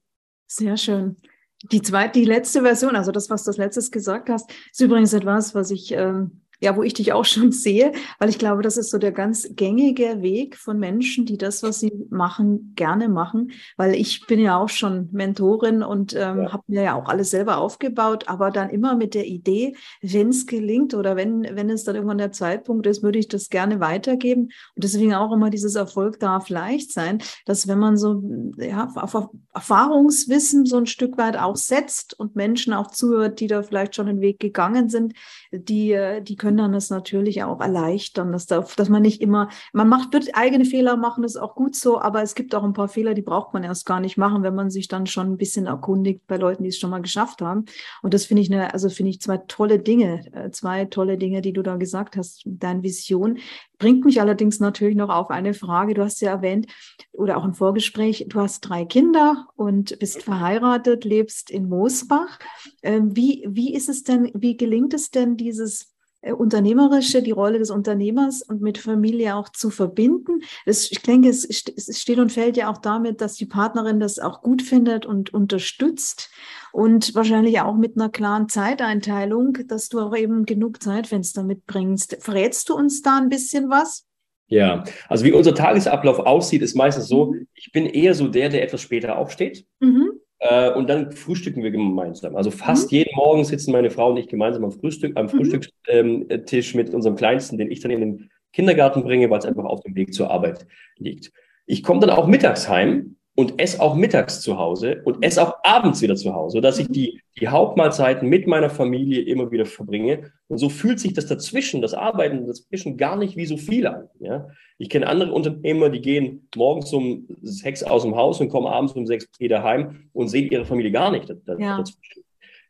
Sehr 0.47 0.77
schön. 0.77 1.17
Die 1.63 1.83
zweite, 1.83 2.19
die 2.19 2.27
letzte 2.27 2.63
Version, 2.63 2.97
also 2.97 3.13
das, 3.13 3.31
was 3.31 3.45
du 3.45 3.51
als 3.51 3.57
letztes 3.57 3.91
gesagt 3.91 4.29
hast, 4.29 4.51
ist 4.71 4.81
übrigens 4.81 5.13
etwas, 5.13 5.55
was 5.55 5.71
ich 5.71 5.93
ähm, 5.93 6.43
ja, 6.61 6.77
wo 6.77 6.83
ich 6.83 6.95
dich 6.95 7.13
auch 7.13 7.25
schon 7.25 7.53
sehe, 7.53 7.93
weil 8.19 8.29
ich 8.29 8.39
glaube, 8.39 8.63
das 8.63 8.77
ist 8.77 8.91
so 8.91 8.99
der 8.99 9.13
ganz 9.13 9.49
gängige 9.51 10.23
Weg 10.23 10.57
von 10.57 10.79
Menschen, 10.79 11.27
die 11.27 11.39
das, 11.39 11.63
was 11.63 11.81
sie 11.81 11.93
machen, 12.11 12.73
gerne 12.77 13.09
machen. 13.09 13.53
Weil 13.77 13.95
ich 13.95 14.27
bin 14.27 14.41
ja 14.41 14.59
auch 14.59 14.69
schon 14.69 15.09
Mentorin 15.13 15.83
und 15.83 16.15
ähm, 16.15 16.43
ja. 16.43 16.53
habe 16.53 16.63
mir 16.69 16.83
ja 16.83 16.95
auch 16.95 17.09
alles 17.09 17.31
selber 17.31 17.59
aufgebaut, 17.59 18.25
aber 18.29 18.51
dann 18.51 18.71
immer 18.71 18.97
mit 18.97 19.15
der 19.15 19.27
Idee, 19.27 19.77
wenn 20.03 20.29
es 20.29 20.47
gelingt 20.47 20.95
oder 20.95 21.17
wenn, 21.17 21.43
wenn 21.53 21.71
es 21.71 21.85
dann 21.85 21.97
irgendwann 21.97 22.19
der 22.19 22.33
Zeitpunkt 22.33 22.87
ist, 22.87 23.03
würde 23.03 23.19
ich 23.19 23.29
das 23.29 23.49
gerne 23.49 23.81
weitergeben. 23.81 24.45
Und 24.75 24.85
deswegen 24.85 25.15
auch 25.15 25.33
immer 25.33 25.51
dieses 25.51 25.75
Erfolg 25.75 26.21
darf 26.21 26.49
leicht 26.49 26.93
sein, 26.93 27.19
dass 27.45 27.69
wenn 27.69 27.79
man 27.79 27.97
so 27.97 28.23
ja, 28.59 28.89
auf 28.95 29.31
Erfahrungswissen 29.53 30.67
so 30.67 30.77
ein 30.77 30.87
Stück 30.87 31.19
weit 31.19 31.37
auch 31.37 31.57
setzt 31.57 32.19
und 32.19 32.37
Menschen 32.37 32.73
auch 32.73 32.91
zuhört, 32.91 33.41
die 33.41 33.47
da 33.47 33.63
vielleicht 33.63 33.95
schon 33.95 34.07
den 34.07 34.21
Weg 34.21 34.39
gegangen 34.39 34.89
sind, 34.89 35.15
die, 35.53 35.99
die 36.23 36.37
können 36.37 36.46
dann 36.55 36.73
das 36.73 36.91
natürlich 36.91 37.43
auch 37.45 37.61
erleichtern, 37.61 38.31
dass, 38.31 38.47
da, 38.47 38.67
dass 38.77 38.89
man 38.91 39.03
nicht 39.03 39.23
immer, 39.23 39.49
man 39.73 39.89
macht, 39.89 40.13
wird 40.13 40.35
eigene 40.35 40.67
Fehler 40.67 40.97
machen, 40.97 41.25
ist 41.25 41.37
auch 41.37 41.55
gut 41.55 41.75
so, 41.75 41.99
aber 42.01 42.23
es 42.23 42.35
gibt 42.35 42.55
auch 42.55 42.63
ein 42.63 42.75
paar 42.75 42.89
Fehler, 42.89 43.15
die 43.15 43.23
braucht 43.23 43.55
man 43.55 43.65
erst 43.65 43.87
gar 43.87 44.01
nicht 44.01 44.19
machen, 44.19 44.43
wenn 44.43 44.55
man 44.55 44.71
sich 44.71 44.89
dann 44.89 45.07
schon 45.07 45.33
ein 45.33 45.37
bisschen 45.39 45.67
erkundigt 45.67 46.27
bei 46.27 46.37
Leuten, 46.37 46.63
die 46.63 46.69
es 46.69 46.79
schon 46.79 46.91
mal 46.91 47.01
geschafft 47.01 47.41
haben. 47.41 47.65
Und 48.03 48.13
das 48.13 48.27
finde 48.27 48.43
ich 48.43 48.53
eine, 48.53 48.75
also 48.75 48.91
finde 48.91 49.11
ich 49.11 49.21
zwei 49.21 49.39
tolle 49.39 49.79
Dinge, 49.79 50.25
äh, 50.33 50.51
zwei 50.51 50.85
tolle 50.85 51.17
Dinge, 51.17 51.41
die 51.41 51.53
du 51.53 51.63
da 51.63 51.77
gesagt 51.77 52.17
hast, 52.17 52.43
deine 52.45 52.83
Vision. 52.83 53.39
Bringt 53.79 54.05
mich 54.05 54.21
allerdings 54.21 54.59
natürlich 54.59 54.97
noch 54.97 55.11
auf 55.11 55.31
eine 55.31 55.53
Frage. 55.53 55.95
Du 55.95 56.03
hast 56.03 56.21
ja 56.21 56.31
erwähnt 56.31 56.67
oder 57.13 57.37
auch 57.37 57.45
im 57.45 57.55
Vorgespräch, 57.55 58.27
du 58.29 58.41
hast 58.41 58.61
drei 58.61 58.85
Kinder 58.85 59.47
und 59.57 59.99
bist 59.99 60.23
verheiratet, 60.23 61.05
lebst 61.05 61.51
in 61.51 61.69
Moosbach. 61.69 62.39
Ähm, 62.83 63.15
wie, 63.15 63.45
wie 63.49 63.75
ist 63.75 63.89
es 63.89 64.03
denn, 64.03 64.31
wie 64.35 64.57
gelingt 64.57 64.95
es 64.95 65.11
denn, 65.11 65.37
dieses 65.37 65.96
Unternehmerische, 66.33 67.23
die 67.23 67.31
Rolle 67.31 67.59
des 67.59 67.71
Unternehmers 67.71 68.43
und 68.43 68.61
mit 68.61 68.79
Familie 68.79 69.37
auch 69.37 69.49
zu 69.49 69.71
verbinden. 69.71 70.41
Das, 70.65 70.91
ich 70.91 71.03
denke, 71.03 71.29
es, 71.29 71.45
es 71.45 72.01
steht 72.01 72.19
und 72.19 72.33
fällt 72.33 72.57
ja 72.57 72.71
auch 72.71 72.79
damit, 72.79 73.21
dass 73.21 73.35
die 73.35 73.47
Partnerin 73.47 74.01
das 74.01 74.19
auch 74.19 74.43
gut 74.43 74.63
findet 74.63 75.07
und 75.07 75.33
unterstützt 75.33 76.31
und 76.73 77.15
wahrscheinlich 77.15 77.61
auch 77.61 77.77
mit 77.77 77.97
einer 77.97 78.09
klaren 78.09 78.49
Zeiteinteilung, 78.49 79.59
dass 79.67 79.89
du 79.89 80.01
auch 80.01 80.17
eben 80.17 80.47
genug 80.47 80.83
Zeitfenster 80.83 81.43
mitbringst. 81.43 82.19
Verrätst 82.21 82.69
du 82.69 82.75
uns 82.75 83.03
da 83.03 83.19
ein 83.19 83.29
bisschen 83.29 83.71
was? 83.71 84.07
Ja, 84.49 84.85
also 85.09 85.25
wie 85.25 85.33
unser 85.33 85.55
Tagesablauf 85.55 86.21
aussieht, 86.21 86.63
ist 86.63 86.77
meistens 86.77 87.09
so, 87.09 87.33
mhm. 87.33 87.49
ich 87.55 87.73
bin 87.73 87.87
eher 87.87 88.15
so 88.15 88.29
der, 88.29 88.49
der 88.49 88.63
etwas 88.63 88.81
später 88.81 89.19
aufsteht. 89.19 89.67
Mhm. 89.81 90.21
Äh, 90.49 90.71
und 90.73 90.89
dann 90.89 91.13
frühstücken 91.13 91.63
wir 91.63 91.71
gemeinsam. 91.71 92.37
Also 92.37 92.51
fast 92.51 92.93
mhm. 92.93 92.99
jeden 92.99 93.17
Morgen 93.17 93.45
sitzen 93.45 93.73
meine 93.73 93.91
Frau 93.91 94.11
und 94.11 94.17
ich 94.17 94.29
gemeinsam 94.29 94.65
am 94.65 94.73
Frühstück, 94.73 95.17
am 95.17 95.27
mhm. 95.27 95.31
Frühstückstisch 95.31 96.75
mit 96.75 96.95
unserem 96.95 97.17
Kleinsten, 97.17 97.59
den 97.59 97.71
ich 97.71 97.81
dann 97.81 97.91
in 97.91 98.01
den 98.01 98.31
Kindergarten 98.53 99.03
bringe, 99.03 99.29
weil 99.31 99.39
es 99.39 99.47
einfach 99.47 99.65
auf 99.65 99.81
dem 99.81 99.95
Weg 99.95 100.15
zur 100.15 100.31
Arbeit 100.31 100.67
liegt. 100.99 101.33
Ich 101.67 101.83
komme 101.83 102.01
dann 102.01 102.11
auch 102.11 102.27
mittags 102.27 102.69
heim 102.69 103.16
und 103.37 103.61
esse 103.61 103.81
auch 103.81 103.95
mittags 103.95 104.41
zu 104.41 104.59
Hause 104.59 105.03
und 105.05 105.23
esse 105.23 105.47
auch 105.47 105.57
abends 105.63 106.01
wieder 106.01 106.17
zu 106.17 106.35
Hause, 106.35 106.55
sodass 106.55 106.79
ich 106.79 106.89
mhm. 106.89 106.93
die, 106.95 107.21
die 107.39 107.49
Hauptmahlzeiten 107.49 108.29
mit 108.29 108.47
meiner 108.47 108.71
Familie 108.71 109.23
immer 109.23 109.51
wieder 109.51 109.67
verbringe. 109.67 110.33
Und 110.49 110.57
so 110.57 110.71
fühlt 110.71 110.99
sich 110.99 111.13
das 111.13 111.27
dazwischen, 111.27 111.83
das 111.83 111.93
Arbeiten 111.93 112.47
dazwischen 112.47 112.97
gar 112.97 113.15
nicht 113.15 113.37
wie 113.37 113.45
so 113.45 113.59
viel 113.59 113.87
an. 113.87 114.09
Ja? 114.21 114.49
Ich 114.79 114.89
kenne 114.89 115.07
andere 115.07 115.33
Unternehmer, 115.33 115.91
die 115.91 116.01
gehen 116.01 116.49
morgens 116.57 116.91
um 116.95 117.27
sechs 117.43 117.83
aus 117.83 118.03
dem 118.03 118.17
Haus 118.17 118.41
und 118.41 118.49
kommen 118.49 118.67
abends 118.67 118.95
um 118.95 119.07
sechs 119.07 119.29
wieder 119.39 119.63
heim 119.63 120.09
und 120.15 120.29
sehen 120.29 120.51
ihre 120.51 120.65
Familie 120.65 120.91
gar 120.91 121.11
nicht 121.11 121.29
ja. 121.29 121.77
dazwischen. 121.77 122.25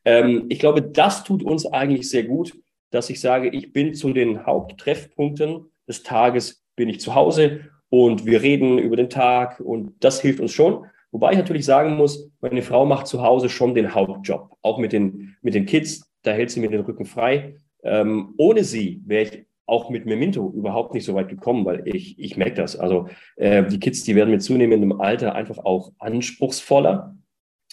Ähm, 0.05 0.47
ich 0.49 0.59
glaube, 0.59 0.83
das 0.83 1.23
tut 1.23 1.45
uns 1.45 1.65
eigentlich 1.65 2.11
sehr 2.11 2.25
gut, 2.25 2.53
dass 2.91 3.09
ich 3.09 3.21
sage, 3.21 3.51
ich 3.51 3.73
bin 3.73 3.95
zu 3.95 4.13
den 4.13 4.45
Haupttreffpunkten 4.47 5.67
des 5.87 6.03
Tages, 6.03 6.65
bin 6.75 6.89
ich 6.89 6.99
zu 6.99 7.15
Hause 7.15 7.61
und 7.89 8.27
wir 8.27 8.43
reden 8.43 8.79
über 8.79 8.97
den 8.97 9.11
Tag 9.11 9.61
und 9.61 9.95
das 10.01 10.21
hilft 10.21 10.41
uns 10.41 10.53
schon. 10.53 10.87
Wobei 11.13 11.33
ich 11.33 11.39
natürlich 11.39 11.65
sagen 11.65 11.97
muss, 11.97 12.31
meine 12.41 12.63
Frau 12.63 12.85
macht 12.85 13.07
zu 13.07 13.23
Hause 13.23 13.49
schon 13.49 13.75
den 13.75 13.95
Hauptjob, 13.95 14.57
auch 14.63 14.79
mit 14.79 14.93
den, 14.93 15.37
mit 15.41 15.55
den 15.55 15.67
Kids, 15.67 16.11
da 16.23 16.33
hält 16.33 16.51
sie 16.51 16.61
mir 16.61 16.71
den 16.71 16.81
Rücken 16.81 17.07
frei. 17.07 17.57
Ähm, 17.83 18.35
ohne 18.37 18.65
sie 18.65 19.03
wäre 19.07 19.23
ich 19.23 19.47
auch 19.67 19.91
mit 19.91 20.07
Memento 20.07 20.53
überhaupt 20.55 20.95
nicht 20.95 21.05
so 21.05 21.15
weit 21.15 21.29
gekommen, 21.29 21.65
weil 21.65 21.87
ich, 21.87 22.19
ich 22.19 22.37
merke 22.37 22.55
das. 22.55 22.77
Also 22.77 23.09
äh, 23.37 23.65
die 23.65 23.81
Kids, 23.81 24.05
die 24.05 24.15
werden 24.15 24.31
mit 24.31 24.43
zunehmendem 24.43 25.01
Alter 25.01 25.35
einfach 25.35 25.59
auch 25.59 25.93
anspruchsvoller. 25.99 27.17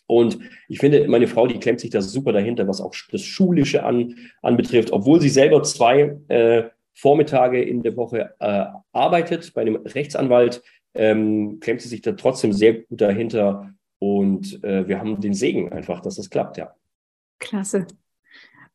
Und 0.07 0.39
ich 0.67 0.79
finde, 0.79 1.07
meine 1.07 1.27
Frau, 1.27 1.47
die 1.47 1.59
klemmt 1.59 1.79
sich 1.79 1.89
da 1.89 2.01
super 2.01 2.33
dahinter, 2.33 2.67
was 2.67 2.81
auch 2.81 2.93
das 3.11 3.21
Schulische 3.21 3.83
an, 3.83 4.15
anbetrifft, 4.41 4.91
obwohl 4.91 5.21
sie 5.21 5.29
selber 5.29 5.63
zwei 5.63 6.17
äh, 6.27 6.63
Vormittage 6.93 7.61
in 7.61 7.83
der 7.83 7.95
Woche 7.97 8.33
äh, 8.39 8.65
arbeitet 8.91 9.53
bei 9.53 9.61
einem 9.61 9.77
Rechtsanwalt, 9.77 10.61
ähm, 10.93 11.59
klemmt 11.59 11.81
sie 11.81 11.89
sich 11.89 12.01
da 12.01 12.13
trotzdem 12.13 12.53
sehr 12.53 12.73
gut 12.73 13.01
dahinter. 13.01 13.73
Und 13.99 14.63
äh, 14.63 14.87
wir 14.87 14.99
haben 14.99 15.21
den 15.21 15.33
Segen 15.33 15.71
einfach, 15.71 16.01
dass 16.01 16.15
das 16.15 16.29
klappt, 16.29 16.57
ja. 16.57 16.75
Klasse. 17.39 17.87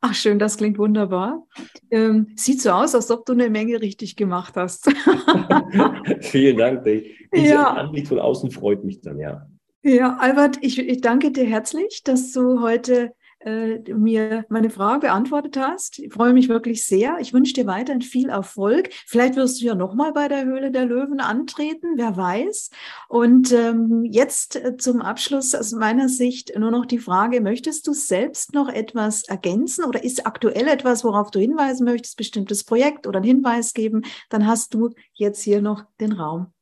Ach, 0.01 0.13
schön, 0.13 0.39
das 0.39 0.57
klingt 0.57 0.77
wunderbar. 0.77 1.45
Ähm, 1.91 2.27
sieht 2.35 2.61
so 2.61 2.71
aus, 2.71 2.95
als 2.95 3.11
ob 3.11 3.25
du 3.25 3.33
eine 3.33 3.49
Menge 3.49 3.81
richtig 3.81 4.15
gemacht 4.15 4.55
hast. 4.55 4.89
Vielen 6.21 6.57
Dank. 6.57 6.85
Dieser 6.85 7.45
ja. 7.45 7.73
Anblick 7.73 8.07
von 8.07 8.19
außen 8.19 8.49
freut 8.49 8.83
mich 8.85 9.01
dann, 9.01 9.19
ja. 9.19 9.45
Ja, 9.81 10.17
Albert, 10.17 10.57
ich, 10.61 10.79
ich 10.79 11.01
danke 11.01 11.31
dir 11.31 11.45
herzlich, 11.45 12.01
dass 12.03 12.31
du 12.31 12.61
heute 12.61 13.11
äh, 13.39 13.79
mir 13.93 14.45
meine 14.49 14.69
Frage 14.69 15.07
beantwortet 15.07 15.57
hast. 15.57 15.99
Ich 15.99 16.13
freue 16.13 16.33
mich 16.33 16.49
wirklich 16.49 16.85
sehr. 16.85 17.17
Ich 17.19 17.33
wünsche 17.33 17.53
dir 17.53 17.67
weiterhin 17.67 18.01
viel 18.01 18.29
Erfolg. 18.29 18.89
Vielleicht 19.05 19.35
wirst 19.35 19.61
du 19.61 19.65
ja 19.65 19.75
nochmal 19.75 20.11
bei 20.13 20.27
der 20.27 20.45
Höhle 20.45 20.71
der 20.71 20.85
Löwen 20.85 21.19
antreten, 21.19 21.93
wer 21.95 22.17
weiß. 22.17 22.69
Und 23.07 23.51
ähm, 23.51 24.03
jetzt 24.03 24.55
äh, 24.55 24.77
zum 24.77 25.01
Abschluss 25.01 25.55
aus 25.55 25.71
meiner 25.71 26.09
Sicht 26.09 26.51
nur 26.57 26.71
noch 26.71 26.85
die 26.85 26.99
Frage, 26.99 27.41
möchtest 27.41 27.87
du 27.87 27.93
selbst 27.93 28.53
noch 28.53 28.69
etwas 28.69 29.23
ergänzen 29.23 29.85
oder 29.85 30.03
ist 30.03 30.25
aktuell 30.25 30.67
etwas, 30.67 31.03
worauf 31.03 31.31
du 31.31 31.39
hinweisen 31.39 31.85
möchtest, 31.85 32.17
bestimmtes 32.17 32.63
Projekt 32.63 33.07
oder 33.07 33.17
einen 33.17 33.27
Hinweis 33.27 33.73
geben? 33.73 34.03
Dann 34.29 34.47
hast 34.47 34.73
du 34.73 34.89
jetzt 35.13 35.41
hier 35.41 35.61
noch 35.61 35.85
den 35.99 36.11
Raum. 36.11 36.53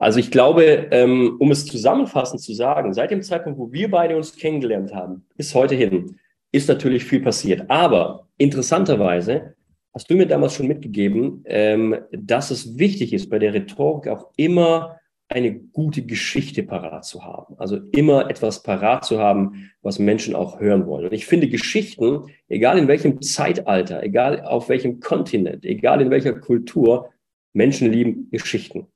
Also 0.00 0.18
ich 0.18 0.30
glaube, 0.30 0.88
ähm, 0.92 1.36
um 1.38 1.50
es 1.50 1.66
zusammenfassend 1.66 2.40
zu 2.40 2.54
sagen, 2.54 2.94
seit 2.94 3.10
dem 3.10 3.22
Zeitpunkt, 3.22 3.58
wo 3.58 3.70
wir 3.70 3.90
beide 3.90 4.16
uns 4.16 4.34
kennengelernt 4.34 4.94
haben, 4.94 5.26
bis 5.36 5.54
heute 5.54 5.74
hin, 5.74 6.16
ist 6.52 6.70
natürlich 6.70 7.04
viel 7.04 7.20
passiert. 7.20 7.68
Aber 7.68 8.26
interessanterweise 8.38 9.54
hast 9.92 10.10
du 10.10 10.16
mir 10.16 10.26
damals 10.26 10.54
schon 10.54 10.68
mitgegeben, 10.68 11.44
ähm, 11.44 11.98
dass 12.12 12.50
es 12.50 12.78
wichtig 12.78 13.12
ist, 13.12 13.28
bei 13.28 13.38
der 13.38 13.52
Rhetorik 13.52 14.08
auch 14.08 14.30
immer 14.36 14.98
eine 15.28 15.54
gute 15.54 16.02
Geschichte 16.02 16.62
parat 16.62 17.04
zu 17.04 17.22
haben. 17.22 17.56
Also 17.58 17.76
immer 17.92 18.30
etwas 18.30 18.62
parat 18.62 19.04
zu 19.04 19.18
haben, 19.18 19.70
was 19.82 19.98
Menschen 19.98 20.34
auch 20.34 20.60
hören 20.60 20.86
wollen. 20.86 21.04
Und 21.04 21.12
ich 21.12 21.26
finde 21.26 21.48
Geschichten, 21.48 22.22
egal 22.48 22.78
in 22.78 22.88
welchem 22.88 23.20
Zeitalter, 23.20 24.02
egal 24.02 24.40
auf 24.40 24.70
welchem 24.70 24.98
Kontinent, 24.98 25.66
egal 25.66 26.00
in 26.00 26.10
welcher 26.10 26.32
Kultur, 26.32 27.10
Menschen 27.52 27.92
lieben 27.92 28.30
Geschichten. 28.30 28.86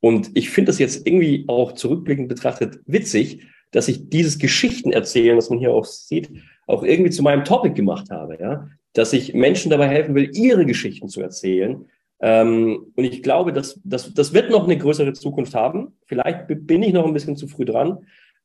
Und 0.00 0.30
ich 0.34 0.50
finde 0.50 0.70
das 0.70 0.78
jetzt 0.78 1.06
irgendwie 1.06 1.44
auch 1.46 1.72
zurückblickend 1.72 2.28
betrachtet 2.28 2.80
witzig, 2.86 3.46
dass 3.70 3.88
ich 3.88 4.08
dieses 4.08 4.38
Geschichten 4.38 4.92
erzählen, 4.92 5.36
was 5.36 5.50
man 5.50 5.58
hier 5.58 5.72
auch 5.72 5.84
sieht, 5.84 6.30
auch 6.66 6.82
irgendwie 6.82 7.10
zu 7.10 7.22
meinem 7.22 7.44
Topic 7.44 7.74
gemacht 7.74 8.10
habe, 8.10 8.38
ja. 8.40 8.68
Dass 8.92 9.12
ich 9.12 9.34
Menschen 9.34 9.70
dabei 9.70 9.88
helfen 9.88 10.14
will, 10.16 10.30
ihre 10.34 10.66
Geschichten 10.66 11.08
zu 11.08 11.20
erzählen. 11.20 11.86
Ähm, 12.20 12.92
und 12.96 13.04
ich 13.04 13.22
glaube, 13.22 13.52
dass, 13.52 13.80
dass 13.84 14.12
das 14.12 14.34
wird 14.34 14.50
noch 14.50 14.64
eine 14.64 14.76
größere 14.76 15.12
Zukunft 15.12 15.54
haben. 15.54 15.96
Vielleicht 16.06 16.46
bin 16.48 16.82
ich 16.82 16.92
noch 16.92 17.06
ein 17.06 17.12
bisschen 17.12 17.36
zu 17.36 17.46
früh 17.46 17.64
dran, 17.64 17.98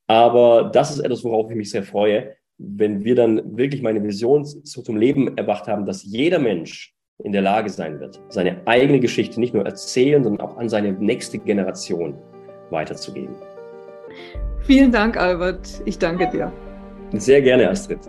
aber 0.06 0.70
das 0.72 0.90
ist 0.90 1.00
etwas, 1.00 1.24
worauf 1.24 1.50
ich 1.50 1.56
mich 1.56 1.70
sehr 1.70 1.82
freue, 1.82 2.36
wenn 2.58 3.04
wir 3.04 3.16
dann 3.16 3.56
wirklich 3.56 3.82
meine 3.82 4.02
Vision 4.02 4.44
zum 4.46 4.96
Leben 4.96 5.36
erwacht 5.36 5.66
haben, 5.66 5.84
dass 5.84 6.04
jeder 6.04 6.38
Mensch 6.38 6.95
in 7.22 7.32
der 7.32 7.42
Lage 7.42 7.70
sein 7.70 7.98
wird, 8.00 8.20
seine 8.28 8.60
eigene 8.66 9.00
Geschichte 9.00 9.40
nicht 9.40 9.54
nur 9.54 9.64
erzählen, 9.64 10.22
sondern 10.22 10.46
auch 10.46 10.56
an 10.58 10.68
seine 10.68 10.92
nächste 10.92 11.38
Generation 11.38 12.14
weiterzugeben. 12.70 13.34
Vielen 14.62 14.92
Dank, 14.92 15.16
Albert. 15.16 15.82
Ich 15.84 15.98
danke 15.98 16.28
dir. 16.28 16.52
Sehr 17.12 17.40
gerne, 17.40 17.70
Astrid. 17.70 18.00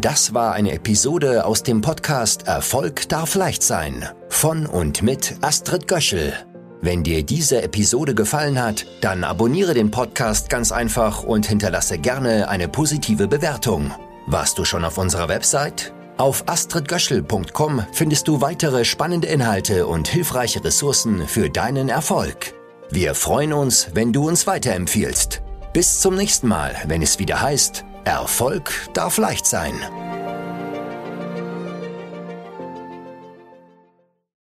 Das 0.00 0.34
war 0.34 0.52
eine 0.54 0.72
Episode 0.72 1.44
aus 1.44 1.62
dem 1.62 1.80
Podcast 1.80 2.46
Erfolg 2.46 3.08
darf 3.08 3.34
leicht 3.34 3.62
sein 3.62 4.04
von 4.28 4.66
und 4.66 5.02
mit 5.02 5.36
Astrid 5.40 5.88
Göschel. 5.88 6.32
Wenn 6.80 7.02
dir 7.02 7.22
diese 7.22 7.62
Episode 7.62 8.14
gefallen 8.14 8.62
hat, 8.62 8.86
dann 9.00 9.24
abonniere 9.24 9.74
den 9.74 9.90
Podcast 9.90 10.48
ganz 10.48 10.72
einfach 10.72 11.24
und 11.24 11.46
hinterlasse 11.46 11.98
gerne 11.98 12.48
eine 12.48 12.68
positive 12.68 13.28
Bewertung. 13.28 13.90
Warst 14.26 14.58
du 14.58 14.64
schon 14.64 14.84
auf 14.84 14.96
unserer 14.96 15.28
Website? 15.28 15.92
Auf 16.20 16.46
astridgöschel.com 16.50 17.82
findest 17.92 18.28
du 18.28 18.42
weitere 18.42 18.84
spannende 18.84 19.26
Inhalte 19.26 19.86
und 19.86 20.06
hilfreiche 20.06 20.62
Ressourcen 20.62 21.26
für 21.26 21.48
deinen 21.48 21.88
Erfolg. 21.88 22.52
Wir 22.90 23.14
freuen 23.14 23.54
uns, 23.54 23.88
wenn 23.94 24.12
du 24.12 24.28
uns 24.28 24.46
weiterempfiehlst. 24.46 25.40
Bis 25.72 25.98
zum 26.00 26.16
nächsten 26.16 26.46
Mal, 26.46 26.76
wenn 26.88 27.00
es 27.00 27.18
wieder 27.18 27.40
heißt, 27.40 27.86
Erfolg 28.04 28.70
darf 28.92 29.16
leicht 29.16 29.46
sein. 29.46 29.72